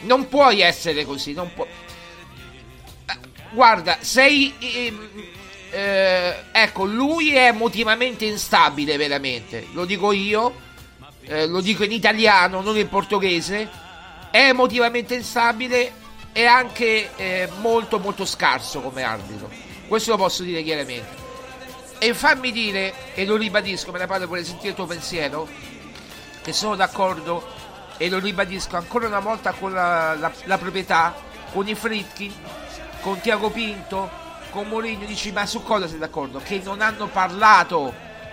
Non 0.00 0.28
puoi 0.28 0.60
essere 0.60 1.04
così. 1.04 1.32
Non 1.32 1.52
può. 1.54 1.66
Eh, 1.66 3.16
Guarda, 3.50 3.98
sei. 4.00 4.54
ehm, 4.58 5.10
eh, 5.70 6.34
ecco, 6.50 6.84
lui 6.84 7.34
è 7.34 7.48
emotivamente 7.48 8.24
instabile, 8.24 8.96
veramente. 8.96 9.66
Lo 9.72 9.84
dico 9.84 10.12
io 10.12 10.66
eh, 11.28 11.46
lo 11.46 11.60
dico 11.60 11.84
in 11.84 11.92
italiano, 11.92 12.62
non 12.62 12.76
in 12.78 12.88
portoghese, 12.88 13.68
è 14.30 14.48
emotivamente 14.48 15.14
instabile 15.14 15.92
e 16.32 16.44
anche 16.46 17.10
eh, 17.16 17.48
molto 17.60 17.98
molto 17.98 18.24
scarso 18.24 18.80
come 18.80 19.02
arbitro. 19.02 19.50
Questo 19.88 20.10
lo 20.12 20.16
posso 20.18 20.42
dire 20.42 20.62
chiaramente. 20.62 21.26
E 21.98 22.14
fammi 22.14 22.52
dire, 22.52 23.14
e 23.14 23.24
lo 23.24 23.36
ribadisco, 23.36 23.90
me 23.90 23.98
ne 23.98 24.06
parlo 24.06 24.26
vuole 24.26 24.44
sentire 24.44 24.68
il 24.68 24.74
tuo 24.74 24.86
pensiero, 24.86 25.48
che 26.42 26.52
sono 26.52 26.76
d'accordo 26.76 27.44
e 27.96 28.08
lo 28.08 28.20
ribadisco 28.20 28.76
ancora 28.76 29.08
una 29.08 29.18
volta 29.18 29.52
con 29.52 29.72
la, 29.72 30.14
la- 30.14 30.32
la 30.44 30.58
proprietà, 30.58 31.14
con 31.52 31.66
i 31.66 31.74
Fritkin, 31.74 32.32
con 33.00 33.18
Tiago 33.20 33.50
Pinto, 33.50 34.08
con 34.50 34.68
Mourinho, 34.68 35.06
dici 35.06 35.32
ma 35.32 35.44
su 35.46 35.62
cosa 35.62 35.88
sei 35.88 35.98
d'accordo? 35.98 36.38
Che 36.44 36.60
non 36.62 36.80
hanno 36.82 37.08
parlato, 37.08 37.92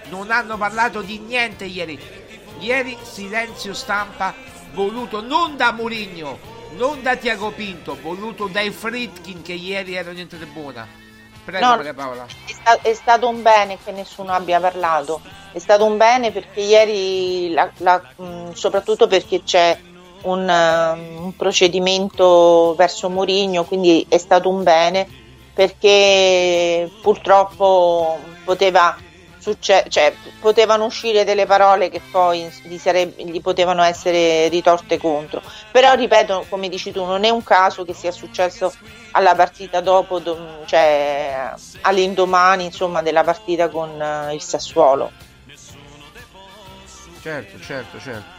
non 0.10 0.30
hanno 0.30 0.58
parlato 0.58 1.02
di 1.02 1.18
niente 1.20 1.66
ieri. 1.66 1.98
Ieri 2.60 2.96
silenzio 3.02 3.74
stampa 3.74 4.34
voluto 4.74 5.22
non 5.22 5.58
da 5.58 5.72
Mourinho, 5.72 6.38
non 6.76 7.02
da 7.02 7.16
Tiago 7.16 7.50
Pinto, 7.52 7.98
voluto 8.00 8.46
dai 8.48 8.70
Fritkin 8.70 9.42
che 9.42 9.54
ieri 9.54 9.96
erano 9.96 10.20
in 10.20 10.28
tribuna. 10.28 11.04
Prego, 11.46 11.64
No. 11.66 11.76
È, 12.46 12.52
sta- 12.52 12.80
è 12.82 12.94
stato 12.94 13.28
un 13.30 13.42
bene 13.42 13.78
che 13.84 13.92
nessuno 13.92 14.34
abbia 14.34 14.60
parlato, 14.60 15.22
è 15.52 15.60
stato 15.60 15.86
un 15.86 15.96
bene 15.98 16.32
perché 16.32 16.60
ieri, 16.62 17.54
la- 17.54 17.70
la- 17.78 18.02
mh, 18.16 18.52
soprattutto 18.54 19.06
perché 19.08 19.44
c'è 19.44 19.78
un, 20.24 20.40
um, 20.50 21.24
un 21.26 21.36
procedimento 21.36 22.74
verso 22.76 23.10
Mourinho, 23.10 23.64
quindi 23.64 24.06
è 24.10 24.18
stato 24.18 24.50
un 24.50 24.64
bene 24.64 25.08
perché 25.54 26.90
purtroppo 27.02 28.18
poteva 28.44 28.98
succe- 29.46 29.86
cioè, 29.90 30.12
potevano 30.40 30.86
uscire 30.86 31.24
delle 31.24 31.46
parole 31.46 31.90
che 31.90 32.02
poi 32.10 32.52
gli, 32.64 32.80
sareb- 32.80 33.16
gli 33.16 33.42
potevano 33.42 33.84
essere 33.84 34.48
ritorte 34.48 34.98
contro. 34.98 35.44
Però 35.72 35.94
ripeto, 35.94 36.48
come 36.50 36.68
dici 36.68 36.92
tu, 36.92 37.06
non 37.06 37.24
è 37.24 37.30
un 37.30 37.44
caso 37.44 37.86
che 37.86 37.94
sia 37.94 38.12
successo 38.12 38.74
alla 39.12 39.36
partita 39.36 39.82
dopo, 39.82 40.18
do- 40.18 40.64
cioè 40.66 41.54
all'indomani 41.82 42.66
insomma, 42.66 43.04
della 43.04 43.24
partita 43.24 43.70
con 43.70 44.02
eh, 44.02 44.34
il 44.34 44.42
Sassuolo. 44.42 45.12
Certo, 47.22 47.60
certo, 47.60 48.00
certo. 48.00 48.34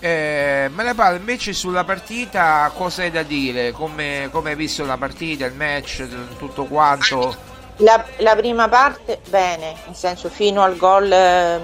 Eh, 0.00 0.68
Maria 0.72 0.94
Paola, 0.94 1.16
invece 1.16 1.52
sulla 1.52 1.84
partita 1.84 2.70
cosa 2.74 3.02
hai 3.02 3.10
da 3.12 3.22
dire? 3.22 3.70
Come, 3.70 4.28
come 4.32 4.50
hai 4.50 4.56
visto 4.56 4.84
la 4.84 4.96
partita, 4.96 5.46
il 5.46 5.54
match, 5.54 6.06
tutto 6.36 6.64
quanto? 6.64 7.54
La, 7.78 8.04
la 8.18 8.34
prima 8.34 8.68
parte 8.68 9.20
bene, 9.28 9.74
nel 9.84 9.94
senso 9.94 10.28
fino 10.28 10.62
al 10.62 10.76
gol 10.76 11.12
eh, 11.12 11.60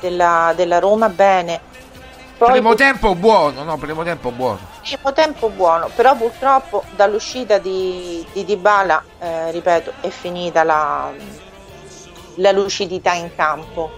della, 0.00 0.52
della 0.54 0.78
Roma 0.78 1.08
bene. 1.08 1.60
Poi 2.38 2.52
primo 2.52 2.74
tempo 2.74 3.16
buono, 3.16 3.64
no? 3.64 3.76
Primo 3.78 4.04
tempo 4.04 4.30
buono. 4.30 4.60
primo 4.82 5.12
tempo 5.12 5.48
buono, 5.48 5.90
però 5.92 6.14
purtroppo 6.14 6.84
dall'uscita 6.94 7.58
di, 7.58 8.24
di 8.32 8.44
Dybala, 8.44 9.02
eh, 9.18 9.50
ripeto, 9.50 9.94
è 10.00 10.08
finita 10.08 10.62
la, 10.62 11.10
la 12.36 12.52
lucidità 12.52 13.12
in 13.14 13.34
campo 13.34 13.90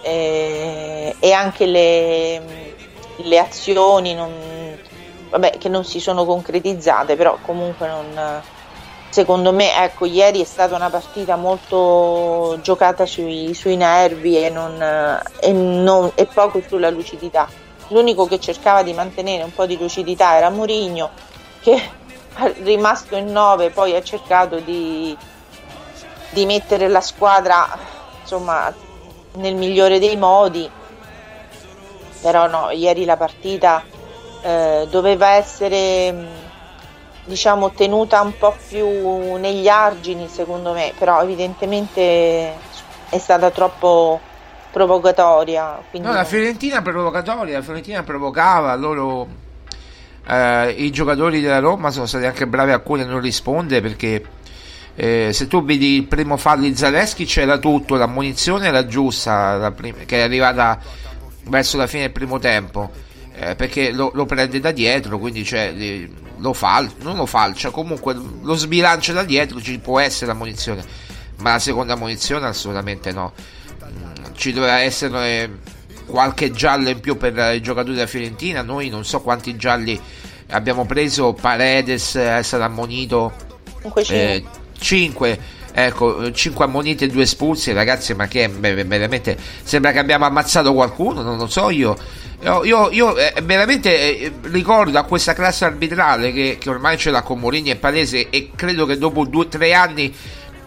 eh, 0.00 1.14
e 1.18 1.32
anche 1.32 1.66
le, 1.66 2.74
le 3.16 3.38
azioni 3.38 4.14
non, 4.14 4.32
vabbè, 5.28 5.58
che 5.58 5.68
non 5.68 5.84
si 5.84 6.00
sono 6.00 6.24
concretizzate, 6.24 7.16
però 7.16 7.36
comunque 7.42 7.86
non, 7.86 8.42
secondo 9.14 9.52
me 9.52 9.72
ecco, 9.80 10.06
ieri 10.06 10.40
è 10.40 10.44
stata 10.44 10.74
una 10.74 10.90
partita 10.90 11.36
molto 11.36 12.58
giocata 12.62 13.06
sui, 13.06 13.54
sui 13.54 13.76
nervi 13.76 14.44
e, 14.44 14.50
non, 14.50 14.82
e, 15.38 15.52
non- 15.52 16.10
e 16.16 16.26
poco 16.26 16.60
sulla 16.66 16.90
lucidità. 16.90 17.48
L'unico 17.88 18.26
che 18.26 18.40
cercava 18.40 18.82
di 18.82 18.92
mantenere 18.92 19.44
un 19.44 19.54
po' 19.54 19.66
di 19.66 19.78
lucidità 19.78 20.36
era 20.36 20.50
Mourinho, 20.50 21.10
che 21.60 21.80
rimasto 22.64 23.14
in 23.14 23.30
9 23.30 23.70
poi 23.70 23.94
ha 23.94 24.02
cercato 24.02 24.58
di, 24.58 25.16
di 26.30 26.44
mettere 26.44 26.88
la 26.88 27.00
squadra 27.00 27.68
insomma 28.20 28.74
nel 29.34 29.54
migliore 29.54 30.00
dei 30.00 30.16
modi 30.16 30.68
però 32.20 32.48
no 32.48 32.70
ieri 32.70 33.04
la 33.04 33.16
partita 33.16 33.84
eh, 34.42 34.88
doveva 34.90 35.34
essere 35.34 36.10
mh, 36.10 36.43
diciamo 37.24 37.70
tenuta 37.70 38.20
un 38.20 38.36
po' 38.36 38.54
più 38.68 39.36
negli 39.36 39.68
argini 39.68 40.28
secondo 40.28 40.72
me 40.72 40.92
però 40.98 41.22
evidentemente 41.22 42.52
è 43.08 43.18
stata 43.18 43.50
troppo 43.50 44.20
provocatoria 44.70 45.80
No, 45.92 46.12
la 46.12 46.24
Fiorentina 46.24 46.82
provocatoria, 46.82 47.58
la 47.58 47.62
Fiorentina 47.62 48.02
provocava, 48.02 48.74
loro 48.74 49.28
eh, 50.26 50.70
i 50.70 50.90
giocatori 50.90 51.40
della 51.40 51.60
Roma 51.60 51.90
sono 51.90 52.06
stati 52.06 52.24
anche 52.24 52.46
bravi 52.46 52.72
alcuni 52.72 53.02
a 53.02 53.06
non 53.06 53.20
rispondere 53.20 53.80
perché 53.80 54.24
eh, 54.96 55.30
se 55.32 55.46
tu 55.48 55.64
vedi 55.64 55.96
il 55.96 56.06
primo 56.06 56.36
fallo 56.36 56.62
di 56.62 56.76
Zaleschi 56.76 57.24
c'era 57.24 57.58
tutto, 57.58 57.96
la 57.96 58.06
munizione 58.06 58.66
era 58.66 58.86
giusta, 58.86 59.56
la 59.56 59.70
prim- 59.72 60.04
che 60.04 60.18
è 60.18 60.22
arrivata 60.22 60.78
verso 61.44 61.76
la 61.76 61.86
fine 61.86 62.02
del 62.02 62.12
primo 62.12 62.38
tempo, 62.38 62.90
eh, 63.36 63.54
perché 63.56 63.90
lo, 63.92 64.10
lo 64.14 64.26
prende 64.26 64.60
da 64.60 64.70
dietro, 64.70 65.18
quindi 65.18 65.44
cioè, 65.44 65.74
lo 66.38 66.52
fal- 66.52 66.90
non 67.00 67.16
lo 67.16 67.26
falcia, 67.26 67.70
comunque 67.70 68.14
lo 68.42 68.54
sbilancia 68.54 69.12
da 69.12 69.22
dietro, 69.24 69.60
ci 69.60 69.78
può 69.78 69.98
essere 70.00 70.26
la 70.26 70.34
munizione, 70.34 70.84
ma 71.38 71.52
la 71.52 71.58
seconda 71.58 71.96
munizione 71.96 72.46
assolutamente 72.46 73.12
no. 73.12 73.32
Mm, 73.84 74.32
Ci 74.34 74.52
doveva 74.52 74.78
essere 74.78 75.42
eh, 75.42 75.50
qualche 76.06 76.50
giallo 76.52 76.88
in 76.90 77.00
più 77.00 77.16
per 77.16 77.54
i 77.54 77.60
giocatori 77.60 77.94
della 77.94 78.06
Fiorentina, 78.06 78.62
noi 78.62 78.88
non 78.88 79.04
so 79.04 79.20
quanti 79.20 79.56
gialli 79.56 79.98
abbiamo 80.50 80.84
preso, 80.86 81.32
Paredes 81.32 82.14
è 82.16 82.42
stato 82.42 82.62
ammonito 82.62 83.32
Comunque 83.76 84.04
ci- 84.04 84.46
5 84.78 85.38
ecco 85.76 86.30
5 86.30 86.64
ammoniti 86.64 87.04
e 87.04 87.08
2 87.08 87.22
espulsi 87.22 87.72
ragazzi 87.72 88.14
ma 88.14 88.28
che 88.28 88.46
veramente 88.48 89.36
sembra 89.64 89.90
che 89.90 89.98
abbiamo 89.98 90.24
ammazzato 90.24 90.72
qualcuno 90.72 91.22
non 91.22 91.36
lo 91.36 91.48
so 91.48 91.68
io 91.70 91.96
io, 92.44 92.62
io- 92.64 92.90
io, 92.90 93.16
eh, 93.16 93.40
veramente 93.42 94.18
eh, 94.18 94.32
ricordo 94.42 94.98
a 94.98 95.04
questa 95.04 95.32
classe 95.32 95.64
arbitrale 95.64 96.30
che, 96.30 96.58
che 96.60 96.68
ormai 96.68 96.98
ce 96.98 97.10
l'ha 97.10 97.22
con 97.22 97.38
Mourinho 97.38 97.70
e 97.70 97.76
Palese 97.76 98.28
e 98.28 98.50
credo 98.54 98.84
che 98.84 98.98
dopo 98.98 99.24
2-3 99.24 99.74
anni 99.74 100.14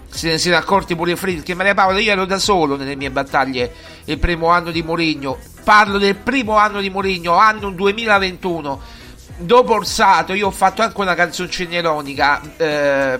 se 0.10 0.30
ne 0.30 0.38
siano 0.40 0.58
accorti 0.58 0.96
pure 0.96 1.16
Fritz 1.16 1.48
Maria 1.54 1.76
Paola 1.76 2.00
io 2.00 2.12
ero 2.12 2.26
da 2.26 2.40
solo 2.40 2.78
nelle 2.78 2.96
mie 2.96 3.12
battaglie 3.12 3.72
il 4.06 4.18
primo 4.18 4.48
anno 4.48 4.72
di 4.72 4.82
Mourinho 4.82 5.38
parlo 5.64 6.00
del 6.00 6.16
primo 6.16 6.58
anno 6.58 6.82
di 6.82 6.90
Mourinho 6.90 7.36
anno 7.36 7.70
2021 7.70 8.82
dopo 9.38 9.74
Orsato 9.74 10.34
io 10.34 10.48
ho 10.48 10.52
fatto 10.52 10.82
anche 10.82 11.00
una 11.00 11.14
canzoncina 11.14 11.76
ironica 11.76 12.42
eh, 12.58 13.20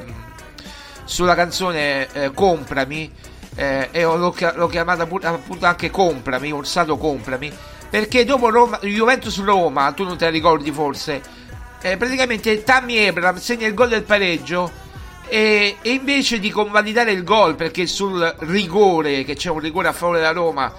sulla 1.04 1.36
canzone 1.36 2.08
eh, 2.12 2.32
Comprami 2.34 3.12
eh, 3.56 3.90
e 3.92 4.02
l'ho, 4.02 4.34
l'ho 4.56 4.68
chiamata 4.68 5.06
pu- 5.06 5.20
appunto 5.22 5.66
anche 5.68 5.92
Comprami, 5.92 6.52
Orsato 6.52 6.98
Comprami 6.98 7.52
perché 7.90 8.26
dopo 8.26 8.50
Roma, 8.50 8.80
Juventus 8.82 9.42
Roma, 9.44 9.92
tu 9.92 10.04
non 10.04 10.18
te 10.18 10.26
la 10.26 10.32
ricordi 10.32 10.72
forse 10.72 11.22
eh, 11.82 11.98
praticamente 11.98 12.64
Tammy 12.64 13.08
Abraham 13.08 13.38
segna 13.38 13.68
il 13.68 13.74
gol 13.74 13.90
del 13.90 14.04
pareggio 14.04 14.72
e, 15.28 15.78
e 15.82 15.90
invece 15.92 16.40
di 16.40 16.50
convalidare 16.50 17.12
il 17.12 17.24
gol 17.24 17.56
perché 17.56 17.86
sul 17.86 18.36
rigore 18.40 19.24
che 19.24 19.36
c'è 19.36 19.50
un 19.50 19.60
rigore 19.60 19.88
a 19.90 19.94
favore 19.94 20.20
della 20.20 20.32
Roma 20.32 20.74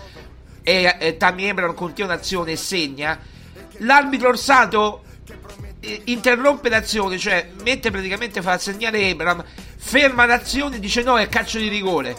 e, 0.62 0.96
e 0.98 1.16
Tammy 1.16 1.48
Abraham 1.48 1.74
continua 1.74 2.12
un'azione 2.12 2.52
e 2.52 2.56
segna 2.56 3.18
l'arbitro 3.78 4.28
Orsato 4.28 5.02
eh, 5.80 6.02
interrompe 6.06 6.68
l'azione, 6.68 7.18
cioè 7.18 7.50
mette 7.62 7.90
praticamente 7.90 8.42
fa 8.42 8.58
segnare 8.58 9.10
Abram, 9.10 9.44
ferma 9.76 10.26
l'azione 10.26 10.76
e 10.76 10.80
dice 10.80 11.02
no, 11.02 11.18
è 11.18 11.28
calcio 11.28 11.58
di 11.58 11.68
rigore. 11.68 12.16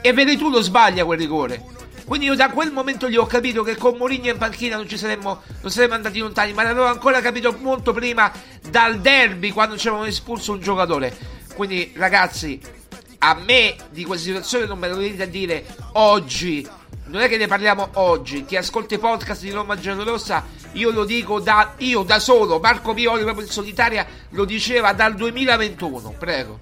E 0.00 0.12
vedi 0.12 0.36
tu 0.36 0.48
lo 0.48 0.62
sbaglia 0.62 1.04
quel 1.04 1.18
rigore. 1.18 1.62
Quindi 2.04 2.26
io 2.26 2.34
da 2.34 2.50
quel 2.50 2.72
momento 2.72 3.06
lì 3.06 3.16
ho 3.16 3.26
capito 3.26 3.62
che 3.62 3.76
con 3.76 3.96
Mourinho 3.96 4.30
in 4.30 4.38
panchina 4.38 4.76
non 4.76 4.88
ci 4.88 4.98
saremmo, 4.98 5.42
non 5.60 5.70
saremmo 5.70 5.94
andati 5.94 6.18
lontani, 6.18 6.52
ma 6.52 6.62
l'avevo 6.62 6.86
ancora 6.86 7.20
capito 7.20 7.56
molto 7.60 7.92
prima 7.92 8.30
dal 8.68 9.00
derby 9.00 9.50
quando 9.50 9.76
ci 9.76 9.88
avevano 9.88 10.08
espulso 10.08 10.52
un 10.52 10.60
giocatore. 10.60 11.16
Quindi 11.54 11.92
ragazzi, 11.96 12.60
a 13.18 13.34
me 13.34 13.76
di 13.90 14.04
questa 14.04 14.26
situazione 14.26 14.66
non 14.66 14.78
me 14.78 14.88
lo 14.88 14.96
venite 14.96 15.22
a 15.22 15.26
dire 15.26 15.64
oggi. 15.92 16.66
Non 17.06 17.20
è 17.20 17.28
che 17.28 17.36
ne 17.36 17.46
parliamo 17.46 17.90
oggi. 17.94 18.44
Chi 18.44 18.56
ascolta 18.56 18.94
i 18.94 18.98
podcast 18.98 19.42
di 19.42 19.50
Roma 19.50 19.76
Giallorossa, 19.76 20.44
io 20.72 20.90
lo 20.90 21.04
dico 21.04 21.40
da 21.40 21.74
io 21.78 22.02
da 22.02 22.18
solo. 22.18 22.58
Marco 22.58 22.94
Pioli, 22.94 23.22
proprio 23.22 23.44
in 23.44 23.50
solitaria, 23.50 24.06
lo 24.30 24.44
diceva 24.44 24.92
dal 24.92 25.14
2021. 25.14 26.14
Prego. 26.18 26.58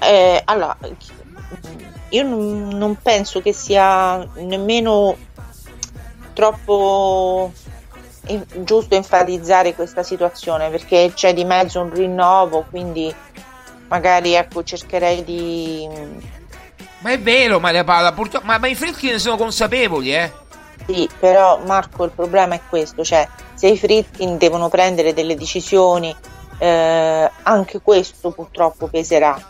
Eh, 0.00 0.42
allora, 0.44 0.76
io 2.10 2.22
non, 2.22 2.68
non 2.68 2.96
penso 3.00 3.40
che 3.40 3.52
sia 3.52 4.26
nemmeno 4.36 5.16
troppo 6.32 7.52
giusto 8.62 8.94
enfatizzare 8.94 9.74
questa 9.74 10.02
situazione 10.02 10.70
perché 10.70 11.12
c'è 11.14 11.34
di 11.34 11.44
mezzo 11.44 11.80
un 11.80 11.92
rinnovo, 11.92 12.66
quindi 12.70 13.12
magari 13.88 14.34
ecco, 14.34 14.62
cercherei 14.62 15.24
di... 15.24 15.88
Ma 16.98 17.10
è 17.10 17.18
vero, 17.18 17.58
Maria 17.58 17.82
Paola, 17.82 18.12
purtroppo, 18.12 18.46
ma, 18.46 18.58
ma 18.58 18.68
i 18.68 18.76
ne 19.02 19.18
sono 19.18 19.36
consapevoli, 19.36 20.14
eh. 20.14 20.32
Sì, 20.86 21.08
però 21.18 21.60
Marco 21.64 22.04
il 22.04 22.10
problema 22.10 22.54
è 22.54 22.60
questo, 22.68 23.04
cioè 23.04 23.26
se 23.54 23.68
i 23.68 23.78
Fritkin 23.78 24.36
devono 24.36 24.68
prendere 24.68 25.14
delle 25.14 25.34
decisioni, 25.34 26.14
eh, 26.58 27.30
anche 27.42 27.80
questo 27.80 28.30
purtroppo 28.30 28.86
peserà. 28.86 29.40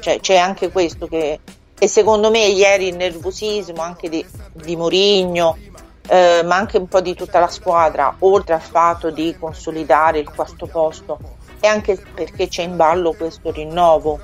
Cioè, 0.00 0.20
c'è 0.20 0.36
anche 0.36 0.70
questo 0.70 1.06
che... 1.06 1.38
E 1.82 1.88
secondo 1.88 2.30
me 2.30 2.46
ieri 2.46 2.86
il 2.86 2.94
nervosismo 2.94 3.82
anche 3.82 4.08
di, 4.08 4.24
di 4.52 4.76
Mourinho, 4.76 5.58
eh, 6.06 6.40
ma 6.44 6.54
anche 6.54 6.78
un 6.78 6.86
po' 6.86 7.00
di 7.00 7.16
tutta 7.16 7.40
la 7.40 7.48
squadra, 7.48 8.14
oltre 8.20 8.54
al 8.54 8.60
fatto 8.60 9.10
di 9.10 9.34
consolidare 9.36 10.20
il 10.20 10.30
quarto 10.32 10.66
posto, 10.66 11.18
e 11.58 11.66
anche 11.66 12.00
perché 12.14 12.46
c'è 12.46 12.62
in 12.62 12.76
ballo 12.76 13.14
questo 13.14 13.50
rinnovo. 13.50 14.20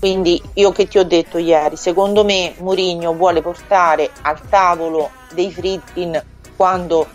Quindi 0.00 0.42
io 0.54 0.72
che 0.72 0.88
ti 0.88 0.98
ho 0.98 1.04
detto 1.04 1.38
ieri, 1.38 1.76
secondo 1.76 2.24
me 2.24 2.56
Mourinho 2.58 3.14
vuole 3.14 3.40
portare 3.40 4.10
al 4.22 4.40
tavolo 4.48 5.10
dei 5.32 5.52
Fritkin 5.52 6.20
quando 6.56 7.06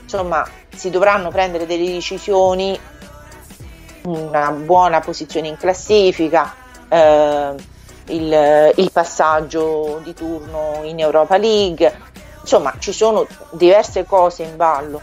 insomma 0.00 0.48
si 0.74 0.88
dovranno 0.88 1.28
prendere 1.28 1.66
delle 1.66 1.92
decisioni, 1.92 2.80
una 4.04 4.50
buona 4.52 5.00
posizione 5.00 5.48
in 5.48 5.58
classifica, 5.58 6.54
eh, 6.88 7.74
il, 8.08 8.72
il 8.76 8.92
passaggio 8.92 10.00
di 10.02 10.14
turno 10.14 10.80
in 10.82 11.00
Europa 11.00 11.36
League, 11.36 11.92
insomma 12.40 12.74
ci 12.78 12.92
sono 12.92 13.26
diverse 13.50 14.04
cose 14.04 14.42
in 14.42 14.56
ballo. 14.56 15.00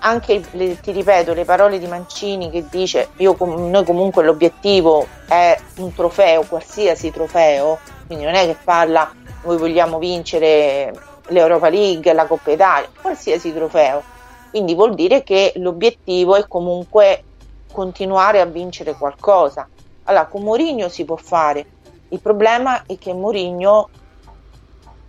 Anche, 0.00 0.42
le, 0.50 0.78
ti 0.80 0.92
ripeto, 0.92 1.32
le 1.32 1.44
parole 1.44 1.78
di 1.78 1.86
Mancini 1.86 2.50
che 2.50 2.66
dice 2.70 3.08
io, 3.16 3.34
noi 3.38 3.84
comunque 3.84 4.22
l'obiettivo 4.22 5.06
è 5.26 5.58
un 5.76 5.94
trofeo, 5.94 6.42
qualsiasi 6.42 7.10
trofeo, 7.10 7.78
quindi 8.06 8.24
non 8.24 8.34
è 8.34 8.44
che 8.44 8.56
parla 8.62 9.10
noi 9.44 9.56
vogliamo 9.56 9.98
vincere 9.98 10.92
l'Europa 11.28 11.68
League, 11.68 12.12
la 12.12 12.26
Coppa 12.26 12.50
Italia, 12.50 12.88
qualsiasi 13.00 13.52
trofeo. 13.52 14.02
Quindi 14.50 14.74
vuol 14.74 14.94
dire 14.94 15.22
che 15.22 15.52
l'obiettivo 15.56 16.36
è 16.36 16.46
comunque 16.46 17.24
continuare 17.72 18.40
a 18.40 18.46
vincere 18.46 18.94
qualcosa. 18.94 19.68
Allora, 20.04 20.26
con 20.26 20.42
Mourinho 20.42 20.88
si 20.88 21.04
può 21.04 21.16
fare. 21.16 21.66
Il 22.14 22.20
problema 22.20 22.84
è 22.86 22.96
che 22.96 23.12
Mourinho 23.12 23.88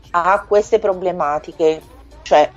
ha 0.09 0.43
queste 0.47 0.79
problematiche, 0.79 1.79
cioè 2.23 2.51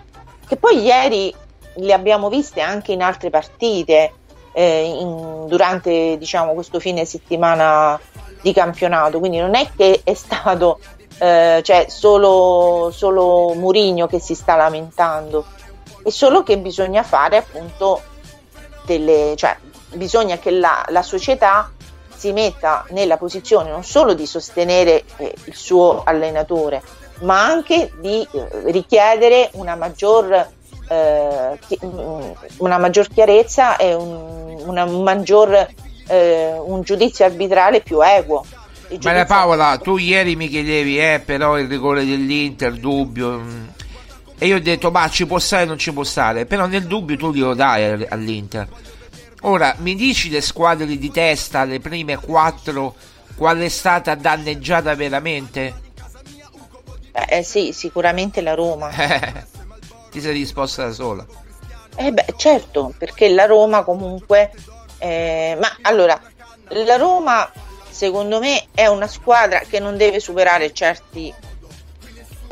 che 0.46 0.56
poi 0.56 0.80
ieri 0.80 1.34
le 1.74 1.92
abbiamo 1.92 2.30
viste 2.30 2.62
anche 2.62 2.92
in 2.92 3.02
altre 3.02 3.28
partite 3.28 4.14
eh, 4.52 4.84
in, 4.84 5.44
durante 5.48 6.16
diciamo, 6.16 6.54
questo 6.54 6.80
fine 6.80 7.04
settimana 7.04 8.00
di 8.40 8.54
campionato, 8.54 9.18
quindi 9.18 9.36
non 9.36 9.54
è 9.54 9.68
che 9.76 10.00
è 10.02 10.14
stato 10.14 10.78
eh, 11.18 11.60
cioè 11.62 11.84
solo, 11.90 12.88
solo 12.90 13.52
Murigno 13.52 14.06
che 14.06 14.18
si 14.18 14.34
sta 14.34 14.56
lamentando, 14.56 15.44
è 16.02 16.08
solo 16.08 16.42
che 16.42 16.56
bisogna 16.56 17.02
fare 17.02 17.36
appunto 17.36 18.00
delle, 18.86 19.34
cioè 19.36 19.54
bisogna 19.92 20.38
che 20.38 20.52
la, 20.52 20.86
la 20.88 21.02
società 21.02 21.70
si 22.18 22.32
metta 22.32 22.84
nella 22.90 23.16
posizione 23.16 23.70
non 23.70 23.84
solo 23.84 24.12
di 24.12 24.26
sostenere 24.26 25.04
eh, 25.18 25.32
il 25.44 25.54
suo 25.54 26.02
allenatore, 26.04 26.82
ma 27.20 27.44
anche 27.44 27.92
di 28.00 28.26
eh, 28.30 28.48
richiedere 28.72 29.50
una 29.52 29.76
maggior, 29.76 30.32
eh, 30.88 31.58
una 32.58 32.78
maggior 32.78 33.08
chiarezza 33.08 33.76
e 33.76 33.94
un, 33.94 34.60
una 34.66 34.84
maggior, 34.84 35.68
eh, 36.08 36.58
un 36.58 36.82
giudizio 36.82 37.24
arbitrale 37.24 37.80
più 37.82 38.00
equo. 38.00 38.44
Maria 39.02 39.26
Paola, 39.26 39.78
tu 39.78 39.96
ieri 39.96 40.34
mi 40.34 40.48
chiedevi, 40.48 40.98
eh, 40.98 41.22
però 41.24 41.58
il 41.58 41.68
rigore 41.68 42.04
dell'Inter, 42.04 42.72
dubbio. 42.72 43.38
mm, 43.38 43.66
E 44.38 44.46
io 44.46 44.56
ho 44.56 44.60
detto, 44.60 44.90
ma 44.90 45.08
ci 45.08 45.26
può 45.26 45.38
stare 45.38 45.64
o 45.64 45.66
non 45.66 45.78
ci 45.78 45.92
può 45.92 46.04
stare. 46.04 46.46
Però 46.46 46.66
nel 46.66 46.86
dubbio 46.86 47.16
tu 47.16 47.32
glielo 47.32 47.54
dai 47.54 48.06
all'Inter. 48.08 48.66
Ora, 49.42 49.74
mi 49.78 49.94
dici 49.94 50.30
le 50.30 50.40
squadre 50.40 50.86
di 50.86 51.10
testa, 51.10 51.64
le 51.64 51.78
prime 51.80 52.16
quattro, 52.16 52.94
qual 53.36 53.58
è 53.58 53.68
stata 53.68 54.14
danneggiata 54.14 54.94
veramente? 54.94 55.86
Eh 57.28 57.42
sì, 57.42 57.72
sicuramente 57.72 58.40
la 58.40 58.54
Roma. 58.54 58.90
Ti 60.10 60.20
sei 60.20 60.32
risposta 60.32 60.86
da 60.86 60.92
sola. 60.92 61.26
Eh 61.96 62.12
beh, 62.12 62.34
certo, 62.36 62.92
perché 62.96 63.28
la 63.28 63.46
Roma 63.46 63.82
comunque... 63.84 64.52
eh, 64.98 65.56
ma 65.60 65.76
allora, 65.82 66.20
la 66.68 66.96
Roma 66.96 67.50
secondo 67.90 68.38
me 68.38 68.66
è 68.74 68.86
una 68.86 69.08
squadra 69.08 69.60
che 69.60 69.80
non 69.80 69.96
deve 69.96 70.20
superare 70.20 70.72
certi, 70.72 71.32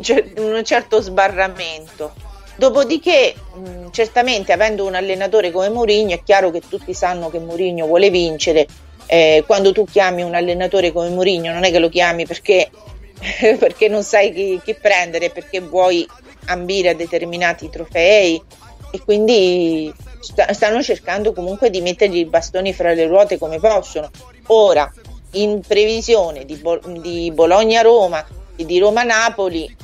cer- 0.01 0.39
un 0.39 0.65
certo 0.65 1.01
sbarramento. 1.01 2.15
Dopodiché, 2.57 3.35
mh, 3.55 3.91
certamente 3.91 4.53
avendo 4.53 4.87
un 4.87 4.95
allenatore 4.95 5.51
come 5.51 5.69
Mourinho, 5.69 6.15
è 6.15 6.23
chiaro 6.23 6.51
che 6.51 6.63
tutti 6.67 6.95
sanno 6.95 7.31
che 7.31 7.39
Mourinho 7.39 7.87
vuole 7.87 8.11
vincere. 8.11 8.67
Eh, 9.07 9.45
quando 9.47 9.73
tu 9.73 9.85
chiami 9.85 10.23
un 10.23 10.35
allenatore 10.35 10.91
come 10.91 11.11
Mourinho, 11.11 11.53
non 11.53 11.65
è 11.65 11.71
che 11.71 11.79
lo 11.79 11.89
chiami 11.89 12.27
perché, 12.27 12.71
perché 13.59 13.89
non 13.89 14.03
sai 14.03 14.33
chi, 14.33 14.61
chi 14.65 14.75
prendere, 14.75 15.31
perché 15.31 15.61
vuoi 15.61 16.09
ambire 16.47 16.91
a 16.91 16.95
determinati 16.95 17.69
trofei 17.69 18.43
e 18.91 19.01
quindi 19.05 19.93
sta- 20.21 20.53
stanno 20.53 20.83
cercando 20.83 21.33
comunque 21.33 21.71
di 21.71 21.81
mettergli 21.81 22.19
i 22.19 22.25
bastoni 22.25 22.73
fra 22.73 22.95
le 22.95 23.07
ruote 23.07 23.39
come 23.39 23.59
possono. 23.59 24.11
Ora, 24.47 24.91
in 25.33 25.61
previsione 25.61 26.45
di, 26.45 26.57
Bo- 26.57 26.81
di 27.01 27.31
Bologna-Roma 27.33 28.25
e 28.57 28.65
di 28.65 28.79
Roma-Napoli, 28.79 29.77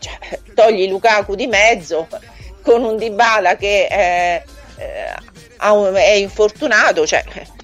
cioè, 0.00 0.18
togli 0.54 0.88
Lukaku 0.88 1.34
di 1.34 1.46
mezzo 1.46 2.08
con 2.62 2.82
un 2.82 2.96
Dybala 2.96 3.56
che 3.56 3.86
eh, 3.86 4.42
eh, 4.76 5.68
un- 5.70 5.94
è 5.94 6.12
infortunato, 6.12 7.06
cioè 7.06 7.22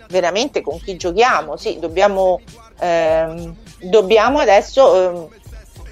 veramente 0.09 0.61
con 0.61 0.81
chi 0.81 0.97
giochiamo? 0.97 1.57
Sì, 1.57 1.79
dobbiamo, 1.79 2.41
ehm, 2.79 3.55
dobbiamo 3.81 4.39
adesso 4.39 5.29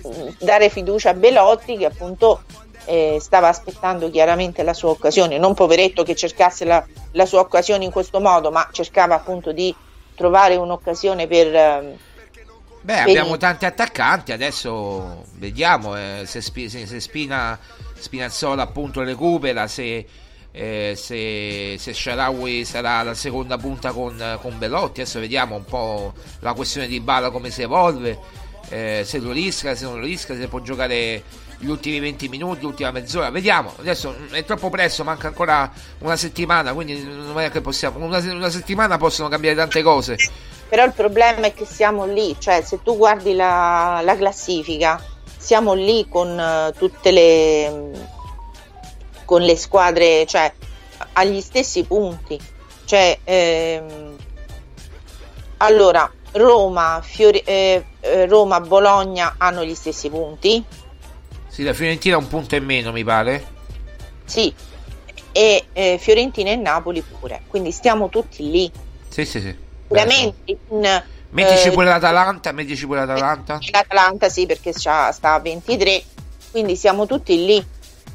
ehm, 0.02 0.36
dare 0.38 0.68
fiducia 0.68 1.10
a 1.10 1.14
Belotti 1.14 1.76
che 1.76 1.86
appunto 1.86 2.42
eh, 2.86 3.16
stava 3.20 3.48
aspettando 3.48 4.10
chiaramente 4.10 4.62
la 4.62 4.74
sua 4.74 4.90
occasione, 4.90 5.38
non 5.38 5.54
poveretto 5.54 6.02
che 6.02 6.14
cercasse 6.14 6.64
la, 6.66 6.84
la 7.12 7.26
sua 7.26 7.40
occasione 7.40 7.84
in 7.84 7.90
questo 7.90 8.20
modo, 8.20 8.50
ma 8.50 8.68
cercava 8.72 9.14
appunto 9.14 9.52
di 9.52 9.74
trovare 10.14 10.56
un'occasione 10.56 11.26
per... 11.26 11.54
ehm, 11.54 11.96
Beh, 12.84 12.98
abbiamo 13.00 13.38
tanti 13.38 13.64
attaccanti, 13.64 14.30
adesso 14.32 15.24
vediamo 15.38 15.96
eh, 15.96 16.24
se, 16.26 16.42
Spi- 16.42 16.68
se- 16.68 16.84
se 16.86 17.00
Spina, 17.00 17.58
Spinazzola 17.94 18.62
appunto 18.62 19.02
recupera, 19.02 19.66
se, 19.68 20.06
eh, 20.52 20.92
se, 20.94 21.76
se 21.78 21.94
Sharawi 21.94 22.66
sarà 22.66 23.02
la 23.02 23.14
seconda 23.14 23.56
punta 23.56 23.92
con, 23.92 24.38
con 24.38 24.58
Belotti, 24.58 25.00
adesso 25.00 25.18
vediamo 25.18 25.56
un 25.56 25.64
po' 25.64 26.12
la 26.40 26.52
questione 26.52 26.86
di 26.86 27.00
Bala 27.00 27.30
come 27.30 27.50
si 27.50 27.62
evolve, 27.62 28.18
eh, 28.68 29.00
se 29.06 29.18
lo 29.18 29.32
rischia, 29.32 29.74
se 29.74 29.84
non 29.84 29.98
lo 30.00 30.04
rischia, 30.04 30.36
se 30.36 30.46
può 30.48 30.60
giocare 30.60 31.22
gli 31.56 31.68
ultimi 31.68 31.98
20 32.00 32.28
minuti, 32.28 32.60
l'ultima 32.64 32.90
mezz'ora, 32.90 33.30
vediamo, 33.30 33.72
adesso 33.78 34.14
è 34.30 34.44
troppo 34.44 34.68
presto, 34.68 35.04
manca 35.04 35.28
ancora 35.28 35.72
una 36.00 36.16
settimana, 36.16 36.74
quindi 36.74 37.02
non 37.02 37.40
è 37.40 37.50
che 37.50 37.62
possiamo, 37.62 38.04
una, 38.04 38.18
una 38.18 38.50
settimana 38.50 38.98
possono 38.98 39.30
cambiare 39.30 39.56
tante 39.56 39.80
cose. 39.82 40.18
Però 40.68 40.84
il 40.84 40.92
problema 40.92 41.46
è 41.46 41.54
che 41.54 41.64
siamo 41.64 42.04
lì, 42.04 42.36
cioè 42.38 42.62
se 42.62 42.82
tu 42.82 42.96
guardi 42.96 43.34
la, 43.34 44.00
la 44.02 44.16
classifica, 44.16 45.02
siamo 45.36 45.74
lì 45.74 46.08
con 46.08 46.38
eh, 46.38 46.72
tutte 46.76 47.10
le 47.10 48.12
con 49.24 49.42
le 49.42 49.56
squadre, 49.56 50.26
cioè 50.26 50.52
agli 51.12 51.40
stessi 51.40 51.84
punti. 51.84 52.38
Cioè, 52.84 53.18
ehm, 53.24 54.16
allora, 55.58 56.10
Roma, 56.32 57.00
Fiori- 57.02 57.42
eh, 57.44 57.84
eh, 58.00 58.26
Roma, 58.26 58.60
Bologna 58.60 59.34
hanno 59.38 59.64
gli 59.64 59.74
stessi 59.74 60.10
punti. 60.10 60.62
Sì, 61.48 61.62
la 61.62 61.72
Fiorentina 61.72 62.16
un 62.16 62.28
punto 62.28 62.56
in 62.56 62.64
meno, 62.64 62.92
mi 62.92 63.04
pare. 63.04 63.52
Sì, 64.24 64.52
e 65.32 65.64
eh, 65.72 65.98
Fiorentina 65.98 66.50
e 66.50 66.56
Napoli 66.56 67.02
pure. 67.02 67.42
Quindi 67.48 67.70
stiamo 67.70 68.08
tutti 68.08 68.50
lì. 68.50 68.70
Sì, 69.08 69.24
sì, 69.24 69.40
sì. 69.40 69.63
Veramente. 69.88 70.58
in, 70.70 71.02
Mettici 71.30 71.68
eh, 71.68 71.72
pure 71.72 71.86
l'Atalanta, 71.86 72.52
mettici 72.52 72.86
pure 72.86 73.04
l'Atalanta. 73.04 73.58
L'Atalanta 73.72 74.28
sì, 74.28 74.46
perché 74.46 74.72
sta 74.72 75.12
a 75.20 75.40
23, 75.40 76.02
quindi 76.52 76.76
siamo 76.76 77.06
tutti 77.06 77.44
lì. 77.44 77.66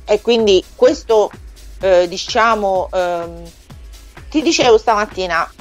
E 0.05 0.21
quindi 0.21 0.63
questo, 0.75 1.29
eh, 1.81 2.07
diciamo, 2.07 2.87
ehm, 2.91 3.43
ti 4.29 4.41
dicevo 4.41 4.77
stamattina, 4.77 5.51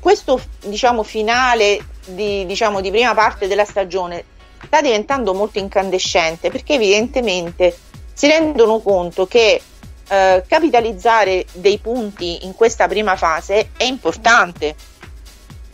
questo 0.00 0.40
diciamo 0.64 1.02
finale 1.02 1.84
di, 2.06 2.46
diciamo, 2.46 2.80
di 2.80 2.90
prima 2.90 3.14
parte 3.14 3.48
della 3.48 3.64
stagione 3.64 4.24
sta 4.66 4.80
diventando 4.80 5.34
molto 5.34 5.58
incandescente 5.58 6.50
perché 6.50 6.74
evidentemente 6.74 7.76
si 8.12 8.26
rendono 8.26 8.80
conto 8.80 9.26
che 9.26 9.60
eh, 10.08 10.44
capitalizzare 10.46 11.46
dei 11.52 11.78
punti 11.78 12.44
in 12.44 12.54
questa 12.54 12.88
prima 12.88 13.16
fase 13.16 13.70
è 13.76 13.84
importante. 13.84 14.74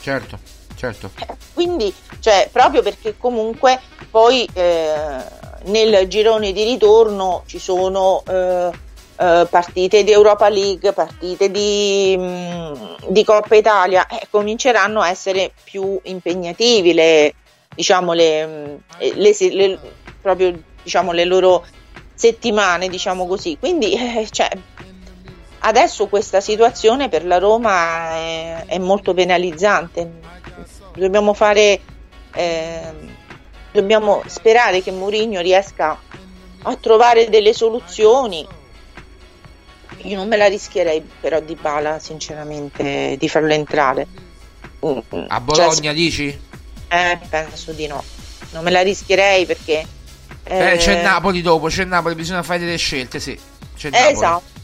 Certo, 0.00 0.38
certo. 0.76 1.10
Quindi, 1.52 1.92
cioè, 2.20 2.48
proprio 2.50 2.82
perché 2.82 3.14
comunque 3.18 3.80
poi 4.10 4.48
eh, 4.52 5.22
nel 5.64 6.08
girone 6.08 6.52
di 6.52 6.64
ritorno 6.64 7.42
ci 7.46 7.58
sono 7.58 8.22
eh, 8.26 8.72
eh, 9.18 9.46
partite 9.50 10.02
di 10.02 10.10
Europa 10.10 10.48
League, 10.48 10.92
partite 10.92 11.50
di, 11.50 12.16
mh, 12.18 13.08
di 13.08 13.24
Coppa 13.24 13.54
Italia, 13.56 14.06
eh, 14.06 14.26
cominceranno 14.30 15.00
a 15.02 15.10
essere 15.10 15.52
più 15.62 16.00
impegnativi 16.04 16.94
le, 16.94 17.34
diciamo, 17.74 18.14
le, 18.14 18.46
mh, 18.46 18.78
le, 19.16 19.36
le- 19.50 19.78
proprio, 20.20 20.58
diciamo, 20.82 21.12
le 21.12 21.24
loro 21.24 21.66
settimane, 22.14 22.88
diciamo 22.88 23.26
così. 23.26 23.56
Quindi, 23.58 23.92
eh, 23.92 24.26
cioè, 24.30 24.48
adesso 25.60 26.06
questa 26.06 26.40
situazione 26.40 27.08
per 27.08 27.24
la 27.24 27.38
Roma 27.38 28.10
è, 28.10 28.64
è 28.66 28.78
molto 28.78 29.14
penalizzante. 29.14 30.10
Dobbiamo 30.94 31.34
fare, 31.34 31.80
ehm, 32.32 33.16
dobbiamo 33.72 34.22
sperare 34.26 34.82
che 34.82 34.90
Mourinho 34.90 35.40
riesca 35.40 35.98
a 36.62 36.76
trovare 36.76 37.28
delle 37.28 37.52
soluzioni. 37.52 38.46
Io 40.02 40.16
non 40.16 40.28
me 40.28 40.36
la 40.36 40.46
rischierei 40.46 41.06
però 41.20 41.40
di 41.40 41.54
Bala, 41.54 41.98
sinceramente, 41.98 43.16
di 43.18 43.28
farlo 43.28 43.52
entrare. 43.52 44.06
A 45.28 45.40
Bologna 45.40 45.92
dici? 45.92 46.48
Eh, 46.88 47.18
penso 47.28 47.72
di 47.72 47.86
no. 47.86 48.02
Non 48.52 48.64
me 48.64 48.70
la 48.70 48.82
rischierei 48.82 49.46
perché... 49.46 49.86
Eh, 50.42 50.72
eh, 50.72 50.76
c'è 50.78 51.02
Napoli 51.02 51.42
dopo, 51.42 51.68
c'è 51.68 51.84
Napoli, 51.84 52.14
bisogna 52.14 52.42
fare 52.42 52.60
delle 52.60 52.76
scelte, 52.76 53.20
sì. 53.20 53.38
C'è 53.76 53.90
Napoli. 53.90 54.12
Esatto. 54.12 54.59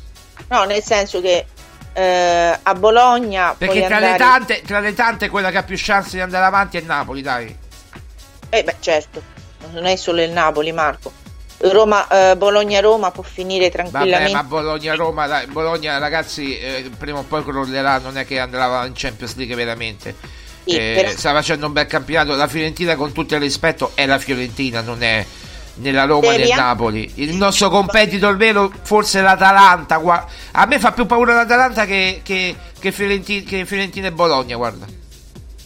No, 0.49 0.65
nel 0.65 0.83
senso 0.83 1.21
che 1.21 1.47
eh, 1.93 2.59
a 2.63 2.75
Bologna... 2.75 3.55
Perché 3.57 3.87
tra, 3.87 3.99
le 3.99 4.11
andare- 4.11 4.19
tante, 4.19 4.63
tra 4.63 4.81
le 4.81 4.95
tante 4.95 5.29
quella 5.29 5.51
che 5.51 5.59
ha 5.59 5.63
più 5.63 5.77
chance 5.79 6.11
di 6.17 6.21
andare 6.21 6.45
avanti 6.45 6.77
è 6.77 6.81
il 6.81 6.87
Napoli, 6.87 7.23
dai. 7.23 7.57
Eh 8.51 8.63
beh, 8.63 8.77
certo, 8.81 9.23
non 9.73 9.87
è 9.87 9.97
solo 9.97 10.23
il 10.23 10.31
Napoli, 10.31 10.73
Marco. 10.73 11.13
Roma, 11.59 12.07
eh, 12.09 12.37
Bologna-Roma 12.37 13.11
può 13.11 13.23
finire 13.23 13.71
Vabbè, 13.71 13.89
tranquillamente. 13.89 14.33
ma 14.35 14.45
Bologna-Roma, 14.45 15.27
dai, 15.27 15.47
Bologna 15.47 15.97
ragazzi, 15.99 16.59
eh, 16.59 16.91
prima 16.99 17.21
o 17.21 17.23
poi 17.23 17.43
crollerà, 17.43 17.99
non 17.99 18.19
è 18.19 18.27
che 18.27 18.39
andrà 18.39 18.85
in 18.85 18.93
Champions 18.95 19.35
League 19.37 19.55
veramente. 19.55 20.15
Sì, 20.67 20.77
Eh, 20.77 20.93
però- 20.97 21.17
Sta 21.17 21.33
facendo 21.33 21.67
un 21.67 21.73
bel 21.73 21.87
campionato. 21.87 22.35
La 22.37 22.47
Fiorentina, 22.47 22.95
con 22.95 23.13
tutto 23.13 23.35
il 23.35 23.41
rispetto, 23.41 23.93
è 23.95 24.05
la 24.05 24.19
Fiorentina, 24.19 24.83
non 24.83 25.03
è 25.03 25.25
nella 25.77 26.05
Roma 26.05 26.29
né 26.31 26.43
anche- 26.43 26.55
Napoli. 26.55 27.13
Il 27.17 27.35
nostro 27.35 27.69
competitor 27.71 28.37
vero, 28.37 28.71
forse 28.83 29.21
l'Atalanta. 29.21 30.01
A 30.53 30.67
me 30.67 30.79
fa 30.79 30.93
più 30.93 31.07
paura 31.07 31.35
l'Atalanta 31.35 31.85
che, 31.87 32.21
che, 32.23 32.55
che, 32.79 32.93
Fiorenti- 32.93 33.43
che 33.45 33.65
Fiorentina 33.65 34.09
e 34.09 34.13
Bologna, 34.13 34.57
guarda. 34.57 34.87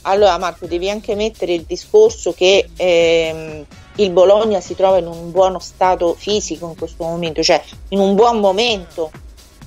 Allora, 0.02 0.38
Marco, 0.38 0.66
devi 0.66 0.88
anche 0.88 1.14
mettere 1.14 1.52
il 1.52 1.64
discorso 1.66 2.32
che 2.32 2.70
ehm, 2.74 3.64
il 3.96 4.10
Bologna 4.10 4.60
si 4.60 4.74
trova 4.74 4.96
in 4.96 5.06
un 5.06 5.30
buono 5.30 5.58
stato 5.58 6.14
fisico 6.18 6.68
in 6.68 6.76
questo 6.76 7.04
momento, 7.04 7.42
cioè 7.42 7.62
in 7.88 7.98
un 7.98 8.14
buon 8.14 8.40
momento. 8.40 9.10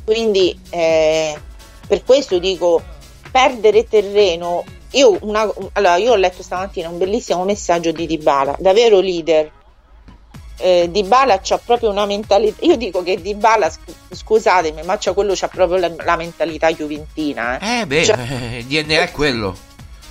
Quindi, 0.04 0.58
eh, 0.72 1.38
per 1.88 2.04
questo 2.04 2.40
dico, 2.40 2.82
perdere 3.32 3.88
terreno. 3.88 4.64
Io, 4.92 5.18
una- 5.22 5.52
allora, 5.74 5.96
io 5.98 6.12
ho 6.12 6.16
letto 6.16 6.42
stamattina 6.44 6.90
un 6.90 6.98
bellissimo 6.98 7.44
messaggio 7.46 7.92
di 7.92 8.06
Dybala, 8.08 8.56
da 8.60 8.74
vero 8.74 9.00
leader. 9.00 9.52
Eh, 10.58 10.88
Dybala 10.92 11.40
c'ha 11.42 11.58
proprio 11.58 11.90
una 11.90 12.06
mentalità. 12.06 12.64
Io 12.66 12.76
dico 12.78 13.02
che 13.04 13.20
Dybala, 13.22 13.70
sc- 13.70 13.92
scusatemi, 14.12 14.84
ma 14.84 14.98
c'ha 15.00 15.14
quello 15.14 15.34
c'ha 15.36 15.48
proprio 15.48 15.78
la, 15.80 15.92
la 16.04 16.16
mentalità 16.16 16.70
juventina. 16.72 17.58
Eh. 17.60 17.80
Eh, 17.82 17.86
beh, 17.88 18.04
Cioè, 18.06 18.18
il 18.60 18.66
DNA 18.66 19.02
è 19.02 19.12
quello. 19.12 19.56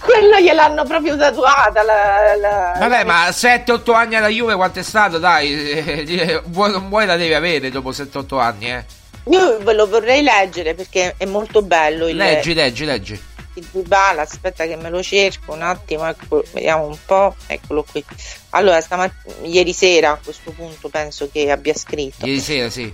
quello 0.01 0.38
gliel'hanno 0.40 0.84
proprio 0.84 1.16
tatuata. 1.16 1.82
La, 1.82 2.36
la- 2.36 2.74
Vabbè, 2.78 3.05
ma 3.05 3.28
7-8 3.28 3.95
anni 3.95 4.16
alla 4.16 4.28
Juve 4.28 4.55
quanto 4.57 4.80
è 4.80 4.82
stato? 4.82 5.18
Dai, 5.18 5.53
eh, 5.70 6.43
vuoi 6.47 6.72
non 6.72 6.88
vuoi 6.88 7.07
la 7.07 7.16
devi 7.16 7.34
avere 7.34 7.70
dopo 7.70 7.90
7-8 7.90 8.38
anni, 8.40 8.70
eh. 8.72 8.84
Io 9.30 9.59
ve 9.61 9.72
lo 9.74 9.86
vorrei 9.86 10.20
leggere 10.20 10.74
perché 10.74 11.14
è 11.16 11.24
molto 11.26 11.62
bello 11.62 12.09
il, 12.09 12.16
Leggi, 12.16 12.55
leggi, 12.55 12.84
leggi. 12.84 13.22
Il 13.55 13.69
Dybala. 13.71 14.23
Aspetta 14.23 14.67
che 14.67 14.77
me 14.77 14.91
lo 14.91 15.03
cerco 15.03 15.53
un 15.53 15.63
attimo, 15.63 16.07
ecco, 16.09 16.45
vediamo 16.53 16.87
un 16.87 16.99
po'. 17.05 17.35
Eccolo 17.47 17.85
qui. 17.85 18.05
Allora, 18.51 18.81
stamat- 18.81 19.37
ieri 19.45 19.73
sera 19.73 20.13
a 20.13 20.19
questo 20.23 20.51
punto 20.53 20.89
penso 20.89 21.29
che 21.31 21.51
abbia 21.51 21.75
scritto. 21.75 22.27
Ieri 22.27 22.41
sera, 22.41 22.71
sì. 22.71 22.93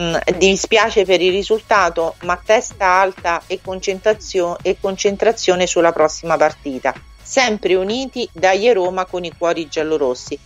Mm, 0.00 0.14
dispiace 0.36 1.04
per 1.04 1.20
il 1.20 1.32
risultato, 1.32 2.14
ma 2.20 2.40
testa 2.42 2.86
alta 2.86 3.42
e 3.46 3.60
concentrazio- 3.60 4.56
e 4.62 4.76
concentrazione 4.80 5.66
sulla 5.66 5.92
prossima 5.92 6.36
partita. 6.36 6.94
Sempre 7.20 7.74
uniti 7.74 8.28
dai 8.32 8.72
Roma 8.72 9.04
con 9.06 9.24
i 9.24 9.32
cuori 9.36 9.68
giallorossi. 9.68 10.38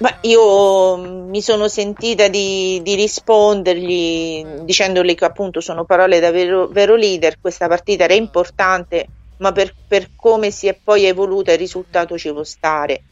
Ma 0.00 0.16
io 0.22 0.96
mm, 0.96 1.28
mi 1.28 1.42
sono 1.42 1.68
sentita 1.68 2.28
di, 2.28 2.80
di 2.82 2.94
rispondergli 2.94 4.44
dicendogli 4.62 5.14
che 5.14 5.26
appunto 5.26 5.60
sono 5.60 5.84
parole 5.84 6.20
da 6.20 6.30
vero, 6.30 6.68
vero 6.68 6.94
leader, 6.94 7.36
questa 7.38 7.68
partita 7.68 8.04
era 8.04 8.14
importante, 8.14 9.06
ma 9.38 9.52
per, 9.52 9.74
per 9.86 10.10
come 10.16 10.50
si 10.50 10.68
è 10.68 10.78
poi 10.82 11.04
evoluta 11.04 11.52
il 11.52 11.58
risultato 11.58 12.16
ci 12.16 12.32
può 12.32 12.44
stare. 12.44 13.02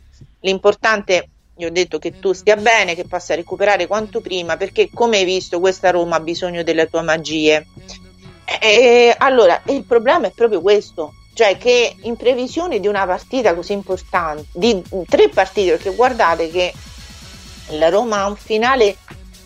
L'importante, 0.41 1.29
gli 1.55 1.67
ho 1.67 1.71
detto 1.71 1.99
che 1.99 2.19
tu 2.19 2.33
stia 2.33 2.57
bene, 2.57 2.95
che 2.95 3.05
possa 3.05 3.35
recuperare 3.35 3.87
quanto 3.87 4.23
prima, 4.23 4.57
perché 4.57 4.89
come 4.93 5.19
hai 5.19 5.25
visto 5.27 5.61
questa 5.61 5.91
Roma 5.91 6.17
ha 6.17 6.21
bisogno 6.21 6.63
delle 6.63 6.89
tue 6.89 7.03
magie. 7.03 7.67
E, 8.63 9.15
allora, 9.19 9.61
il 9.67 9.85
problema 9.85 10.29
è 10.29 10.33
proprio 10.35 10.63
questo, 10.63 11.13
cioè 11.39 11.57
che 11.57 11.95
in 12.03 12.17
previsione 12.17 12.81
di 12.81 12.89
una 12.89 13.07
partita 13.07 13.55
così 13.55 13.73
importante, 13.73 14.47
di 14.51 14.83
tre 15.09 15.29
partite, 15.29 15.77
perché 15.77 15.95
guardate 15.95 16.51
che 16.51 16.75
la 17.79 17.89
Roma 17.91 18.23
ha 18.23 18.27
un 18.27 18.35
finale 18.35 18.97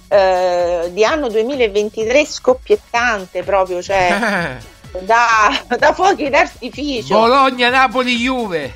eh, 0.08 0.88
di 0.90 1.04
anno 1.04 1.28
2023 1.28 2.24
scoppiettante 2.24 3.42
proprio, 3.42 3.82
cioè 3.82 4.56
da, 5.00 5.64
da 5.78 5.92
fuochi 5.92 6.30
d'artificio. 6.30 7.14
Bologna, 7.14 7.68
Napoli, 7.68 8.16
Juve. 8.16 8.72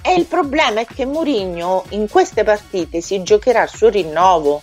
E 0.00 0.14
il 0.14 0.24
problema 0.24 0.80
è 0.80 0.86
che 0.86 1.04
Mourinho 1.04 1.84
in 1.90 2.08
queste 2.08 2.44
partite 2.44 3.02
si 3.02 3.22
giocherà 3.22 3.64
il 3.64 3.68
suo 3.68 3.90
rinnovo. 3.90 4.62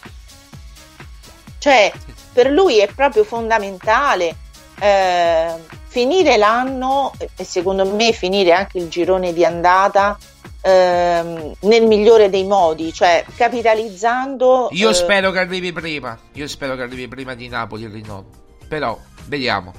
Cioè, 1.59 1.91
per 2.33 2.49
lui 2.49 2.79
è 2.79 2.87
proprio 2.87 3.23
fondamentale 3.23 4.37
eh, 4.81 5.53
finire 5.85 6.37
l'anno 6.37 7.11
e 7.35 7.43
secondo 7.43 7.85
me 7.85 8.11
finire 8.13 8.51
anche 8.51 8.79
il 8.79 8.89
girone 8.89 9.31
di 9.31 9.45
andata 9.45 10.17
ehm, 10.61 11.53
nel 11.61 11.85
migliore 11.85 12.31
dei 12.31 12.45
modi, 12.45 12.91
cioè 12.91 13.23
capitalizzando. 13.35 14.69
Io 14.71 14.89
eh, 14.89 14.93
spero 14.95 15.29
che 15.29 15.37
arrivi 15.37 15.71
prima. 15.71 16.17
Io 16.33 16.47
spero 16.47 16.75
che 16.75 16.81
arrivi 16.81 17.07
prima 17.07 17.35
di 17.35 17.47
Napoli 17.47 17.83
il 17.83 17.91
rinnovo. 17.91 18.25
Però, 18.67 18.97
vediamo. 19.25 19.71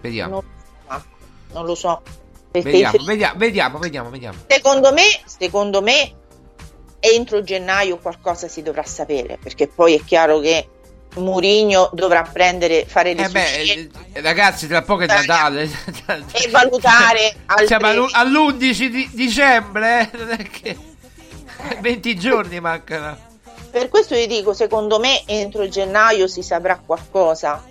Vediamo. 0.00 0.44
Non, 0.88 1.02
non 1.52 1.64
lo 1.64 1.74
so. 1.74 2.00
Vediamo, 2.52 2.96
i- 2.96 3.04
vediamo, 3.04 3.38
vediamo, 3.38 3.78
vediamo, 3.78 4.10
vediamo. 4.10 4.38
Secondo 4.46 4.92
me, 4.92 5.06
secondo 5.24 5.82
me, 5.82 6.12
entro 7.00 7.42
gennaio 7.42 7.98
qualcosa 7.98 8.46
si 8.46 8.62
dovrà 8.62 8.84
sapere, 8.84 9.38
perché 9.42 9.66
poi 9.66 9.96
è 9.96 10.04
chiaro 10.04 10.38
che 10.38 10.68
Mourinho 11.16 11.90
dovrà 11.92 12.22
prendere, 12.22 12.84
fare 12.86 13.14
le 13.14 13.24
Eh 13.24 13.28
beh, 13.28 13.40
scelte 13.40 13.98
eh, 14.12 14.20
ragazzi, 14.20 14.68
tra 14.68 14.82
poco 14.82 15.02
è 15.02 15.06
Natale. 15.06 15.62
e 16.32 16.48
valutare 16.50 17.34
altre... 17.46 17.66
Siamo 17.66 17.86
all'u- 17.86 18.10
all'11 18.12 18.86
di 18.86 19.10
dicembre, 19.12 20.00
eh? 20.00 20.16
non 20.16 20.30
è 20.30 20.42
che 20.42 20.78
20 21.80 22.16
giorni 22.16 22.60
mancano. 22.60 23.28
Per 23.70 23.88
questo 23.88 24.14
vi 24.14 24.26
dico, 24.26 24.52
secondo 24.52 24.98
me 24.98 25.22
entro 25.26 25.68
gennaio 25.68 26.26
si 26.26 26.42
saprà 26.42 26.80
qualcosa. 26.84 27.64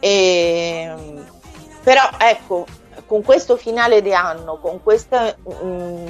E... 0.00 0.94
Però 1.82 2.08
ecco, 2.18 2.66
con 3.06 3.22
questo 3.22 3.56
finale 3.56 4.02
di 4.02 4.12
anno, 4.12 4.58
con, 4.58 4.82
questa, 4.82 5.34
mm, 5.64 6.06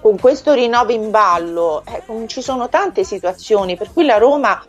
con 0.00 0.18
questo 0.18 0.52
rinnovo 0.52 0.92
in 0.92 1.10
ballo, 1.10 1.82
eh, 1.84 2.26
ci 2.26 2.42
sono 2.42 2.68
tante 2.68 3.04
situazioni 3.04 3.76
per 3.76 3.92
cui 3.92 4.04
la 4.04 4.18
Roma 4.18 4.64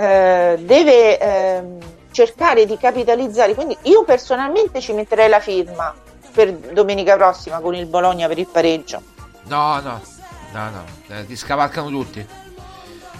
eh, 0.00 0.56
deve 0.60 1.18
ehm, 1.18 1.78
cercare 2.10 2.64
di 2.64 2.78
capitalizzare. 2.78 3.54
Quindi 3.54 3.76
io 3.82 4.02
personalmente 4.04 4.80
ci 4.80 4.94
metterei 4.94 5.28
la 5.28 5.40
firma 5.40 5.94
per 6.32 6.52
domenica 6.52 7.16
prossima 7.16 7.60
con 7.60 7.74
il 7.74 7.84
Bologna 7.84 8.26
per 8.26 8.38
il 8.38 8.46
pareggio. 8.46 9.02
No, 9.44 9.80
no, 9.80 10.00
no, 10.52 10.70
no, 10.70 10.84
eh, 11.08 11.26
ti 11.26 11.36
scavalcano 11.36 11.90
tutti. 11.90 12.26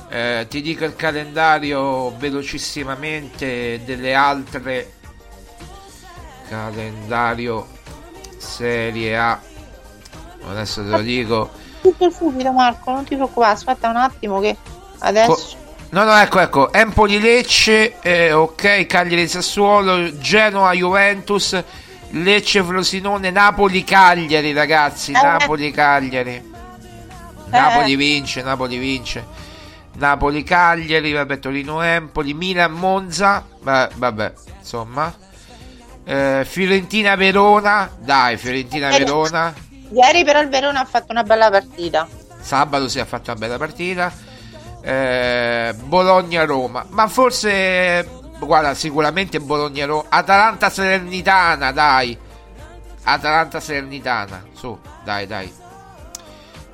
Eh, 0.09 0.47
ti 0.49 0.62
dico 0.62 0.85
il 0.85 0.97
calendario 0.97 2.16
velocissimamente 2.16 3.83
delle 3.85 4.14
altre. 4.14 4.95
Calendario 6.49 7.68
Serie 8.39 9.16
A. 9.18 9.39
Adesso 10.49 10.83
te 10.83 10.89
lo 10.89 11.01
dico. 11.01 11.51
Tutto 11.83 12.11
subito 12.11 12.51
Marco, 12.53 12.91
non 12.91 13.05
ti 13.05 13.14
preoccupare, 13.14 13.53
aspetta 13.53 13.89
un 13.89 13.97
attimo 13.97 14.41
che 14.41 14.57
adesso... 14.99 15.60
No, 15.91 16.05
no, 16.05 16.16
ecco, 16.16 16.38
ecco. 16.38 16.72
Empoli 16.72 17.18
Lecce, 17.18 17.99
eh, 18.01 18.32
ok, 18.32 18.86
Cagliari 18.86 19.26
Sassuolo, 19.26 20.16
Genoa 20.18 20.72
Juventus, 20.72 21.61
Lecce 22.11 22.62
Frosinone, 22.62 23.30
Napoli 23.30 23.82
Cagliari, 23.82 24.53
ragazzi. 24.53 25.11
Eh. 25.11 25.20
Napoli 25.20 25.70
Cagliari. 25.72 26.49
Napoli 27.47 27.97
vince, 27.97 28.43
Napoli 28.43 28.78
vince. 28.78 29.26
Napoli 29.95 30.45
Cagliari, 30.45 31.12
vabbè, 31.12 31.41
Torino 31.41 31.82
Empoli, 31.82 32.34
Milan 32.34 32.72
Monza, 32.72 33.45
va- 33.62 33.91
vabbè, 33.93 34.32
insomma. 34.61 35.12
Eh, 36.05 36.47
Fiorentina 36.49 37.16
Verona, 37.16 37.91
dai, 37.99 38.36
Fiorentina 38.36 38.91
Verona. 38.91 39.53
Ieri 39.93 40.22
però 40.24 40.41
il 40.41 40.49
Verona 40.49 40.80
ha 40.80 40.84
fatto 40.84 41.11
una 41.11 41.24
bella 41.24 41.51
partita. 41.51 42.07
Sabato 42.41 42.88
si 42.88 43.01
è 43.01 43.05
fatta 43.05 43.32
una 43.32 43.41
bella 43.41 43.59
partita. 43.59 44.12
Eh, 44.83 45.74
Bologna-Roma. 45.85 46.87
Ma 46.89 47.07
forse, 47.09 48.09
guarda, 48.39 48.74
sicuramente 48.74 49.41
Bologna-Roma. 49.41 50.07
Atalanta-Salernitana, 50.09 51.72
dai. 51.72 52.18
Atalanta-Salernitana, 53.03 54.45
su, 54.53 54.78
dai, 55.05 55.26
dai. 55.26 55.53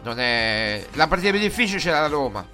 Non 0.03 0.21
è... 0.21 0.87
La 0.93 1.07
partita 1.09 1.31
più 1.31 1.41
difficile 1.41 1.79
c'è 1.81 1.91
la 1.91 2.07
Roma. 2.07 2.47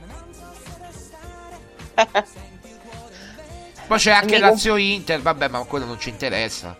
Poi 3.86 3.98
c'è 3.98 4.10
anche 4.12 4.36
Amico. 4.36 4.50
Lazio-Inter, 4.50 5.20
vabbè, 5.20 5.48
ma 5.48 5.62
quello 5.64 5.84
non 5.84 5.98
ci 5.98 6.08
interessa. 6.08 6.76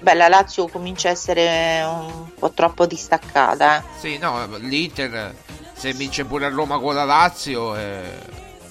beh, 0.00 0.14
la 0.14 0.28
Lazio 0.28 0.68
comincia 0.68 1.08
a 1.08 1.12
essere 1.12 1.82
un 1.84 2.30
po' 2.38 2.50
troppo 2.52 2.84
distaccata. 2.86 3.78
Eh. 3.78 3.82
Sì, 3.98 4.18
no, 4.18 4.46
l'Inter 4.58 5.34
se 5.76 5.92
vince 5.92 6.24
pure 6.24 6.46
a 6.46 6.48
Roma 6.48 6.78
con 6.78 6.94
la 6.94 7.04
Lazio 7.04 7.76
eh, 7.76 8.18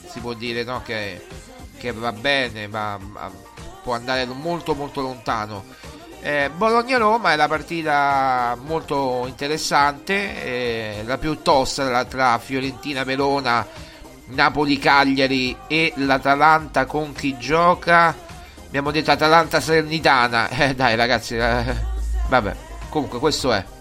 si 0.09 0.19
può 0.19 0.33
dire 0.33 0.63
no, 0.63 0.81
che, 0.83 1.23
che, 1.77 1.91
va 1.91 2.11
bene, 2.11 2.67
ma, 2.67 2.97
ma, 2.97 3.31
può 3.83 3.93
andare 3.93 4.25
molto 4.25 4.73
molto 4.73 5.01
lontano. 5.01 5.63
Eh, 6.21 6.49
Bologna-Roma 6.49 7.33
è 7.33 7.35
la 7.35 7.47
partita 7.47 8.57
molto 8.65 9.25
interessante, 9.27 10.43
eh, 10.43 11.03
la 11.05 11.19
più 11.19 11.43
tosta 11.43 12.03
tra 12.05 12.39
Fiorentina-Verona, 12.39 13.67
Napoli-Cagliari 14.27 15.55
e 15.67 15.93
l'Atalanta 15.97 16.85
con 16.85 17.13
chi 17.13 17.37
gioca. 17.37 18.15
Abbiamo 18.65 18.89
detto 18.89 19.11
Atalanta-Salernitana. 19.11 20.49
Eh, 20.57 20.73
dai 20.73 20.95
ragazzi, 20.95 21.35
eh, 21.35 21.75
vabbè, 22.27 22.55
comunque 22.89 23.19
questo 23.19 23.53
è. 23.53 23.74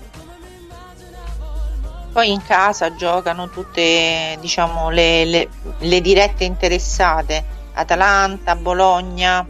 Poi 2.15 2.31
in 2.31 2.45
casa 2.45 2.95
giocano 2.95 3.49
tutte 3.49 4.37
diciamo, 4.39 4.89
le, 4.89 5.25
le, 5.25 5.49
le 5.79 6.01
dirette 6.01 6.45
interessate, 6.45 7.45
Atalanta, 7.73 8.55
Bologna, 8.55 9.45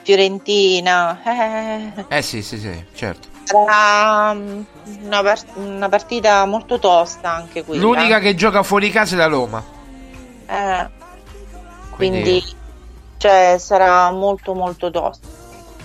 Fiorentina. 0.00 1.20
Eh, 1.22 2.04
eh 2.08 2.22
sì, 2.22 2.40
sì, 2.40 2.56
sì, 2.56 2.82
certo. 2.94 3.28
Sarà 3.42 4.32
mm, 4.32 4.62
una, 5.02 5.34
una, 5.56 5.88
partita 5.90 6.46
molto 6.46 6.78
tosta 6.78 7.30
anche 7.34 7.62
quella. 7.62 7.82
L'unica 7.82 8.20
che 8.20 8.34
gioca 8.34 8.62
fuori 8.62 8.88
casa 8.88 9.14
è 9.14 9.18
la 9.18 9.26
Roma. 9.26 9.62
Eh, 10.46 10.88
quindi, 11.90 12.22
quindi 12.22 12.44
cioè, 13.18 13.56
sarà 13.58 14.10
molto 14.12 14.54
molto 14.54 14.90
tosta. 14.90 15.28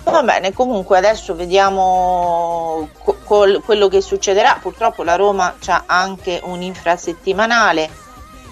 Va 0.04 0.22
bene, 0.22 0.54
comunque 0.54 0.96
adesso 0.96 1.34
vediamo 1.34 2.88
col- 3.24 3.62
quello 3.64 3.88
che 3.88 4.00
succederà. 4.00 4.58
Purtroppo 4.60 5.02
la 5.02 5.16
Roma 5.16 5.56
ha 5.66 5.84
anche 5.86 6.40
un 6.42 6.62
infrasettimanale 6.62 7.90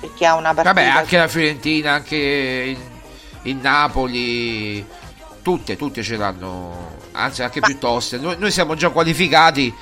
perché 0.00 0.26
ha 0.26 0.34
una 0.34 0.54
partita. 0.54 0.72
Vabbè, 0.72 0.86
anche 0.86 1.16
la 1.18 1.28
Fiorentina, 1.28 1.92
anche 1.92 2.16
il, 2.16 2.78
il 3.42 3.56
Napoli, 3.56 4.84
tutte, 5.42 5.76
tutte 5.76 6.02
ce 6.02 6.16
l'hanno, 6.16 6.96
anzi 7.12 7.42
anche 7.42 7.60
Ma... 7.60 7.66
più 7.66 7.78
toste. 7.78 8.18
Noi, 8.18 8.36
noi, 8.38 8.50
siamo 8.50 8.74
già 8.74 8.88
qualificati, 8.88 9.72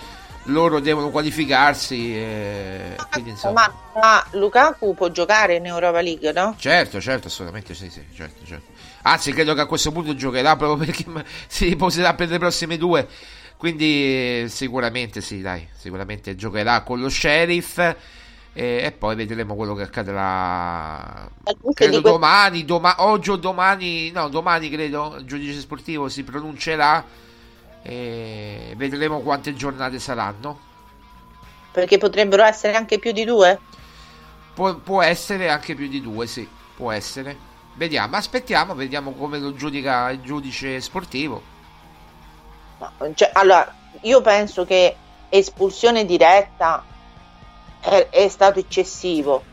loro 0.44 0.80
devono 0.80 1.10
qualificarsi. 1.10 2.14
E... 2.16 2.96
Quindi, 3.10 3.34
ma, 3.52 3.72
ma, 3.94 4.24
Lukaku 4.32 4.94
può 4.94 5.08
giocare 5.10 5.54
in 5.54 5.66
Europa 5.66 6.00
League, 6.00 6.32
no? 6.32 6.56
Certo, 6.58 7.00
certo, 7.00 7.28
assolutamente 7.28 7.74
sì, 7.74 7.88
sì, 7.88 8.04
certo, 8.14 8.44
certo. 8.44 8.72
Anzi, 9.02 9.32
credo 9.32 9.54
che 9.54 9.60
a 9.60 9.66
questo 9.66 9.92
punto 9.92 10.14
giocherà 10.14 10.56
proprio 10.56 10.84
perché 10.84 11.04
si 11.46 11.66
riposerà 11.66 12.14
per 12.14 12.28
le 12.28 12.38
prossime 12.38 12.76
due. 12.76 13.06
Quindi 13.58 14.48
sicuramente 14.48 15.20
sì, 15.20 15.40
dai, 15.40 15.66
sicuramente 15.74 16.36
giocherà 16.36 16.82
con 16.82 17.00
lo 17.00 17.08
sheriff 17.08 17.78
e, 17.78 17.96
e 18.52 18.92
poi 18.96 19.16
vedremo 19.16 19.56
quello 19.56 19.74
che 19.74 19.82
accadrà. 19.82 21.28
Credo 21.74 22.00
domani, 22.00 22.64
doma- 22.64 23.02
oggi 23.04 23.30
o 23.30 23.36
domani, 23.36 24.12
no, 24.12 24.28
domani 24.28 24.70
credo 24.70 25.16
il 25.18 25.24
giudice 25.24 25.58
sportivo 25.58 26.08
si 26.08 26.22
pronuncerà 26.22 27.04
e 27.82 28.74
vedremo 28.76 29.22
quante 29.22 29.52
giornate 29.54 29.98
saranno. 29.98 30.60
Perché 31.72 31.98
potrebbero 31.98 32.44
essere 32.44 32.76
anche 32.76 33.00
più 33.00 33.10
di 33.10 33.24
due? 33.24 33.58
Pu- 34.54 34.82
può 34.82 35.02
essere 35.02 35.48
anche 35.48 35.74
più 35.74 35.88
di 35.88 36.00
due, 36.00 36.28
sì, 36.28 36.48
può 36.76 36.92
essere. 36.92 37.36
Vediamo, 37.74 38.14
aspettiamo, 38.14 38.76
vediamo 38.76 39.12
come 39.14 39.40
lo 39.40 39.52
giudica 39.52 40.10
il 40.10 40.20
giudice 40.20 40.80
sportivo. 40.80 41.57
Cioè, 43.14 43.30
allora, 43.34 43.74
io 44.02 44.20
penso 44.20 44.64
che 44.64 44.94
espulsione 45.28 46.04
diretta 46.04 46.84
è, 47.80 48.08
è 48.10 48.28
stato 48.28 48.58
eccessivo. 48.58 49.44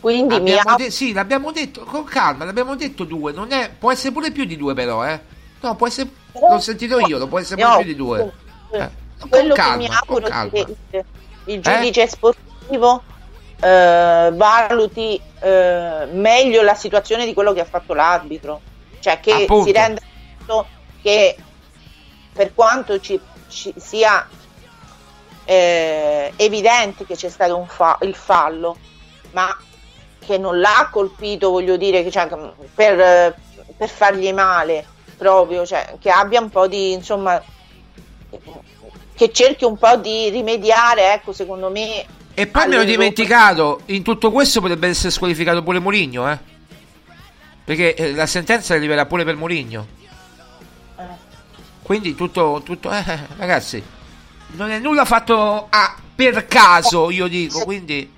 Quindi 0.00 0.34
abbiamo 0.34 0.60
mi 0.62 0.74
ha... 0.74 0.76
de- 0.76 0.90
sì, 0.90 1.12
l'abbiamo 1.12 1.50
detto 1.50 1.82
con 1.84 2.04
calma, 2.04 2.44
l'abbiamo 2.44 2.76
detto 2.76 3.04
due, 3.04 3.32
non 3.32 3.52
è, 3.52 3.70
può 3.76 3.90
essere 3.90 4.12
pure 4.12 4.30
più 4.30 4.44
di 4.44 4.56
due 4.56 4.74
però, 4.74 5.04
eh. 5.06 5.20
No, 5.60 5.74
può 5.74 5.88
essere, 5.88 6.08
l'ho 6.32 6.60
sentito 6.60 7.00
io, 7.00 7.18
lo 7.18 7.26
può 7.26 7.40
essere 7.40 7.60
pure 7.60 7.68
no, 7.68 7.76
più 7.78 7.86
di 7.86 7.96
due. 7.96 8.32
Eh, 8.70 8.88
quello 9.28 9.54
calma, 9.54 9.72
che 9.72 9.78
mi 9.78 9.88
auguro 9.88 10.26
è 10.26 10.50
che 10.50 10.76
il, 10.90 11.04
il 11.46 11.60
giudice 11.60 12.02
eh? 12.02 12.06
sportivo 12.06 13.02
eh, 13.60 14.30
valuti 14.32 15.20
eh, 15.40 16.06
meglio 16.12 16.62
la 16.62 16.74
situazione 16.76 17.24
di 17.24 17.34
quello 17.34 17.52
che 17.52 17.60
ha 17.60 17.64
fatto 17.64 17.92
l'arbitro, 17.92 18.60
cioè 19.00 19.18
che 19.18 19.32
Appunto. 19.32 19.64
si 19.64 19.72
renda 19.72 20.00
conto 20.46 20.66
che 21.02 21.36
per 22.38 22.54
quanto 22.54 23.00
ci, 23.00 23.18
ci 23.48 23.74
sia 23.76 24.24
eh, 25.44 26.32
evidente 26.36 27.04
che 27.04 27.16
c'è 27.16 27.28
stato 27.28 27.66
fa- 27.68 27.98
il 28.02 28.14
fallo, 28.14 28.76
ma 29.32 29.56
che 30.24 30.38
non 30.38 30.60
l'ha 30.60 30.88
colpito, 30.92 31.50
voglio 31.50 31.76
dire, 31.76 32.08
cioè, 32.12 32.28
per, 32.76 33.34
per 33.76 33.88
fargli 33.88 34.32
male 34.32 34.86
proprio, 35.16 35.66
cioè, 35.66 35.96
che 35.98 36.10
abbia 36.10 36.40
un 36.40 36.48
po' 36.48 36.68
di 36.68 36.92
insomma 36.92 37.42
che 39.14 39.32
cerchi 39.32 39.64
un 39.64 39.76
po' 39.76 39.96
di 39.96 40.28
rimediare, 40.28 41.14
ecco, 41.14 41.32
secondo 41.32 41.70
me 41.70 42.06
e 42.34 42.46
poi 42.46 42.68
mi 42.68 42.74
ero 42.74 42.84
dimenticato, 42.84 43.80
in 43.86 44.04
tutto 44.04 44.30
questo 44.30 44.60
potrebbe 44.60 44.86
essere 44.86 45.10
squalificato 45.10 45.64
pure 45.64 45.80
Mourinho, 45.80 46.30
eh? 46.30 46.38
Perché 47.64 47.96
eh, 47.96 48.12
la 48.12 48.26
sentenza 48.26 48.74
arriverà 48.74 49.06
pure 49.06 49.24
per 49.24 49.34
Mourinho. 49.34 49.86
Eh. 50.98 51.27
Quindi 51.88 52.14
tutto, 52.14 52.60
tutto 52.62 52.90
eh, 52.92 53.02
ragazzi, 53.38 53.82
non 54.48 54.70
è 54.70 54.78
nulla 54.78 55.06
fatto 55.06 55.68
ah, 55.70 55.96
per 56.14 56.46
caso, 56.46 57.08
io 57.08 57.28
dico, 57.28 57.64
quindi... 57.64 58.12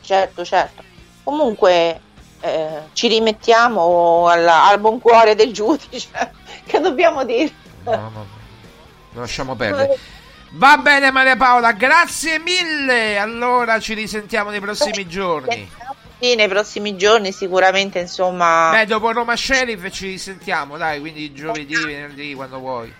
Certo, 0.00 0.44
certo. 0.44 0.82
Comunque 1.22 2.00
eh, 2.40 2.80
ci 2.94 3.06
rimettiamo 3.06 4.26
al, 4.26 4.44
al, 4.44 4.80
buon 4.80 4.98
cuore 4.98 5.36
del 5.36 5.52
giudice, 5.52 6.32
che 6.66 6.80
dobbiamo 6.80 7.24
dire. 7.24 7.52
No, 7.84 7.92
no, 7.92 8.10
no. 8.12 8.26
Lasciamo 9.12 9.54
perdere. 9.54 9.96
Va 10.50 10.78
bene 10.78 11.12
Maria 11.12 11.36
Paola, 11.36 11.70
grazie 11.70 12.40
mille. 12.40 13.18
Allora 13.18 13.78
ci 13.78 13.94
risentiamo 13.94 14.50
nei 14.50 14.58
prossimi 14.58 15.06
giorni. 15.06 15.70
Sì, 16.18 16.34
nei 16.34 16.48
prossimi 16.48 16.96
giorni 16.96 17.30
sicuramente, 17.30 17.98
insomma. 17.98 18.70
Beh, 18.70 18.86
dopo 18.86 19.12
Roma 19.12 19.36
Sheriff 19.36 19.90
ci 19.90 20.06
risentiamo, 20.06 20.78
dai, 20.78 20.98
quindi 20.98 21.32
giovedì, 21.34 21.74
venerdì, 21.74 22.34
quando 22.34 22.58
vuoi. 22.58 22.92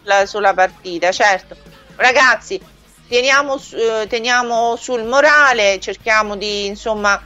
Sulla, 0.00 0.26
sulla 0.26 0.54
partita, 0.54 1.12
certo. 1.12 1.56
Ragazzi, 1.94 2.60
teniamo, 3.06 3.60
eh, 3.74 4.06
teniamo, 4.08 4.74
sul 4.74 5.04
morale, 5.04 5.78
cerchiamo 5.78 6.36
di, 6.36 6.66
insomma, 6.66 7.20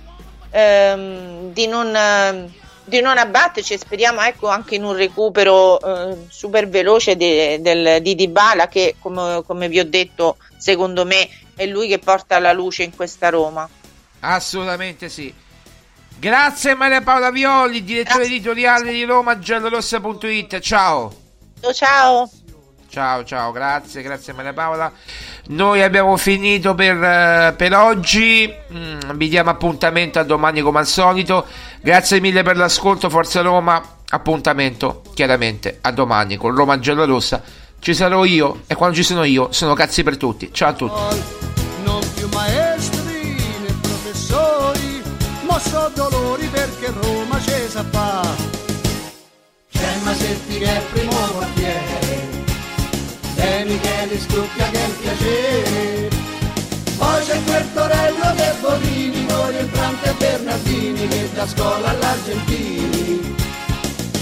ehm, 0.50 1.52
di 1.52 1.66
non... 1.66 1.96
Eh, 1.96 2.60
di 2.84 3.00
non 3.00 3.16
abbatterci 3.16 3.74
e 3.74 3.78
speriamo 3.78 4.20
ecco, 4.22 4.48
anche 4.48 4.74
in 4.74 4.82
un 4.82 4.94
recupero 4.96 5.80
eh, 5.80 6.26
super 6.28 6.68
veloce 6.68 7.16
de, 7.16 7.60
del, 7.60 8.02
di 8.02 8.16
Dybala 8.16 8.66
che 8.66 8.96
come, 8.98 9.44
come, 9.46 9.68
vi 9.68 9.78
ho 9.78 9.84
detto 9.84 10.36
secondo 10.56 11.04
me 11.04 11.28
è 11.54 11.64
lui 11.64 11.86
che 11.86 12.00
porta 12.00 12.40
la 12.40 12.52
luce 12.52 12.82
in 12.82 12.94
questa 12.94 13.28
Roma 13.28 13.70
assolutamente 14.22 15.08
sì 15.08 15.32
grazie 16.18 16.74
Maria 16.74 17.00
Paola 17.00 17.30
Violi 17.30 17.84
direttore 17.84 18.20
grazie. 18.20 18.34
editoriale 18.34 18.92
di 18.92 19.04
Roma 19.04 19.38
giallorossa.it 19.38 20.58
ciao 20.58 21.12
ciao 21.72 22.30
ciao 22.88 23.24
ciao 23.24 23.52
grazie 23.52 24.02
grazie 24.02 24.32
Maria 24.32 24.52
Paola 24.52 24.92
noi 25.48 25.82
abbiamo 25.82 26.16
finito 26.16 26.74
per, 26.74 26.96
uh, 26.96 27.56
per 27.56 27.74
oggi 27.74 28.52
mm, 28.72 29.12
vi 29.14 29.28
diamo 29.28 29.50
appuntamento 29.50 30.18
a 30.18 30.22
domani 30.22 30.60
come 30.60 30.78
al 30.78 30.86
solito 30.86 31.46
Grazie 31.84 32.20
mille 32.20 32.44
per 32.44 32.56
l'ascolto, 32.56 33.10
Forza 33.10 33.40
Roma. 33.40 33.82
Appuntamento 34.10 35.02
chiaramente 35.14 35.78
a 35.80 35.90
domani 35.90 36.36
con 36.36 36.54
Roma 36.54 36.78
Giallorossa. 36.78 37.42
Ci 37.80 37.92
sarò 37.92 38.24
io 38.24 38.60
e 38.68 38.76
quando 38.76 38.94
ci 38.94 39.02
sono 39.02 39.24
io 39.24 39.48
sono 39.50 39.74
cazzi 39.74 40.04
per 40.04 40.16
tutti. 40.16 40.50
Ciao 40.52 40.68
a 40.68 40.72
tutti. 40.74 41.00
Dolori 45.90 46.46
perché 46.48 46.92
Roma 47.00 47.40
ci 47.40 47.52
sa 47.68 47.84
fa. 47.90 48.20
C'è 49.70 49.96
Masetti 50.02 50.58
che 50.58 50.64
è 50.64 50.76
il 50.78 50.84
primo 50.92 51.16
quartiere, 51.32 52.28
De 53.34 53.64
Michele 53.64 54.18
Stucca 54.18 54.64
che 54.70 54.78
è 54.78 54.86
il 54.86 54.92
piacere. 55.00 56.10
Poi 56.96 57.24
c'è 57.24 57.42
quel 57.44 57.72
Torello 57.74 58.34
che 58.36 58.54
Bonini, 58.60 59.32
Orientrante 59.32 60.10
e 60.10 60.14
Bernardini 60.14 61.08
che 61.08 61.30
da 61.34 61.46
scuola 61.46 61.88
all'Argentini. 61.88 63.34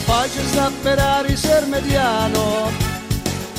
Poi 0.06 0.28
c'è 0.30 0.42
sta 0.44 0.70
Ferrari 0.80 1.36
Sermediano, 1.36 2.70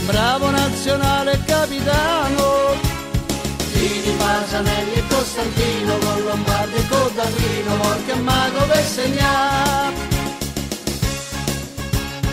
bravo 0.06 0.50
nazionale 0.50 1.40
capitano. 1.46 2.91
Pasanelli 4.22 4.94
e 4.94 5.04
Costantino, 5.08 5.98
con 5.98 6.24
Lombardi 6.24 6.76
e 6.76 6.88
Codatrino, 6.88 7.76
Morca 7.78 8.14
e 8.14 8.20
Mago 8.20 8.66
per 8.68 8.84
segnare. 8.84 10.11